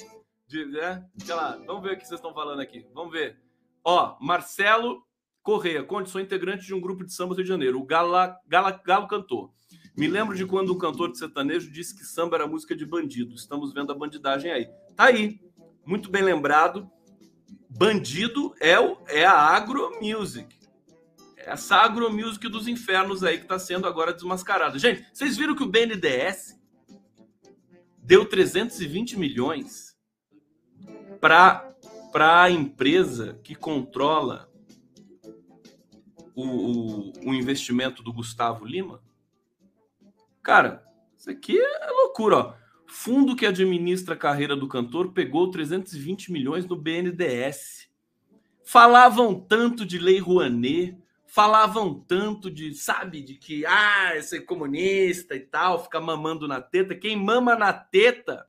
De, 0.47 0.65
né? 0.65 1.05
Sei 1.17 1.33
lá, 1.33 1.59
vamos 1.65 1.81
ver 1.83 1.93
o 1.93 1.97
que 1.97 2.05
vocês 2.05 2.19
estão 2.19 2.33
falando 2.33 2.59
aqui. 2.59 2.85
Vamos 2.93 3.11
ver. 3.11 3.37
Ó, 3.83 4.17
Marcelo 4.21 5.03
Correia, 5.41 5.83
Conde, 5.83 6.09
sou 6.09 6.21
integrante 6.21 6.65
de 6.65 6.73
um 6.73 6.79
grupo 6.79 7.03
de 7.03 7.13
samba 7.13 7.33
do 7.33 7.37
Rio 7.37 7.45
de 7.45 7.49
Janeiro. 7.49 7.79
O 7.79 7.85
Gala, 7.85 8.37
Gala, 8.47 8.71
Galo 8.85 9.07
cantou. 9.07 9.51
Me 9.97 10.07
lembro 10.07 10.35
de 10.35 10.45
quando 10.45 10.71
um 10.71 10.77
cantor 10.77 11.11
de 11.11 11.17
sertanejo 11.17 11.71
disse 11.71 11.97
que 11.97 12.03
samba 12.03 12.37
era 12.37 12.47
música 12.47 12.75
de 12.75 12.85
bandido. 12.85 13.33
Estamos 13.33 13.73
vendo 13.73 13.91
a 13.91 13.95
bandidagem 13.95 14.51
aí. 14.51 14.69
Tá 14.95 15.05
aí. 15.05 15.39
Muito 15.85 16.11
bem 16.11 16.21
lembrado. 16.21 16.89
Bandido 17.73 18.53
é, 18.59 18.77
o, 18.77 18.97
é 19.07 19.25
a 19.25 19.33
agromusic. 19.33 20.59
Essa 21.37 21.77
agromusic 21.77 22.47
dos 22.49 22.67
infernos 22.67 23.23
aí 23.23 23.37
que 23.37 23.43
está 23.43 23.57
sendo 23.57 23.87
agora 23.87 24.13
desmascarada. 24.13 24.77
Gente, 24.77 25.07
vocês 25.13 25.37
viram 25.37 25.55
que 25.55 25.63
o 25.63 25.67
BNDES 25.67 26.59
deu 27.97 28.25
320 28.25 29.17
milhões 29.17 29.97
para 31.19 31.73
a 32.13 32.51
empresa 32.51 33.39
que 33.41 33.55
controla 33.55 34.51
o, 36.35 36.43
o, 36.43 37.13
o 37.29 37.33
investimento 37.33 38.03
do 38.03 38.11
Gustavo 38.11 38.65
Lima? 38.65 39.01
Cara, 40.43 40.85
isso 41.17 41.29
aqui 41.29 41.57
é 41.57 41.89
loucura, 41.89 42.37
ó. 42.37 42.60
Fundo 42.93 43.37
que 43.37 43.45
administra 43.45 44.15
a 44.15 44.17
carreira 44.17 44.53
do 44.53 44.67
cantor 44.67 45.13
pegou 45.13 45.49
320 45.49 46.29
milhões 46.29 46.65
no 46.65 46.75
BNDES. 46.75 47.89
Falavam 48.65 49.33
tanto 49.33 49.85
de 49.85 49.97
Lei 49.97 50.19
Rouanet, 50.19 50.97
falavam 51.25 51.93
tanto 51.93 52.51
de, 52.51 52.75
sabe, 52.75 53.21
de 53.21 53.35
que, 53.35 53.65
ah, 53.65 54.21
ser 54.21 54.41
comunista 54.41 55.33
e 55.33 55.39
tal, 55.39 55.81
ficar 55.81 56.01
mamando 56.01 56.49
na 56.49 56.59
teta. 56.59 56.93
Quem 56.93 57.15
mama 57.15 57.55
na 57.55 57.71
teta 57.71 58.45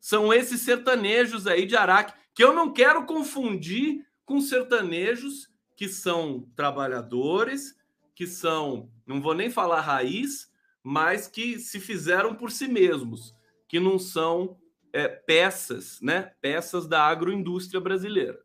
são 0.00 0.32
esses 0.32 0.60
sertanejos 0.60 1.48
aí 1.48 1.66
de 1.66 1.74
Araque, 1.76 2.14
que 2.32 2.44
eu 2.44 2.54
não 2.54 2.72
quero 2.72 3.04
confundir 3.04 4.06
com 4.24 4.40
sertanejos 4.40 5.50
que 5.74 5.88
são 5.88 6.48
trabalhadores, 6.54 7.76
que 8.14 8.28
são, 8.28 8.88
não 9.04 9.20
vou 9.20 9.34
nem 9.34 9.50
falar 9.50 9.80
raiz, 9.80 10.52
mas 10.84 11.26
que 11.26 11.58
se 11.58 11.80
fizeram 11.80 12.32
por 12.32 12.52
si 12.52 12.68
mesmos, 12.68 13.35
que 13.68 13.80
não 13.80 13.98
são 13.98 14.58
é, 14.92 15.08
peças, 15.08 16.00
né? 16.00 16.32
Peças 16.40 16.86
da 16.86 17.02
agroindústria 17.02 17.80
brasileira. 17.80 18.40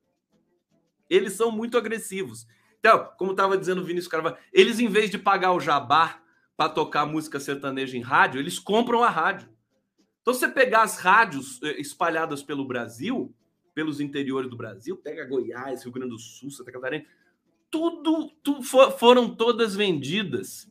Eles 1.09 1.33
são 1.33 1.51
muito 1.51 1.77
agressivos. 1.77 2.47
Então, 2.79 3.11
como 3.17 3.31
estava 3.31 3.57
dizendo 3.57 3.81
o 3.81 3.85
Vinícius 3.85 4.11
Carvalho, 4.11 4.37
eles, 4.51 4.79
em 4.79 4.87
vez 4.87 5.09
de 5.09 5.17
pagar 5.17 5.53
o 5.53 5.59
jabá 5.59 6.21
para 6.57 6.69
tocar 6.69 7.05
música 7.05 7.39
sertaneja 7.39 7.97
em 7.97 8.01
rádio, 8.01 8.39
eles 8.39 8.57
compram 8.57 9.03
a 9.03 9.09
rádio. 9.09 9.49
Então, 10.21 10.33
você 10.33 10.47
pegar 10.47 10.83
as 10.83 10.97
rádios 10.97 11.61
é, 11.63 11.79
espalhadas 11.79 12.43
pelo 12.43 12.65
Brasil, 12.65 13.33
pelos 13.73 13.99
interiores 13.99 14.49
do 14.49 14.57
Brasil, 14.57 14.97
pega 14.97 15.25
Goiás, 15.25 15.83
Rio 15.83 15.91
Grande 15.91 16.11
do 16.11 16.19
Sul, 16.19 16.51
Santa 16.51 16.71
Catarina, 16.71 17.05
tudo, 17.69 18.29
tudo 18.43 18.61
foram 18.63 19.33
todas 19.33 19.75
vendidas 19.75 20.69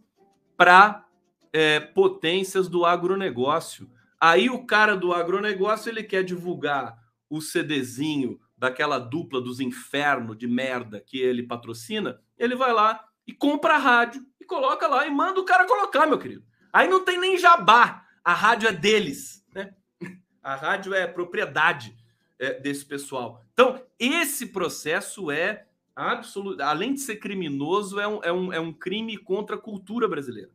para 0.57 1.07
é, 1.53 1.81
potências 1.81 2.69
do 2.69 2.85
agronegócio. 2.85 3.91
Aí 4.21 4.51
o 4.51 4.67
cara 4.67 4.97
do 4.97 5.13
agronegócio 5.13 5.91
ele 5.91 6.03
quer 6.03 6.23
divulgar 6.23 6.99
o 7.29 7.41
CDzinho 7.41 8.39
daquela 8.57 8.99
dupla 8.99 9.41
dos 9.41 9.61
infernos 9.61 10.37
de 10.37 10.47
merda 10.47 11.01
que 11.01 11.19
ele 11.19 11.43
patrocina, 11.43 12.21
ele 12.39 12.55
vai 12.55 12.73
lá 12.73 13.03
e 13.27 13.33
compra 13.33 13.75
a 13.75 13.79
rádio 13.79 14.25
e 14.39 14.45
coloca 14.45 14.87
lá 14.87 15.07
e 15.07 15.11
manda 15.11 15.41
o 15.41 15.45
cara 15.45 15.67
colocar, 15.67 16.07
meu 16.07 16.19
querido. 16.19 16.45
Aí 16.73 16.89
não 16.89 17.05
tem 17.05 17.19
nem 17.19 17.39
jabá, 17.39 18.05
a 18.23 18.35
rádio 18.35 18.69
é 18.69 18.73
deles, 18.73 19.45
né? 19.55 19.75
A 20.43 20.55
rádio 20.55 20.95
é 20.95 21.07
propriedade 21.07 21.95
é, 22.39 22.59
desse 22.59 22.87
pessoal. 22.87 23.45
Então, 23.53 23.83
esse 23.99 24.47
processo 24.47 25.31
é 25.31 25.67
absoluto, 25.95 26.63
além 26.63 26.95
de 26.95 27.01
ser 27.01 27.17
criminoso, 27.17 28.01
é 28.01 28.09
um, 28.09 28.21
é 28.25 28.33
um, 28.33 28.53
é 28.55 28.59
um 28.59 28.73
crime 28.73 29.19
contra 29.19 29.57
a 29.57 29.59
cultura 29.59 30.09
brasileira 30.09 30.51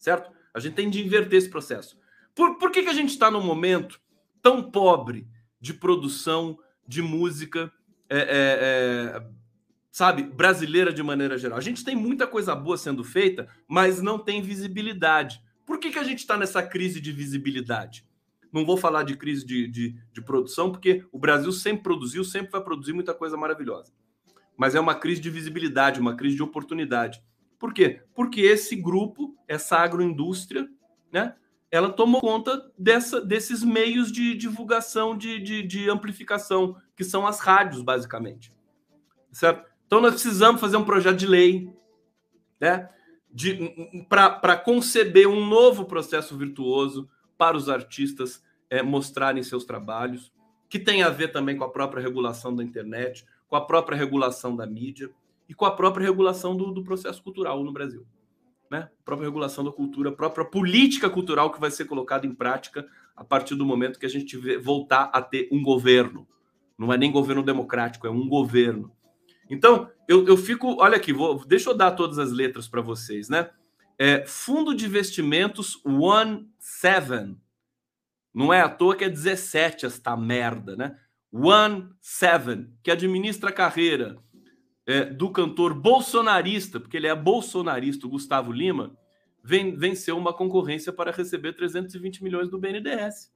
certo? 0.00 0.32
A 0.52 0.58
gente 0.58 0.74
tem 0.74 0.90
de 0.90 1.04
inverter 1.04 1.38
esse 1.38 1.48
processo. 1.50 1.96
Por, 2.34 2.58
por 2.58 2.70
que, 2.70 2.82
que 2.82 2.88
a 2.88 2.94
gente 2.94 3.10
está 3.10 3.30
num 3.30 3.42
momento 3.42 4.00
tão 4.42 4.70
pobre 4.70 5.26
de 5.60 5.74
produção 5.74 6.58
de 6.86 7.02
música, 7.02 7.72
é, 8.08 8.18
é, 8.18 8.24
é, 8.28 9.26
sabe, 9.90 10.22
brasileira 10.22 10.92
de 10.92 11.02
maneira 11.02 11.36
geral? 11.36 11.58
A 11.58 11.62
gente 11.62 11.84
tem 11.84 11.94
muita 11.94 12.26
coisa 12.26 12.54
boa 12.54 12.76
sendo 12.76 13.04
feita, 13.04 13.48
mas 13.68 14.00
não 14.00 14.18
tem 14.18 14.42
visibilidade. 14.42 15.42
Por 15.66 15.78
que, 15.78 15.90
que 15.90 15.98
a 15.98 16.04
gente 16.04 16.20
está 16.20 16.36
nessa 16.36 16.62
crise 16.62 17.00
de 17.00 17.12
visibilidade? 17.12 18.04
Não 18.52 18.64
vou 18.64 18.76
falar 18.76 19.04
de 19.04 19.16
crise 19.16 19.46
de, 19.46 19.68
de, 19.68 19.96
de 20.12 20.20
produção, 20.22 20.72
porque 20.72 21.04
o 21.12 21.18
Brasil 21.18 21.52
sempre 21.52 21.84
produziu, 21.84 22.24
sempre 22.24 22.50
vai 22.50 22.62
produzir 22.62 22.92
muita 22.92 23.14
coisa 23.14 23.36
maravilhosa. 23.36 23.92
Mas 24.56 24.74
é 24.74 24.80
uma 24.80 24.94
crise 24.94 25.20
de 25.20 25.30
visibilidade, 25.30 26.00
uma 26.00 26.16
crise 26.16 26.36
de 26.36 26.42
oportunidade. 26.42 27.22
Por 27.58 27.72
quê? 27.72 28.02
Porque 28.14 28.40
esse 28.40 28.74
grupo, 28.74 29.36
essa 29.46 29.76
agroindústria, 29.78 30.68
né, 31.12 31.34
ela 31.70 31.90
tomou 31.90 32.20
conta 32.20 32.70
dessa, 32.76 33.20
desses 33.20 33.62
meios 33.62 34.10
de 34.10 34.34
divulgação, 34.34 35.16
de, 35.16 35.38
de, 35.38 35.62
de 35.62 35.88
amplificação, 35.88 36.76
que 36.96 37.04
são 37.04 37.26
as 37.26 37.38
rádios, 37.38 37.80
basicamente. 37.80 38.52
Certo? 39.30 39.64
Então, 39.86 40.00
nós 40.00 40.14
precisamos 40.14 40.60
fazer 40.60 40.76
um 40.76 40.84
projeto 40.84 41.16
de 41.16 41.26
lei 41.26 41.72
né, 42.60 42.88
para 44.08 44.56
conceber 44.56 45.28
um 45.28 45.46
novo 45.46 45.84
processo 45.84 46.36
virtuoso 46.36 47.08
para 47.38 47.56
os 47.56 47.68
artistas 47.68 48.42
é, 48.68 48.82
mostrarem 48.82 49.42
seus 49.42 49.64
trabalhos, 49.64 50.32
que 50.68 50.78
tem 50.78 51.02
a 51.02 51.08
ver 51.08 51.28
também 51.28 51.56
com 51.56 51.64
a 51.64 51.70
própria 51.70 52.02
regulação 52.02 52.54
da 52.54 52.62
internet, 52.62 53.24
com 53.48 53.56
a 53.56 53.64
própria 53.64 53.96
regulação 53.96 54.54
da 54.54 54.66
mídia 54.66 55.10
e 55.48 55.54
com 55.54 55.64
a 55.64 55.74
própria 55.74 56.06
regulação 56.06 56.56
do, 56.56 56.72
do 56.72 56.84
processo 56.84 57.22
cultural 57.22 57.62
no 57.64 57.72
Brasil. 57.72 58.06
Né? 58.70 58.88
A 59.00 59.04
própria 59.04 59.26
regulação 59.26 59.64
da 59.64 59.72
cultura, 59.72 60.10
a 60.10 60.14
própria 60.14 60.44
política 60.44 61.10
cultural 61.10 61.50
que 61.50 61.60
vai 61.60 61.70
ser 61.70 61.86
colocada 61.86 62.24
em 62.24 62.34
prática 62.34 62.86
a 63.16 63.24
partir 63.24 63.56
do 63.56 63.66
momento 63.66 63.98
que 63.98 64.06
a 64.06 64.10
gente 64.10 64.36
voltar 64.58 65.10
a 65.12 65.20
ter 65.20 65.48
um 65.50 65.60
governo. 65.60 66.26
Não 66.78 66.92
é 66.92 66.96
nem 66.96 67.10
governo 67.10 67.42
democrático, 67.42 68.06
é 68.06 68.10
um 68.10 68.28
governo. 68.28 68.92
Então, 69.50 69.90
eu, 70.08 70.26
eu 70.26 70.36
fico. 70.36 70.76
Olha 70.80 70.96
aqui, 70.96 71.12
vou, 71.12 71.44
deixa 71.44 71.70
eu 71.70 71.76
dar 71.76 71.90
todas 71.90 72.18
as 72.18 72.30
letras 72.30 72.68
para 72.68 72.80
vocês, 72.80 73.28
né? 73.28 73.50
É, 73.98 74.24
Fundo 74.24 74.74
de 74.74 74.86
Investimentos 74.86 75.84
One 75.84 76.48
Seven. 76.58 77.36
Não 78.32 78.52
é 78.52 78.60
à 78.60 78.68
toa 78.68 78.94
que 78.94 79.04
é 79.04 79.08
17 79.08 79.84
esta 79.84 80.16
merda, 80.16 80.76
né? 80.76 80.96
One 81.32 81.90
Seven, 82.00 82.72
que 82.82 82.90
administra 82.90 83.50
a 83.50 83.52
carreira 83.52 84.16
é, 84.86 85.04
do 85.04 85.30
cantor 85.30 85.74
bolsonarista, 85.74 86.80
porque 86.80 86.96
ele 86.96 87.06
é 87.06 87.14
bolsonarista, 87.14 88.06
o 88.06 88.10
Gustavo 88.10 88.52
Lima, 88.52 88.96
venceu 89.42 90.16
uma 90.18 90.32
concorrência 90.32 90.92
para 90.92 91.10
receber 91.10 91.54
320 91.54 92.22
milhões 92.22 92.48
do 92.48 92.58
BNDES. 92.58 93.32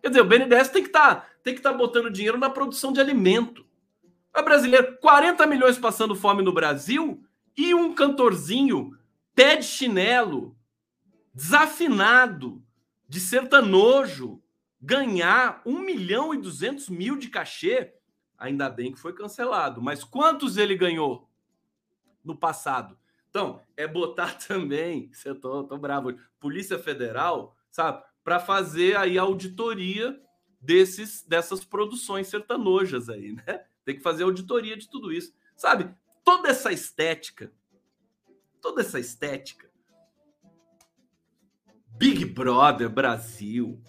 Quer 0.00 0.08
dizer, 0.08 0.20
o 0.20 0.26
BNDES 0.26 0.68
tem 0.68 0.82
que 0.82 0.88
estar 0.88 1.14
tá, 1.14 1.26
tem 1.42 1.54
que 1.54 1.60
tá 1.60 1.72
botando 1.72 2.10
dinheiro 2.10 2.38
na 2.38 2.50
produção 2.50 2.92
de 2.92 3.00
alimento. 3.00 3.64
A 4.32 4.42
brasileira, 4.42 4.92
40 5.00 5.46
milhões 5.46 5.78
passando 5.78 6.14
fome 6.14 6.42
no 6.42 6.52
Brasil 6.52 7.22
e 7.56 7.74
um 7.74 7.94
cantorzinho 7.94 8.96
pé 9.34 9.56
de 9.56 9.64
chinelo, 9.64 10.56
desafinado, 11.34 12.62
de 13.08 13.20
sertanojo, 13.20 14.42
ganhar 14.80 15.62
1 15.64 15.78
milhão 15.78 16.34
e 16.34 16.38
200 16.38 16.88
mil 16.88 17.16
de 17.16 17.28
cachê, 17.28 17.94
ainda 18.42 18.68
bem 18.68 18.92
que 18.92 18.98
foi 18.98 19.12
cancelado. 19.12 19.80
Mas 19.80 20.02
quantos 20.02 20.56
ele 20.56 20.76
ganhou 20.76 21.30
no 22.24 22.36
passado? 22.36 22.98
Então, 23.30 23.62
é 23.76 23.86
botar 23.86 24.36
também, 24.46 25.10
eu 25.24 25.38
tô, 25.38 25.64
tô 25.64 25.78
bravo, 25.78 26.14
Polícia 26.40 26.78
Federal, 26.78 27.56
sabe, 27.70 28.02
para 28.24 28.40
fazer 28.40 28.96
aí 28.96 29.16
auditoria 29.16 30.20
desses 30.60 31.24
dessas 31.24 31.64
produções 31.64 32.28
sertanojas 32.28 33.08
aí, 33.08 33.32
né? 33.32 33.64
Tem 33.84 33.96
que 33.96 34.02
fazer 34.02 34.24
auditoria 34.24 34.76
de 34.76 34.88
tudo 34.88 35.12
isso. 35.12 35.32
Sabe? 35.56 35.92
Toda 36.24 36.48
essa 36.48 36.70
estética, 36.70 37.52
toda 38.60 38.80
essa 38.80 39.00
estética 39.00 39.70
Big 41.96 42.24
Brother 42.24 42.88
Brasil, 42.88 43.80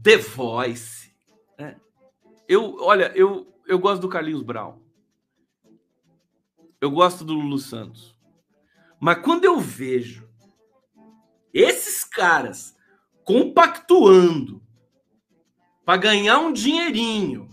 The 0.00 0.16
Voice. 0.16 1.12
Né? 1.58 1.80
Eu, 2.48 2.76
olha, 2.80 3.12
eu, 3.16 3.52
eu 3.66 3.78
gosto 3.78 4.02
do 4.02 4.08
Carlinhos 4.08 4.42
Brown. 4.42 4.78
Eu 6.80 6.90
gosto 6.90 7.24
do 7.24 7.34
Lulu 7.34 7.58
Santos. 7.58 8.16
Mas 9.00 9.18
quando 9.22 9.44
eu 9.44 9.58
vejo 9.58 10.28
esses 11.52 12.04
caras 12.04 12.76
compactuando 13.24 14.62
para 15.84 16.00
ganhar 16.00 16.38
um 16.38 16.52
dinheirinho, 16.52 17.48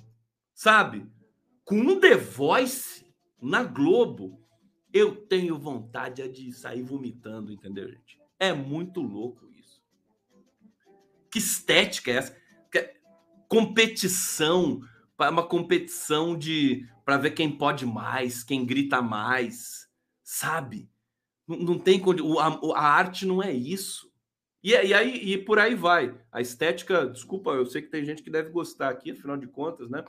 sabe? 0.54 1.10
Com 1.64 1.76
um 1.76 2.00
The 2.00 2.16
Voice 2.16 3.06
na 3.42 3.64
Globo, 3.64 4.40
eu 4.92 5.16
tenho 5.16 5.58
vontade 5.58 6.28
de 6.30 6.52
sair 6.52 6.84
vomitando, 6.84 7.52
entendeu, 7.52 7.90
gente? 7.90 8.22
É 8.40 8.54
muito 8.54 9.02
louco 9.02 9.44
que 11.34 11.40
estética 11.40 12.12
é 12.12 12.16
essa? 12.18 12.38
Que 12.72 12.94
competição, 13.50 14.82
uma 15.30 15.46
competição 15.46 16.38
de 16.38 16.88
para 17.06 17.18
ver 17.18 17.32
quem 17.32 17.52
pode 17.52 17.86
mais, 17.86 18.44
quem 18.44 18.66
grita 18.66 19.02
mais, 19.02 19.88
sabe? 20.24 20.90
Não, 21.48 21.58
não 21.58 21.80
tem 21.80 22.02
a, 22.40 22.78
a 22.80 22.88
arte 22.88 23.26
não 23.26 23.42
é 23.42 23.52
isso. 23.52 24.12
E, 24.64 24.72
e, 24.72 24.94
aí 24.94 25.34
e 25.34 25.38
por 25.38 25.60
aí 25.60 25.76
vai. 25.76 26.18
A 26.32 26.40
estética, 26.40 27.06
desculpa, 27.08 27.52
eu 27.52 27.66
sei 27.66 27.82
que 27.82 27.90
tem 27.90 28.06
gente 28.06 28.24
que 28.24 28.30
deve 28.30 28.50
gostar 28.50 28.90
aqui, 28.90 29.12
afinal 29.12 29.36
de 29.36 29.48
contas, 29.48 29.90
né? 29.90 30.04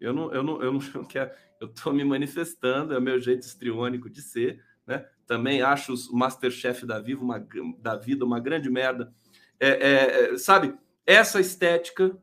Eu 0.00 0.12
não, 0.12 0.32
eu 0.32 0.42
não, 0.42 0.62
eu 0.62 0.72
não 0.72 1.04
quero, 1.04 1.30
eu 1.60 1.68
tô 1.68 1.92
me 1.92 2.04
manifestando, 2.04 2.94
é 2.94 2.98
o 2.98 3.02
meu 3.02 3.20
jeito 3.20 3.42
estriônico 3.42 4.10
de 4.10 4.22
ser, 4.22 4.64
né? 4.86 5.06
Também 5.26 5.62
acho 5.62 5.94
o 6.10 6.16
Masterchef 6.16 6.84
da 6.84 6.98
Vida 6.98 7.20
uma, 7.20 7.46
da 7.78 7.96
vida 7.96 8.24
uma 8.24 8.40
grande 8.40 8.68
merda 8.68 9.14
é, 9.60 9.68
é, 9.68 10.32
é, 10.32 10.38
sabe, 10.38 10.74
essa 11.06 11.38
estética. 11.38 12.16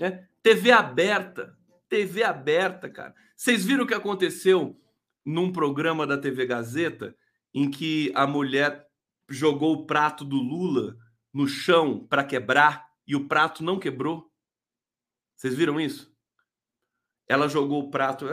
Né? 0.00 0.26
TV 0.42 0.70
aberta. 0.72 1.56
TV 1.88 2.22
aberta, 2.22 2.88
cara. 2.88 3.14
Vocês 3.36 3.64
viram 3.64 3.84
o 3.84 3.86
que 3.86 3.94
aconteceu 3.94 4.78
num 5.24 5.52
programa 5.52 6.06
da 6.06 6.18
TV 6.18 6.46
Gazeta 6.46 7.14
em 7.54 7.70
que 7.70 8.10
a 8.14 8.26
mulher 8.26 8.86
jogou 9.28 9.74
o 9.74 9.86
prato 9.86 10.24
do 10.24 10.36
Lula 10.36 10.96
no 11.32 11.46
chão 11.46 12.06
para 12.06 12.24
quebrar 12.24 12.86
e 13.06 13.14
o 13.14 13.28
prato 13.28 13.62
não 13.62 13.78
quebrou? 13.78 14.30
Vocês 15.36 15.54
viram 15.54 15.80
isso? 15.80 16.12
Ela 17.28 17.48
jogou 17.48 17.84
o 17.84 17.90
prato. 17.90 18.26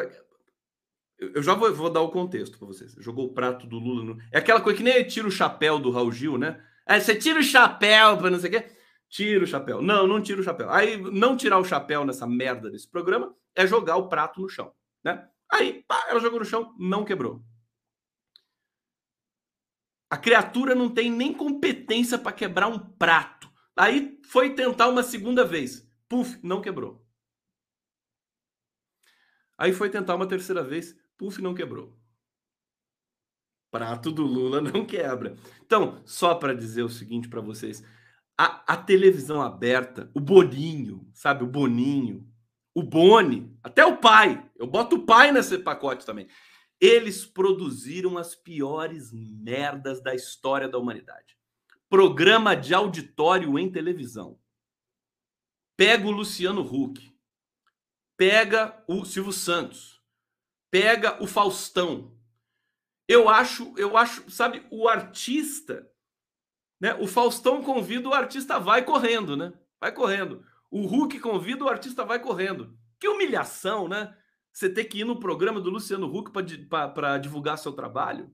Eu 1.18 1.44
já 1.44 1.54
vou, 1.54 1.74
vou 1.74 1.90
dar 1.90 2.02
o 2.02 2.12
contexto 2.12 2.58
para 2.58 2.68
vocês. 2.68 2.94
Jogou 3.00 3.26
o 3.26 3.34
prato 3.34 3.68
do 3.68 3.78
Lula. 3.78 4.04
No... 4.04 4.22
É 4.32 4.40
aquela 4.40 4.62
coisa 4.62 4.78
que 4.78 4.84
nem 4.84 5.04
tira 5.06 5.28
o 5.28 5.32
chapéu 5.32 5.80
do 5.80 5.92
Raul 5.92 6.12
Gil, 6.12 6.38
né? 6.38 6.64
Aí 6.86 7.00
você 7.00 7.16
tira 7.16 7.40
o 7.40 7.44
chapéu 7.44 8.18
para 8.18 8.30
não 8.30 8.40
sei 8.40 8.50
o 8.50 8.54
quê. 8.54 8.79
Tira 9.10 9.44
o 9.44 9.48
chapéu. 9.48 9.82
Não, 9.82 10.06
não 10.06 10.22
tira 10.22 10.40
o 10.40 10.44
chapéu. 10.44 10.70
Aí, 10.70 10.98
não 10.98 11.36
tirar 11.36 11.58
o 11.58 11.66
chapéu 11.66 12.06
nessa 12.06 12.28
merda 12.28 12.70
desse 12.70 12.88
programa 12.88 13.36
é 13.56 13.66
jogar 13.66 13.98
o 13.98 14.08
prato 14.08 14.40
no 14.40 14.48
chão, 14.48 14.72
né? 15.04 15.28
Aí, 15.52 15.84
pá, 15.88 16.06
ela 16.10 16.20
jogou 16.20 16.40
no 16.40 16.46
chão, 16.46 16.76
não 16.78 17.04
quebrou. 17.04 17.44
A 20.12 20.18
criatura 20.18 20.76
não 20.76 20.90
tem 20.90 21.12
nem 21.12 21.34
competência 21.34 22.18
para 22.18 22.32
quebrar 22.32 22.68
um 22.68 22.80
prato. 22.80 23.50
Aí 23.76 24.20
foi 24.26 24.54
tentar 24.54 24.88
uma 24.88 25.04
segunda 25.04 25.44
vez. 25.44 25.88
Puf, 26.08 26.40
não 26.44 26.62
quebrou. 26.62 27.06
Aí 29.58 29.74
foi 29.74 29.90
tentar 29.90 30.16
uma 30.16 30.28
terceira 30.28 30.64
vez. 30.64 30.96
Puf, 31.18 31.42
não 31.42 31.54
quebrou. 31.54 31.98
Prato 33.72 34.12
do 34.12 34.24
Lula 34.24 34.62
não 34.62 34.86
quebra. 34.86 35.36
Então, 35.64 36.02
só 36.06 36.34
para 36.36 36.56
dizer 36.56 36.84
o 36.84 36.90
seguinte 36.90 37.30
para 37.30 37.42
vocês: 37.42 37.84
a, 38.42 38.74
a, 38.74 38.78
televisão 38.78 39.42
aberta, 39.42 40.10
o 40.14 40.20
Boninho, 40.22 41.06
sabe? 41.14 41.44
O 41.44 41.48
Boninho, 41.48 42.26
o 42.74 42.82
Boni, 42.82 43.54
até 43.62 43.86
o 43.86 43.98
pai, 43.98 44.50
eu 44.56 44.66
boto 44.66 44.96
o 44.96 45.06
pai 45.06 45.30
nesse 45.34 45.58
pacote 45.58 46.06
também. 46.06 46.26
Eles 46.80 47.26
produziram 47.26 48.18
as 48.18 48.36
piores 48.36 49.12
merdas 49.12 50.02
da 50.02 50.16
história 50.16 50.70
da 50.70 50.78
humanidade. 50.78 51.38
Programa 51.90 52.56
de 52.56 52.74
auditório 52.74 53.60
em 53.60 53.70
televisão. 53.70 54.40
Pega 55.76 56.08
o 56.08 56.12
Luciano 56.12 56.62
Huck, 56.62 57.14
pega 58.16 58.82
o 58.88 59.04
Silvio 59.04 59.34
Santos, 59.34 60.02
pega 60.72 61.22
o 61.22 61.28
Faustão, 61.28 62.18
eu 63.06 63.28
acho, 63.28 63.74
eu 63.76 63.98
acho, 63.98 64.32
sabe, 64.32 64.66
o 64.72 64.88
artista, 64.88 65.92
né? 66.80 66.96
O 66.96 67.08
Faustão 67.08 67.62
convida, 67.62 68.08
o 68.08 68.14
artista 68.14 68.60
vai 68.60 68.84
correndo, 68.84 69.36
né? 69.36 69.54
Vai 69.80 69.92
correndo. 69.92 70.44
O 70.72 70.86
Hulk 70.86 71.20
convida, 71.20 71.64
o 71.64 71.70
artista 71.70 72.06
vai 72.06 72.20
correndo. 72.20 72.78
Que 73.00 73.08
humilhação, 73.08 73.88
né? 73.88 74.16
Você 74.52 74.70
ter 74.70 74.86
que 74.86 75.00
ir 75.00 75.06
no 75.06 75.20
programa 75.20 75.60
do 75.60 75.70
Luciano 75.70 76.08
Huck 76.08 76.32
para 76.32 77.18
divulgar 77.18 77.58
seu 77.58 77.72
trabalho. 77.72 78.34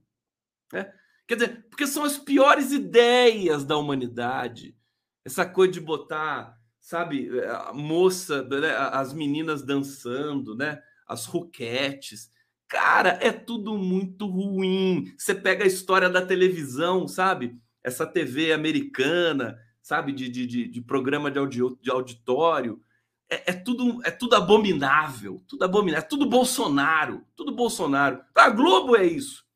Né? 0.72 0.92
Quer 1.26 1.34
dizer, 1.34 1.66
porque 1.68 1.86
são 1.86 2.04
as 2.04 2.18
piores 2.18 2.72
ideias 2.72 3.64
da 3.64 3.76
humanidade. 3.76 4.76
Essa 5.24 5.44
coisa 5.46 5.72
de 5.72 5.80
botar, 5.80 6.56
sabe, 6.80 7.28
a 7.40 7.72
moça, 7.72 8.42
né? 8.44 8.74
as 8.92 9.12
meninas 9.12 9.62
dançando, 9.62 10.54
né? 10.54 10.82
As 11.06 11.26
ruquetes. 11.26 12.30
Cara, 12.68 13.18
é 13.20 13.30
tudo 13.30 13.76
muito 13.78 14.26
ruim. 14.26 15.12
Você 15.16 15.34
pega 15.34 15.64
a 15.64 15.68
história 15.68 16.08
da 16.08 16.24
televisão, 16.24 17.06
sabe? 17.06 17.56
Essa 17.86 18.06
TV 18.06 18.52
americana, 18.52 19.58
sabe? 19.80 20.12
De, 20.12 20.28
de, 20.28 20.68
de, 20.68 20.80
programa 20.80 21.30
de, 21.30 21.38
audio, 21.38 21.78
de 21.80 21.90
auditório. 21.90 22.82
É, 23.30 23.50
é, 23.50 23.52
tudo, 23.52 24.00
é 24.04 24.10
tudo 24.10 24.34
abominável. 24.34 25.42
Tudo 25.46 25.64
abominável. 25.64 26.04
É 26.04 26.08
tudo 26.08 26.28
Bolsonaro. 26.28 27.24
Tudo 27.36 27.54
Bolsonaro. 27.54 28.20
A 28.34 28.50
Globo 28.50 28.96
é 28.96 29.04
isso. 29.04 29.46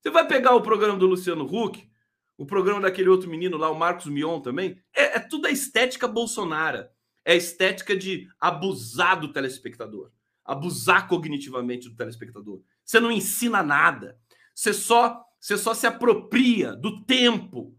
Você 0.00 0.10
vai 0.10 0.26
pegar 0.26 0.54
o 0.54 0.62
programa 0.62 0.98
do 0.98 1.06
Luciano 1.06 1.44
Huck, 1.44 1.88
o 2.36 2.46
programa 2.46 2.80
daquele 2.80 3.08
outro 3.08 3.30
menino 3.30 3.56
lá, 3.56 3.70
o 3.70 3.78
Marcos 3.78 4.06
Mion 4.06 4.40
também. 4.40 4.80
É, 4.94 5.16
é 5.16 5.20
tudo 5.20 5.46
a 5.46 5.50
estética 5.50 6.08
Bolsonaro. 6.08 6.86
É 7.24 7.32
a 7.32 7.36
estética 7.36 7.96
de 7.96 8.28
abusar 8.40 9.20
do 9.20 9.32
telespectador 9.32 10.10
abusar 10.44 11.08
cognitivamente 11.08 11.88
do 11.88 11.96
telespectador. 11.96 12.60
Você 12.84 13.00
não 13.00 13.10
ensina 13.10 13.62
nada. 13.62 14.18
Você 14.54 14.72
só, 14.72 15.24
você 15.42 15.58
só 15.58 15.74
se 15.74 15.88
apropria 15.88 16.72
do 16.72 17.04
tempo, 17.04 17.76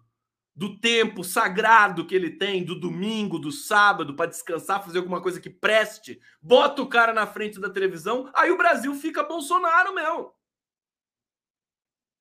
do 0.54 0.78
tempo 0.80 1.24
sagrado 1.24 2.06
que 2.06 2.14
ele 2.14 2.30
tem, 2.30 2.62
do 2.62 2.78
domingo, 2.78 3.40
do 3.40 3.54
sábado, 3.54 4.18
para 4.18 4.30
descansar, 4.30 4.84
fazer 4.84 4.98
alguma 4.98 5.22
coisa 5.22 5.40
que 5.40 5.50
preste. 5.50 6.20
Bota 6.42 6.82
o 6.82 6.90
cara 6.90 7.14
na 7.14 7.26
frente 7.26 7.62
da 7.62 7.70
televisão, 7.70 8.30
aí 8.36 8.52
o 8.52 8.58
Brasil 8.58 8.94
fica 8.96 9.24
Bolsonaro, 9.24 9.96
meu. 9.96 10.36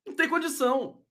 Não 0.06 0.14
tem 0.14 0.28
condição. 0.28 1.02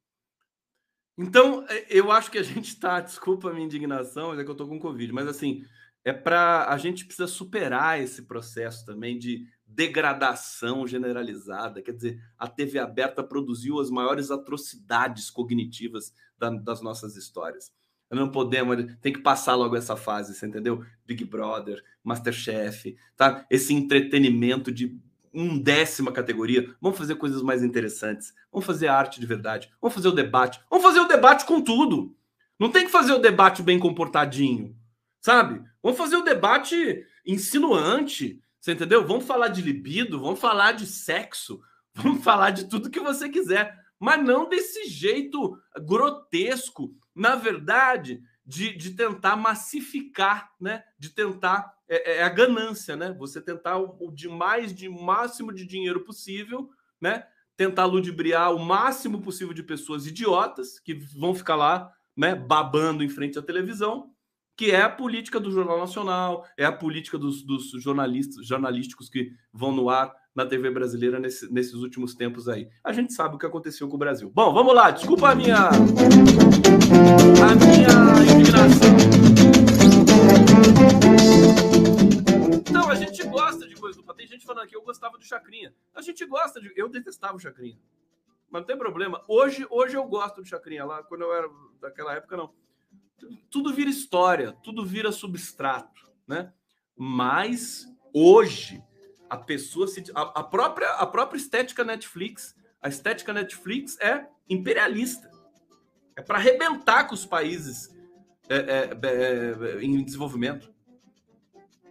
Então, 1.17 1.65
é, 1.67 1.86
eu 1.89 2.09
acho 2.09 2.32
que 2.32 2.38
a 2.38 2.43
gente 2.43 2.69
está, 2.69 3.01
desculpa 3.03 3.49
a 3.49 3.53
minha 3.53 3.65
indignação, 3.65 4.34
é 4.34 4.45
que 4.45 4.49
eu 4.49 4.55
tô 4.55 4.65
com 4.65 4.79
Covid, 4.79 5.11
mas 5.11 5.27
assim, 5.27 5.65
é 6.05 6.13
para 6.13 6.69
a 6.69 6.77
gente 6.77 7.03
precisa 7.03 7.27
superar 7.27 7.99
esse 7.99 8.21
processo 8.21 8.86
também 8.86 9.19
de 9.19 9.45
degradação 9.74 10.88
generalizada. 10.88 11.82
Quer 11.82 11.93
dizer, 11.93 12.22
a 12.38 12.47
TV 12.47 12.80
aberta 12.80 13.24
produziu 13.24 13.80
as 13.80 13.89
maiores 13.89 14.32
atrocidades 14.32 15.30
cognitivas 15.30 16.13
da, 16.38 16.49
das 16.49 16.82
nossas 16.82 17.15
histórias. 17.15 17.72
Não 18.09 18.30
podemos, 18.30 18.93
tem 19.01 19.13
que 19.13 19.22
passar 19.22 19.55
logo 19.55 19.76
essa 19.76 19.95
fase, 19.95 20.34
você 20.34 20.45
entendeu? 20.45 20.84
Big 21.05 21.24
Brother, 21.24 21.82
Masterchef, 22.03 22.97
tá? 23.15 23.45
Esse 23.49 23.74
entretenimento 23.74 24.69
de 24.69 24.99
um 25.34 25.57
décima 25.57 26.11
categoria. 26.11 26.76
Vamos 26.82 26.97
fazer 26.97 27.15
coisas 27.15 27.41
mais 27.41 27.63
interessantes. 27.63 28.34
Vamos 28.51 28.65
fazer 28.65 28.88
arte 28.88 29.19
de 29.19 29.26
verdade. 29.26 29.72
Vamos 29.80 29.95
fazer 29.95 30.09
o 30.09 30.13
debate. 30.13 30.61
Vamos 30.69 30.86
fazer 30.86 30.99
o 30.99 31.07
debate 31.07 31.45
com 31.45 31.61
tudo. 31.61 32.13
Não 32.59 32.69
tem 32.69 32.84
que 32.86 32.91
fazer 32.91 33.13
o 33.13 33.19
debate 33.19 33.63
bem 33.63 33.80
comportadinho 33.80 34.76
Sabe? 35.22 35.63
Vamos 35.84 35.99
fazer 35.99 36.15
o 36.15 36.24
debate 36.24 37.05
insinuante, 37.26 38.41
você 38.62 38.74
entendeu? 38.74 39.05
Vamos 39.05 39.26
falar 39.26 39.47
de 39.47 39.59
libido, 39.59 40.20
vamos 40.20 40.39
falar 40.39 40.74
de 40.74 40.86
sexo, 40.86 41.59
vamos 41.95 42.24
falar 42.24 42.51
de 42.51 42.70
tudo 42.70 42.91
que 42.91 42.99
você 42.99 43.28
quiser, 43.28 43.76
mas 43.99 44.24
não 44.24 44.47
desse 44.47 44.88
jeito 44.88 45.57
grotesco, 45.84 46.95
na 47.16 47.36
verdade, 47.36 48.22
de, 48.45 48.76
de 48.78 48.91
tentar 48.91 49.36
massificar, 49.36 50.51
né? 50.59 50.84
De 50.97 51.09
tentar 51.09 51.74
é, 51.89 52.18
é 52.18 52.24
a 52.24 52.30
ganância, 52.30 52.95
né? 52.95 53.12
Você 53.18 53.41
tentar 53.41 53.80
o, 53.80 53.97
o 53.99 54.12
de 54.12 54.30
mais 54.30 54.74
de 54.74 54.88
máximo 54.88 55.51
de 55.51 55.66
dinheiro 55.66 56.03
possível, 56.03 56.70
né? 56.99 57.26
Tentar 57.57 57.86
ludibriar 57.86 58.53
o 58.53 58.59
máximo 58.59 59.22
possível 59.22 59.55
de 59.55 59.64
pessoas 59.64 60.05
idiotas 60.05 60.80
que 60.80 60.93
vão 60.93 61.34
ficar 61.34 61.55
lá, 61.55 61.91
né? 62.16 62.36
Babando 62.36 63.03
em 63.03 63.09
frente 63.09 63.39
à 63.39 63.41
televisão 63.41 64.12
que 64.56 64.72
é 64.72 64.82
a 64.82 64.89
política 64.89 65.39
do 65.39 65.52
Jornal 65.52 65.80
Nacional, 65.80 66.45
é 66.58 66.66
a 66.66 66.72
política 66.72 67.18
dos, 67.18 67.43
dos 67.43 67.72
jornalistas, 67.82 68.45
jornalísticos 68.45 69.10
que 69.10 69.32
vão 69.52 69.72
no 69.72 69.89
ar 69.89 70.14
na 70.36 70.45
TV 70.45 70.70
brasileira 70.72 71.20
nesse, 71.20 71.52
nesses 71.52 71.74
últimos 71.74 72.16
tempos 72.16 72.47
aí. 72.47 72.68
A 72.84 72.93
gente 72.93 73.14
sabe 73.14 73.36
o 73.36 73.38
que 73.38 73.45
aconteceu 73.45 73.88
com 73.88 73.95
o 73.95 73.99
Brasil. 73.99 74.32
Bom, 74.34 74.54
vamos 74.54 74.74
lá. 74.74 74.91
Desculpa 74.91 75.32
a 75.32 75.36
minha 75.36 75.70
a 75.70 75.80
minha 77.56 78.32
indignação. 78.32 78.91
Então, 82.70 82.89
a 82.89 82.95
gente 82.95 83.24
gosta 83.28 83.68
de 83.68 83.76
coisa 83.76 84.02
do 84.02 84.14
Tem 84.14 84.28
gente 84.28 84.45
falando 84.45 84.64
aqui, 84.64 84.76
eu 84.76 84.84
gostava 84.84 85.18
do 85.18 85.26
Chacrinha. 85.26 85.74
A 85.93 86.02
gente 86.02 86.26
gosta 86.26 86.62
de. 86.62 86.72
Eu 86.76 86.88
detestava 86.88 87.36
o 87.36 87.39
Chacrinha. 87.39 87.78
Mas 88.49 88.62
não 88.62 88.68
tem 88.68 88.78
problema. 88.78 89.24
Hoje, 89.28 89.66
hoje 89.70 89.95
eu 89.95 90.04
gosto 90.06 90.41
do 90.41 90.47
Chacrinha. 90.47 90.86
Lá, 90.86 91.04
quando 91.04 91.22
eu 91.22 91.34
era 91.34 91.49
daquela 91.82 92.14
época, 92.14 92.38
não 92.38 92.54
tudo 93.49 93.74
vira 93.74 93.89
história, 93.89 94.51
tudo 94.63 94.86
vira 94.86 95.11
substrato, 95.11 96.11
né? 96.28 96.51
Mas 96.95 97.88
hoje 98.13 98.84
a 99.30 99.38
pessoa 99.38 99.88
se 99.88 100.03
a, 100.13 100.22
a 100.22 100.43
própria 100.43 100.89
a 100.95 101.05
própria 101.05 101.38
estética 101.38 101.84
Netflix, 101.84 102.55
a 102.82 102.89
estética 102.89 103.34
Netflix 103.34 103.97
é 103.99 104.28
imperialista, 104.49 105.32
é 106.15 106.22
para 106.22 106.38
arrebentar 106.38 107.07
com 107.07 107.15
os 107.15 107.26
países 107.26 107.89
é, 108.49 108.55
é, 108.55 109.80
é, 109.80 109.84
em 109.84 110.03
desenvolvimento. 110.03 110.74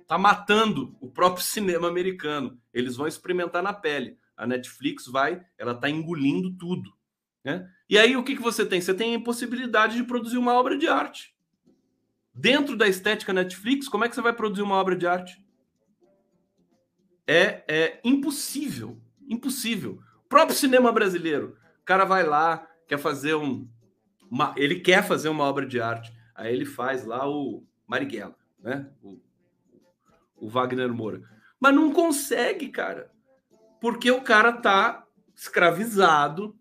Tá 0.07 0.19
matando 0.19 0.95
o 1.01 1.09
próprio 1.09 1.45
cinema 1.45 1.89
americano. 1.89 2.61
Eles 2.75 2.97
vão 2.97 3.07
experimentar 3.07 3.63
na 3.63 3.73
pele. 3.73 4.19
A 4.37 4.47
Netflix 4.47 5.07
vai, 5.07 5.41
ela 5.57 5.75
tá 5.75 5.89
engolindo 5.89 6.53
tudo. 6.57 6.93
Né? 7.45 7.69
E 7.89 7.99
aí 7.99 8.17
o 8.17 8.23
que, 8.23 8.37
que 8.37 8.43
você 8.43 8.65
tem? 8.65 8.81
Você 8.81 8.95
tem 8.95 9.15
a 9.15 9.19
impossibilidade 9.19 9.97
de 9.97 10.05
produzir 10.05 10.39
uma 10.39 10.55
obra 10.55 10.77
de 10.77 10.87
arte. 10.87 11.35
Dentro 12.35 12.77
da 12.77 12.87
estética 12.87 13.33
Netflix, 13.33 13.89
como 13.89 14.05
é 14.05 14.09
que 14.09 14.15
você 14.15 14.23
vai 14.23 14.33
produzir 14.33 14.63
uma 14.63 14.77
obra 14.77 14.95
de 14.95 15.07
arte? 15.07 15.45
É, 17.27 17.65
é 17.69 18.01
impossível. 18.05 19.01
Impossível. 19.29 20.01
O 20.25 20.29
próprio 20.29 20.57
cinema 20.57 20.93
brasileiro. 20.93 21.57
O 21.81 21.85
cara 21.85 22.05
vai 22.05 22.25
lá, 22.25 22.67
quer 22.87 22.99
fazer 22.99 23.35
um. 23.35 23.69
Uma, 24.31 24.55
ele 24.57 24.79
quer 24.79 25.03
fazer 25.07 25.29
uma 25.29 25.45
obra 25.45 25.67
de 25.67 25.81
arte. 25.81 26.13
Aí 26.35 26.53
ele 26.53 26.65
faz 26.65 27.05
lá 27.05 27.29
o 27.29 27.65
Marighella, 27.87 28.37
né? 28.61 28.89
O, 29.03 29.21
o 30.37 30.49
Wagner 30.49 30.93
Moura. 30.93 31.23
Mas 31.59 31.75
não 31.75 31.93
consegue, 31.93 32.69
cara. 32.69 33.11
Porque 33.81 34.11
o 34.11 34.23
cara 34.23 34.53
tá 34.53 35.05
escravizado 35.35 36.57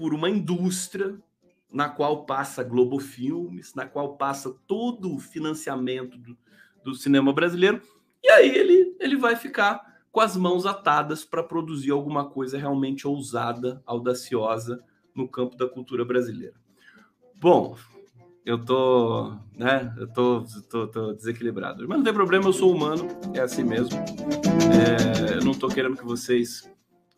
por 0.00 0.14
uma 0.14 0.30
indústria 0.30 1.14
na 1.70 1.86
qual 1.86 2.24
passa 2.24 2.64
Globo 2.64 2.98
Filmes, 2.98 3.74
na 3.74 3.84
qual 3.84 4.16
passa 4.16 4.50
todo 4.66 5.14
o 5.14 5.20
financiamento 5.20 6.16
do, 6.16 6.34
do 6.82 6.94
cinema 6.94 7.34
brasileiro, 7.34 7.82
e 8.24 8.30
aí 8.30 8.48
ele, 8.48 8.96
ele 8.98 9.14
vai 9.14 9.36
ficar 9.36 10.00
com 10.10 10.20
as 10.20 10.38
mãos 10.38 10.64
atadas 10.64 11.22
para 11.22 11.42
produzir 11.42 11.90
alguma 11.90 12.24
coisa 12.24 12.56
realmente 12.56 13.06
ousada, 13.06 13.82
audaciosa 13.84 14.82
no 15.14 15.28
campo 15.28 15.54
da 15.54 15.68
cultura 15.68 16.02
brasileira. 16.02 16.54
Bom, 17.38 17.76
eu 18.46 18.64
tô, 18.64 19.34
né, 19.54 19.94
eu 19.98 20.10
tô, 20.10 20.46
tô, 20.70 20.88
tô 20.88 21.12
desequilibrado, 21.12 21.86
mas 21.86 21.98
não 21.98 22.04
tem 22.04 22.14
problema, 22.14 22.46
eu 22.46 22.54
sou 22.54 22.74
humano, 22.74 23.06
é 23.34 23.40
assim 23.40 23.64
mesmo. 23.64 23.98
É, 24.72 25.36
eu 25.36 25.44
não 25.44 25.52
tô 25.52 25.68
querendo 25.68 25.98
que 25.98 26.06
vocês 26.06 26.66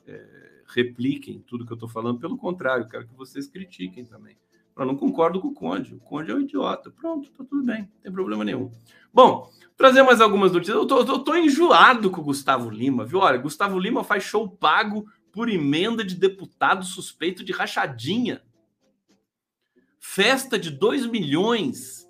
é, 0.05 0.42
repliquem 0.75 1.41
tudo 1.47 1.65
que 1.67 1.73
eu 1.73 1.77
estou 1.77 1.89
falando, 1.89 2.19
pelo 2.19 2.37
contrário, 2.37 2.89
quero 2.89 3.07
que 3.07 3.15
vocês 3.15 3.47
critiquem 3.47 4.05
também. 4.05 4.37
Eu 4.77 4.87
não 4.87 4.97
concordo 4.97 5.41
com 5.41 5.49
o 5.49 5.55
Conde, 5.55 5.95
o 5.95 6.01
Conde 6.01 6.31
é 6.31 6.35
um 6.35 6.41
idiota. 6.41 6.91
Pronto, 6.91 7.31
tá 7.31 7.45
tudo 7.45 7.63
bem, 7.63 7.83
não 7.83 8.01
tem 8.03 8.13
problema 8.13 8.45
nenhum. 8.45 8.71
Bom, 9.13 9.51
trazer 9.77 10.03
mais 10.03 10.21
algumas 10.21 10.53
notícias. 10.53 10.77
Eu 10.77 10.87
tô, 10.87 11.01
eu 11.01 11.19
tô 11.19 11.37
enjoado 11.37 12.11
com 12.11 12.21
o 12.21 12.25
Gustavo 12.25 12.71
Lima, 12.71 13.05
viu? 13.05 13.19
Olha, 13.19 13.39
Gustavo 13.39 13.79
Lima 13.79 14.03
faz 14.03 14.25
show 14.25 14.49
pago 14.49 15.07
por 15.31 15.49
emenda 15.49 16.03
de 16.03 16.15
deputado 16.15 16.85
suspeito 16.85 17.45
de 17.45 17.53
rachadinha. 17.53 18.43
Festa 20.01 20.59
de 20.59 20.71
2 20.71 21.07
milhões 21.07 22.09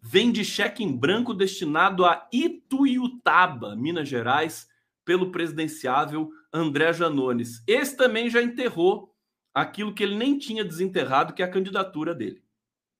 vende 0.00 0.44
cheque 0.44 0.82
em 0.82 0.96
branco 0.96 1.32
destinado 1.32 2.04
a 2.04 2.28
Ituiutaba, 2.32 3.76
Minas 3.76 4.08
Gerais, 4.08 4.68
pelo 5.04 5.30
presidenciável 5.30 6.30
André 6.52 6.92
Janones. 6.92 7.62
Esse 7.66 7.96
também 7.96 8.28
já 8.28 8.42
enterrou 8.42 9.14
aquilo 9.54 9.94
que 9.94 10.02
ele 10.02 10.16
nem 10.16 10.38
tinha 10.38 10.64
desenterrado, 10.64 11.32
que 11.32 11.42
é 11.42 11.44
a 11.44 11.50
candidatura 11.50 12.14
dele. 12.14 12.42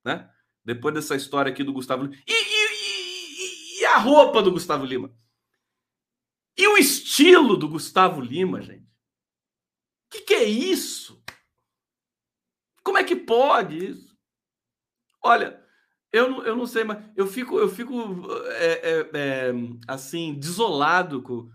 Né? 0.05 0.31
Depois 0.65 0.95
dessa 0.95 1.17
história 1.17 1.51
aqui 1.51 1.63
do 1.63 1.73
Gustavo 1.73 2.05
Lima. 2.05 2.17
E, 2.27 2.33
e, 2.33 3.79
e, 3.79 3.81
e 3.81 3.85
a 3.87 3.99
roupa 3.99 4.43
do 4.43 4.53
Gustavo 4.53 4.85
Lima? 4.85 5.15
E 6.57 6.67
o 6.69 6.77
estilo 6.77 7.57
do 7.57 7.69
Gustavo 7.69 8.21
Lima, 8.21 8.61
gente? 8.61 8.85
O 8.85 10.11
que, 10.11 10.21
que 10.23 10.35
é 10.35 10.45
isso? 10.45 11.23
Como 12.83 12.99
é 12.99 13.05
que 13.05 13.17
pode 13.17 13.79
isso? 13.79 14.17
Olha, 15.23 15.63
eu 16.13 16.29
não, 16.29 16.45
eu 16.45 16.57
não 16.57 16.67
sei, 16.67 16.85
mas 16.85 17.03
eu 17.17 17.27
fico, 17.27 17.59
eu 17.59 17.69
fico 17.69 17.95
é, 18.49 18.73
é, 18.73 19.11
é, 19.15 19.53
assim, 19.89 20.35
desolado 20.35 21.23
com, 21.23 21.51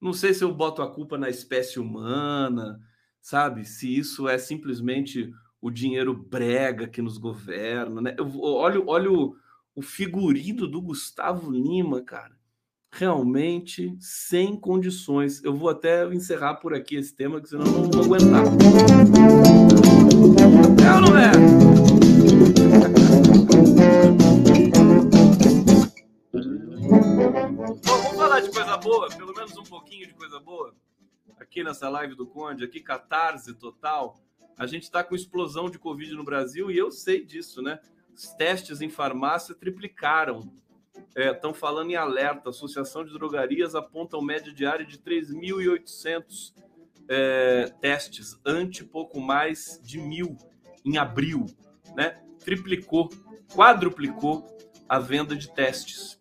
não 0.00 0.12
sei 0.12 0.32
se 0.32 0.44
eu 0.44 0.54
boto 0.54 0.80
a 0.82 0.90
culpa 0.90 1.18
na 1.18 1.28
espécie 1.28 1.80
humana, 1.80 2.80
sabe? 3.20 3.64
Se 3.64 3.96
isso 3.96 4.28
é 4.28 4.38
simplesmente 4.38 5.32
o 5.60 5.70
dinheiro 5.70 6.14
brega 6.14 6.86
que 6.86 7.02
nos 7.02 7.18
governa, 7.18 8.00
né? 8.00 8.14
Eu, 8.16 8.40
olho, 8.40 8.84
olho 8.86 9.14
o, 9.14 9.36
o 9.74 9.82
figurino 9.82 10.68
do 10.68 10.80
Gustavo 10.80 11.50
Lima, 11.50 12.00
cara. 12.00 12.38
Realmente 12.90 13.94
sem 14.00 14.56
condições. 14.56 15.44
Eu 15.44 15.54
vou 15.54 15.68
até 15.68 16.06
encerrar 16.14 16.54
por 16.54 16.72
aqui 16.72 16.96
esse 16.96 17.14
tema, 17.14 17.40
que 17.40 17.48
senão 17.48 17.66
eu 17.66 17.72
não 17.72 17.90
vou 17.90 18.04
aguentar. 18.04 18.44
É 20.84 20.94
ou 20.94 21.00
não 21.00 21.18
é? 21.18 21.32
Vamos 27.74 28.16
falar 28.16 28.40
de 28.40 28.50
coisa 28.50 28.76
boa, 28.76 29.08
pelo 29.08 29.34
menos 29.34 29.56
um 29.56 29.62
pouquinho 29.62 30.06
de 30.06 30.14
coisa 30.14 30.40
boa. 30.40 30.74
Aqui 31.38 31.62
nessa 31.62 31.88
live 31.88 32.14
do 32.14 32.26
Conde, 32.26 32.64
aqui 32.64 32.80
catarse 32.80 33.54
total. 33.54 34.18
A 34.56 34.66
gente 34.66 34.84
está 34.84 35.04
com 35.04 35.14
explosão 35.14 35.70
de 35.70 35.78
Covid 35.78 36.12
no 36.14 36.24
Brasil 36.24 36.70
e 36.70 36.78
eu 36.78 36.90
sei 36.90 37.24
disso, 37.24 37.62
né? 37.62 37.78
Os 38.14 38.30
testes 38.30 38.80
em 38.80 38.88
farmácia 38.88 39.54
triplicaram. 39.54 40.50
Estão 41.14 41.50
é, 41.50 41.54
falando 41.54 41.90
em 41.90 41.96
alerta. 41.96 42.50
Associação 42.50 43.04
de 43.04 43.12
Drogarias 43.12 43.74
aponta 43.74 44.20
média 44.20 44.52
diária 44.52 44.84
de 44.84 44.98
3.800 44.98 46.54
é, 47.08 47.72
testes, 47.80 48.38
ante 48.44 48.84
pouco 48.84 49.20
mais 49.20 49.80
de 49.82 49.98
mil 49.98 50.36
em 50.84 50.98
abril, 50.98 51.46
né? 51.94 52.20
Triplicou, 52.40 53.08
quadruplicou 53.54 54.46
a 54.88 54.98
venda 54.98 55.36
de 55.36 55.52
testes 55.52 56.18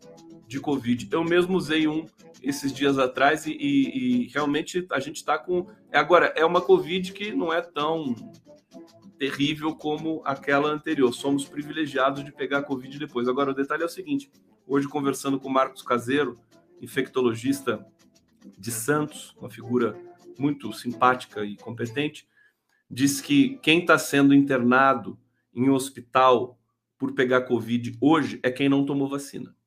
de 0.47 0.59
Covid. 0.59 1.09
Eu 1.11 1.23
mesmo 1.23 1.57
usei 1.57 1.87
um 1.87 2.05
esses 2.41 2.71
dias 2.71 2.97
atrás 2.97 3.45
e, 3.45 3.51
e, 3.51 4.23
e 4.23 4.27
realmente 4.29 4.87
a 4.91 4.99
gente 4.99 5.17
está 5.17 5.37
com. 5.37 5.67
Agora, 5.91 6.33
é 6.35 6.45
uma 6.45 6.61
Covid 6.61 7.11
que 7.11 7.31
não 7.33 7.51
é 7.51 7.61
tão 7.61 8.15
terrível 9.19 9.75
como 9.75 10.21
aquela 10.23 10.69
anterior. 10.69 11.13
Somos 11.13 11.45
privilegiados 11.45 12.23
de 12.23 12.31
pegar 12.31 12.63
Covid 12.63 12.97
depois. 12.97 13.27
Agora, 13.27 13.51
o 13.51 13.53
detalhe 13.53 13.83
é 13.83 13.85
o 13.85 13.89
seguinte: 13.89 14.31
hoje, 14.65 14.87
conversando 14.87 15.39
com 15.39 15.49
o 15.49 15.53
Marcos 15.53 15.81
Caseiro, 15.81 16.39
infectologista 16.81 17.85
de 18.57 18.71
Santos, 18.71 19.35
uma 19.37 19.49
figura 19.49 19.99
muito 20.39 20.71
simpática 20.71 21.43
e 21.43 21.57
competente, 21.57 22.27
diz 22.89 23.19
que 23.19 23.57
quem 23.57 23.81
está 23.81 23.97
sendo 23.97 24.33
internado 24.33 25.19
em 25.53 25.69
hospital 25.69 26.57
por 26.97 27.13
pegar 27.13 27.41
Covid 27.41 27.97
hoje 27.99 28.39
é 28.43 28.51
quem 28.51 28.69
não 28.69 28.85
tomou 28.85 29.09
vacina 29.09 29.57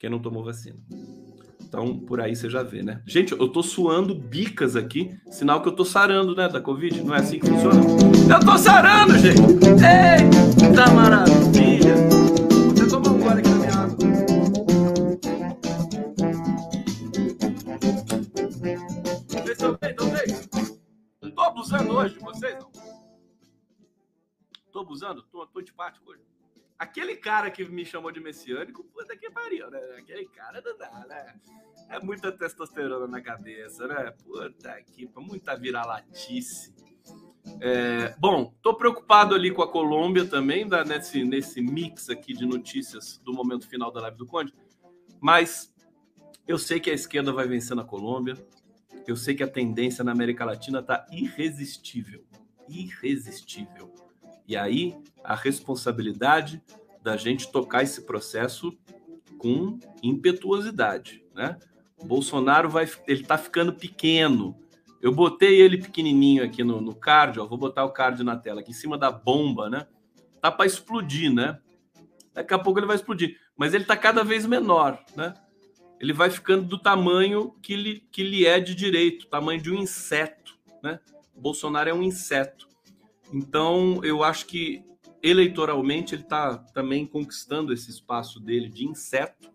quem 0.00 0.08
não 0.08 0.18
tomou 0.18 0.42
vacina. 0.42 0.78
Então, 1.62 1.96
por 1.98 2.20
aí 2.22 2.34
você 2.34 2.48
já 2.48 2.62
vê, 2.62 2.82
né? 2.82 3.02
Gente, 3.06 3.32
eu 3.32 3.46
tô 3.46 3.62
suando 3.62 4.14
bicas 4.14 4.74
aqui, 4.74 5.14
sinal 5.30 5.62
que 5.62 5.68
eu 5.68 5.72
tô 5.72 5.84
sarando, 5.84 6.34
né, 6.34 6.48
da 6.48 6.58
Covid. 6.60 7.04
Não 7.04 7.14
é 7.14 7.18
assim 7.18 7.38
que 7.38 7.46
funciona? 7.46 7.80
Eu 7.80 8.40
tô 8.40 8.56
sarando, 8.56 9.16
gente! 9.18 9.38
Eita 9.38 10.90
maravilha! 10.90 11.94
Você 12.74 12.86
até 12.86 13.10
um 13.10 13.28
aqui 13.28 13.42
da 13.42 13.54
minha 13.54 13.72
água. 13.72 13.96
Vocês 19.28 19.50
estão 19.50 19.76
bem? 19.76 19.90
Estão 19.90 20.10
bem? 20.10 20.26
Não 21.22 21.30
tô 21.30 21.42
abusando 21.42 21.92
hoje 21.92 22.14
de 22.14 22.20
vocês, 22.20 22.54
não. 22.58 22.70
Tô 24.72 24.80
abusando? 24.80 25.22
Tô, 25.30 25.46
tô 25.46 25.62
parte 25.76 26.00
hoje. 26.06 26.20
Aquele 26.80 27.14
cara 27.14 27.50
que 27.50 27.62
me 27.66 27.84
chamou 27.84 28.10
de 28.10 28.20
messiânico, 28.20 28.82
puta 28.84 29.14
que 29.14 29.30
pariu, 29.30 29.70
né? 29.70 29.78
Aquele 29.98 30.24
cara 30.28 30.62
não 30.64 30.78
dá, 30.78 31.04
né? 31.06 31.38
É 31.90 32.00
muita 32.00 32.32
testosterona 32.32 33.06
na 33.06 33.20
cabeça, 33.20 33.86
né? 33.86 34.14
Puta 34.24 34.80
que 34.84 35.06
muita 35.14 35.54
vira-latice. 35.58 36.74
É, 37.60 38.14
bom, 38.18 38.54
tô 38.62 38.72
preocupado 38.72 39.34
ali 39.34 39.50
com 39.50 39.60
a 39.60 39.70
Colômbia 39.70 40.24
também, 40.24 40.66
da, 40.66 40.82
nesse, 40.82 41.22
nesse 41.22 41.60
mix 41.60 42.08
aqui 42.08 42.32
de 42.32 42.46
notícias 42.46 43.18
do 43.18 43.34
momento 43.34 43.68
final 43.68 43.92
da 43.92 44.00
live 44.00 44.16
do 44.16 44.24
Conde. 44.24 44.54
Mas 45.20 45.70
eu 46.48 46.56
sei 46.56 46.80
que 46.80 46.90
a 46.90 46.94
esquerda 46.94 47.30
vai 47.30 47.46
vencer 47.46 47.76
na 47.76 47.84
Colômbia. 47.84 48.42
Eu 49.06 49.16
sei 49.16 49.34
que 49.34 49.42
a 49.42 49.48
tendência 49.48 50.02
na 50.02 50.12
América 50.12 50.46
Latina 50.46 50.82
tá 50.82 51.06
irresistível. 51.12 52.24
Irresistível. 52.66 53.92
E 54.50 54.56
aí, 54.56 54.96
a 55.22 55.36
responsabilidade 55.36 56.60
da 57.04 57.16
gente 57.16 57.52
tocar 57.52 57.84
esse 57.84 58.02
processo 58.02 58.76
com 59.38 59.78
impetuosidade, 60.02 61.24
né? 61.32 61.56
O 61.96 62.04
Bolsonaro 62.04 62.68
vai, 62.68 62.90
ele 63.06 63.22
tá 63.22 63.38
ficando 63.38 63.72
pequeno. 63.72 64.58
Eu 65.00 65.12
botei 65.12 65.60
ele 65.60 65.78
pequenininho 65.78 66.42
aqui 66.42 66.64
no, 66.64 66.80
no 66.80 66.96
card, 66.96 67.38
ó, 67.38 67.46
vou 67.46 67.56
botar 67.56 67.84
o 67.84 67.92
card 67.92 68.24
na 68.24 68.36
tela 68.36 68.60
aqui 68.60 68.72
em 68.72 68.74
cima 68.74 68.98
da 68.98 69.08
bomba, 69.12 69.70
né? 69.70 69.86
Tá 70.42 70.50
para 70.50 70.66
explodir, 70.66 71.32
né? 71.32 71.60
Daqui 72.34 72.52
a 72.52 72.58
pouco 72.58 72.80
ele 72.80 72.88
vai 72.88 72.96
explodir, 72.96 73.38
mas 73.56 73.72
ele 73.72 73.84
tá 73.84 73.96
cada 73.96 74.24
vez 74.24 74.44
menor, 74.46 75.00
né? 75.14 75.32
Ele 76.00 76.12
vai 76.12 76.28
ficando 76.28 76.64
do 76.64 76.76
tamanho 76.76 77.54
que 77.62 77.76
lhe, 77.76 78.00
que 78.10 78.24
lhe 78.24 78.44
é 78.44 78.58
de 78.58 78.74
direito, 78.74 79.28
tamanho 79.28 79.62
de 79.62 79.70
um 79.70 79.76
inseto, 79.76 80.58
né? 80.82 80.98
O 81.36 81.40
Bolsonaro 81.40 81.88
é 81.88 81.94
um 81.94 82.02
inseto. 82.02 82.68
Então, 83.32 84.00
eu 84.04 84.24
acho 84.24 84.46
que 84.46 84.84
eleitoralmente 85.22 86.14
ele 86.14 86.22
está 86.22 86.56
também 86.56 87.06
conquistando 87.06 87.72
esse 87.72 87.90
espaço 87.90 88.40
dele 88.40 88.68
de 88.68 88.86
inseto 88.86 89.50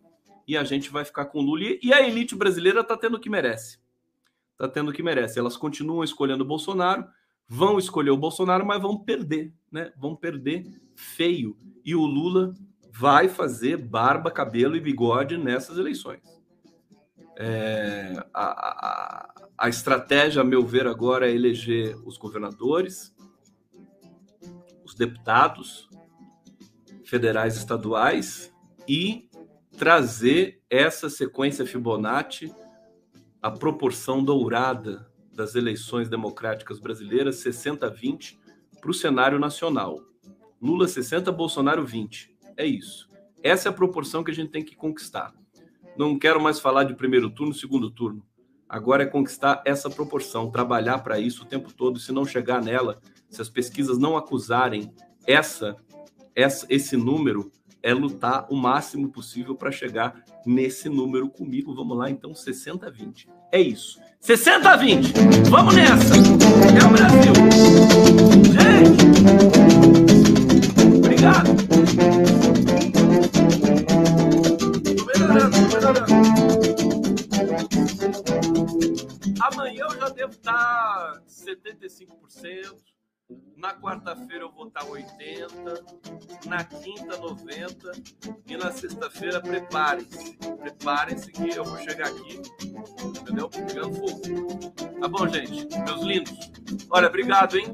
e 0.48 0.56
a 0.56 0.64
gente 0.64 0.90
vai 0.90 1.04
ficar 1.04 1.26
com 1.26 1.42
Lula. 1.42 1.78
E 1.82 1.94
a 1.94 2.08
elite 2.08 2.36
brasileira 2.36 2.82
está 2.82 2.96
tendo 2.96 3.18
o 3.18 3.20
que 3.20 3.30
merece. 3.30 3.80
Está 4.54 4.68
tendo 4.68 4.90
o 4.90 4.94
que 4.94 5.04
merece. 5.04 5.40
Elas 5.40 5.58
continuam 5.58 6.04
escolhendo 6.04 6.44
o 6.44 6.48
Bolsonaro, 6.48 7.06
vão 7.48 7.78
escolher 7.78 8.12
o 8.12 8.18
Bolsonaro, 8.18 8.66
mas 8.66 8.82
vão 8.82 8.98
perder, 8.98 9.54
né? 9.72 9.92
Vão 9.98 10.16
perder 10.16 10.66
feio. 10.96 11.58
E 11.84 11.96
o 11.96 12.06
Lula 12.06 12.54
vai 12.92 13.28
fazer 13.28 13.78
barba, 13.78 14.32
cabelo 14.32 14.76
e 14.76 14.80
bigode 14.80 15.38
nessas 15.38 15.78
eleições. 15.78 16.22
É, 17.38 18.14
a, 18.34 18.46
a, 18.46 19.50
a 19.58 19.70
estratégia, 19.70 20.42
a 20.42 20.46
meu 20.46 20.66
ver, 20.66 20.88
agora 20.88 21.30
é 21.30 21.34
eleger 21.34 21.98
os 22.06 22.18
governadores, 22.18 23.14
deputados 24.96 25.90
federais 27.06 27.56
estaduais 27.56 28.54
e 28.88 29.30
trazer 29.78 30.62
essa 30.70 31.10
sequência 31.10 31.66
Fibonacci, 31.66 32.54
a 33.42 33.52
proporção 33.52 34.24
dourada 34.24 35.10
das 35.34 35.54
eleições 35.54 36.10
democráticas 36.10 36.80
brasileiras, 36.80 37.36
60-20, 37.44 38.38
para 38.80 38.90
o 38.90 38.94
cenário 38.94 39.38
nacional. 39.38 40.02
Lula 40.62 40.88
60, 40.88 41.32
Bolsonaro 41.32 41.86
20. 41.86 42.34
É 42.58 42.66
isso. 42.66 43.10
Essa 43.44 43.70
é 43.70 43.72
a 43.72 43.74
proporção 43.74 44.24
que 44.24 44.32
a 44.32 44.34
gente 44.34 44.52
tem 44.52 44.64
que 44.64 44.76
conquistar. 44.76 45.34
Não 45.98 46.18
quero 46.18 46.42
mais 46.42 46.60
falar 46.60 46.86
de 46.86 46.96
primeiro 46.96 47.30
turno, 47.30 47.54
segundo 47.54 47.92
turno. 47.92 48.26
Agora 48.68 49.04
é 49.04 49.06
conquistar 49.06 49.62
essa 49.66 49.90
proporção, 49.90 50.50
trabalhar 50.50 51.00
para 51.00 51.20
isso 51.20 51.44
o 51.44 51.46
tempo 51.46 51.72
todo. 51.72 52.00
Se 52.00 52.12
não 52.12 52.26
chegar 52.26 52.62
nela, 52.62 53.00
se 53.36 53.42
as 53.42 53.50
pesquisas 53.50 53.98
não 53.98 54.16
acusarem 54.16 54.92
essa, 55.28 55.76
essa 56.34 56.66
esse 56.70 56.96
número, 56.96 57.52
é 57.84 57.94
lutar 57.94 58.48
o 58.50 58.56
máximo 58.56 59.10
possível 59.10 59.56
para 59.56 59.72
chegar 59.72 60.24
nesse 60.46 60.88
número 60.90 61.30
comigo. 61.30 61.76
Vamos 61.76 61.98
lá, 61.98 62.10
então, 62.10 62.32
60-20. 62.32 63.28
É 63.52 63.60
isso. 63.60 64.00
60-20. 64.24 65.50
Vamos 65.50 65.76
nessa. 65.76 66.16
É 66.16 66.84
o 66.84 66.90
Brasil. 66.90 67.34
Gente, 68.56 69.04
obrigado. 70.98 71.50
Tô 74.96 75.06
melhorando, 75.06 75.52
tô 75.52 75.68
melhorando. 75.76 76.16
Amanhã 79.42 79.86
eu 79.92 80.00
já 80.00 80.10
devo 80.10 80.32
estar 80.32 81.22
75%. 81.28 82.95
Na 83.58 83.74
quarta-feira 83.74 84.44
eu 84.44 84.52
vou 84.52 84.68
estar 84.68 84.86
80, 84.86 85.86
na 86.46 86.64
quinta 86.64 87.18
90 87.18 87.92
e 88.46 88.56
na 88.56 88.72
sexta-feira 88.72 89.42
preparem-se. 89.42 90.38
Preparem-se 90.38 91.32
que 91.32 91.50
eu 91.50 91.64
vou 91.64 91.78
chegar 91.80 92.10
aqui, 92.10 92.42
entendeu? 93.04 93.50
Pegando 93.50 93.94
fogo. 93.96 94.72
Tá 95.00 95.08
bom, 95.08 95.28
gente? 95.28 95.68
Meus 95.80 96.02
lindos. 96.02 96.52
Olha, 96.92 97.08
obrigado, 97.08 97.58
hein? 97.58 97.74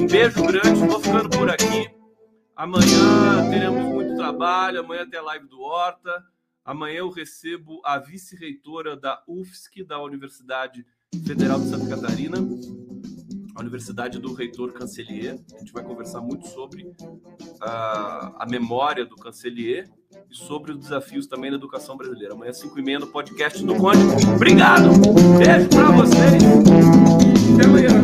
Um 0.00 0.06
beijo 0.06 0.44
grande, 0.44 0.80
vou 0.80 1.00
ficando 1.00 1.30
por 1.30 1.48
aqui. 1.48 1.94
Amanhã 2.56 3.50
teremos 3.50 3.84
muito 3.84 4.16
trabalho, 4.16 4.80
amanhã 4.80 5.08
tem 5.08 5.20
a 5.20 5.22
live 5.22 5.46
do 5.46 5.60
Horta. 5.60 6.24
Amanhã 6.64 6.98
eu 6.98 7.10
recebo 7.10 7.80
a 7.84 7.98
vice-reitora 7.98 8.96
da 8.96 9.22
UFSC, 9.28 9.84
da 9.84 10.02
Universidade 10.02 10.84
Federal 11.24 11.60
de 11.60 11.68
Santa 11.68 11.88
Catarina, 11.88 12.38
a 13.54 13.60
Universidade 13.60 14.18
do 14.18 14.34
Reitor 14.34 14.72
Cancelier. 14.72 15.38
A 15.54 15.58
gente 15.58 15.72
vai 15.72 15.84
conversar 15.84 16.20
muito 16.20 16.46
sobre 16.48 16.92
a, 17.60 18.42
a 18.42 18.46
memória 18.46 19.04
do 19.06 19.16
Cancelier 19.16 19.88
e 20.30 20.34
sobre 20.34 20.72
os 20.72 20.78
desafios 20.78 21.26
também 21.26 21.50
da 21.50 21.56
educação 21.56 21.96
brasileira. 21.96 22.34
Amanhã, 22.34 22.52
5 22.52 22.78
e 22.78 22.82
meia, 22.82 22.98
no 22.98 23.06
podcast 23.06 23.64
do 23.64 23.74
Conde. 23.76 24.00
Obrigado! 24.34 24.90
Beijo 25.38 25.68
pra 25.68 25.90
vocês! 25.90 26.42
Até 27.54 27.64
amanhã! 27.66 27.94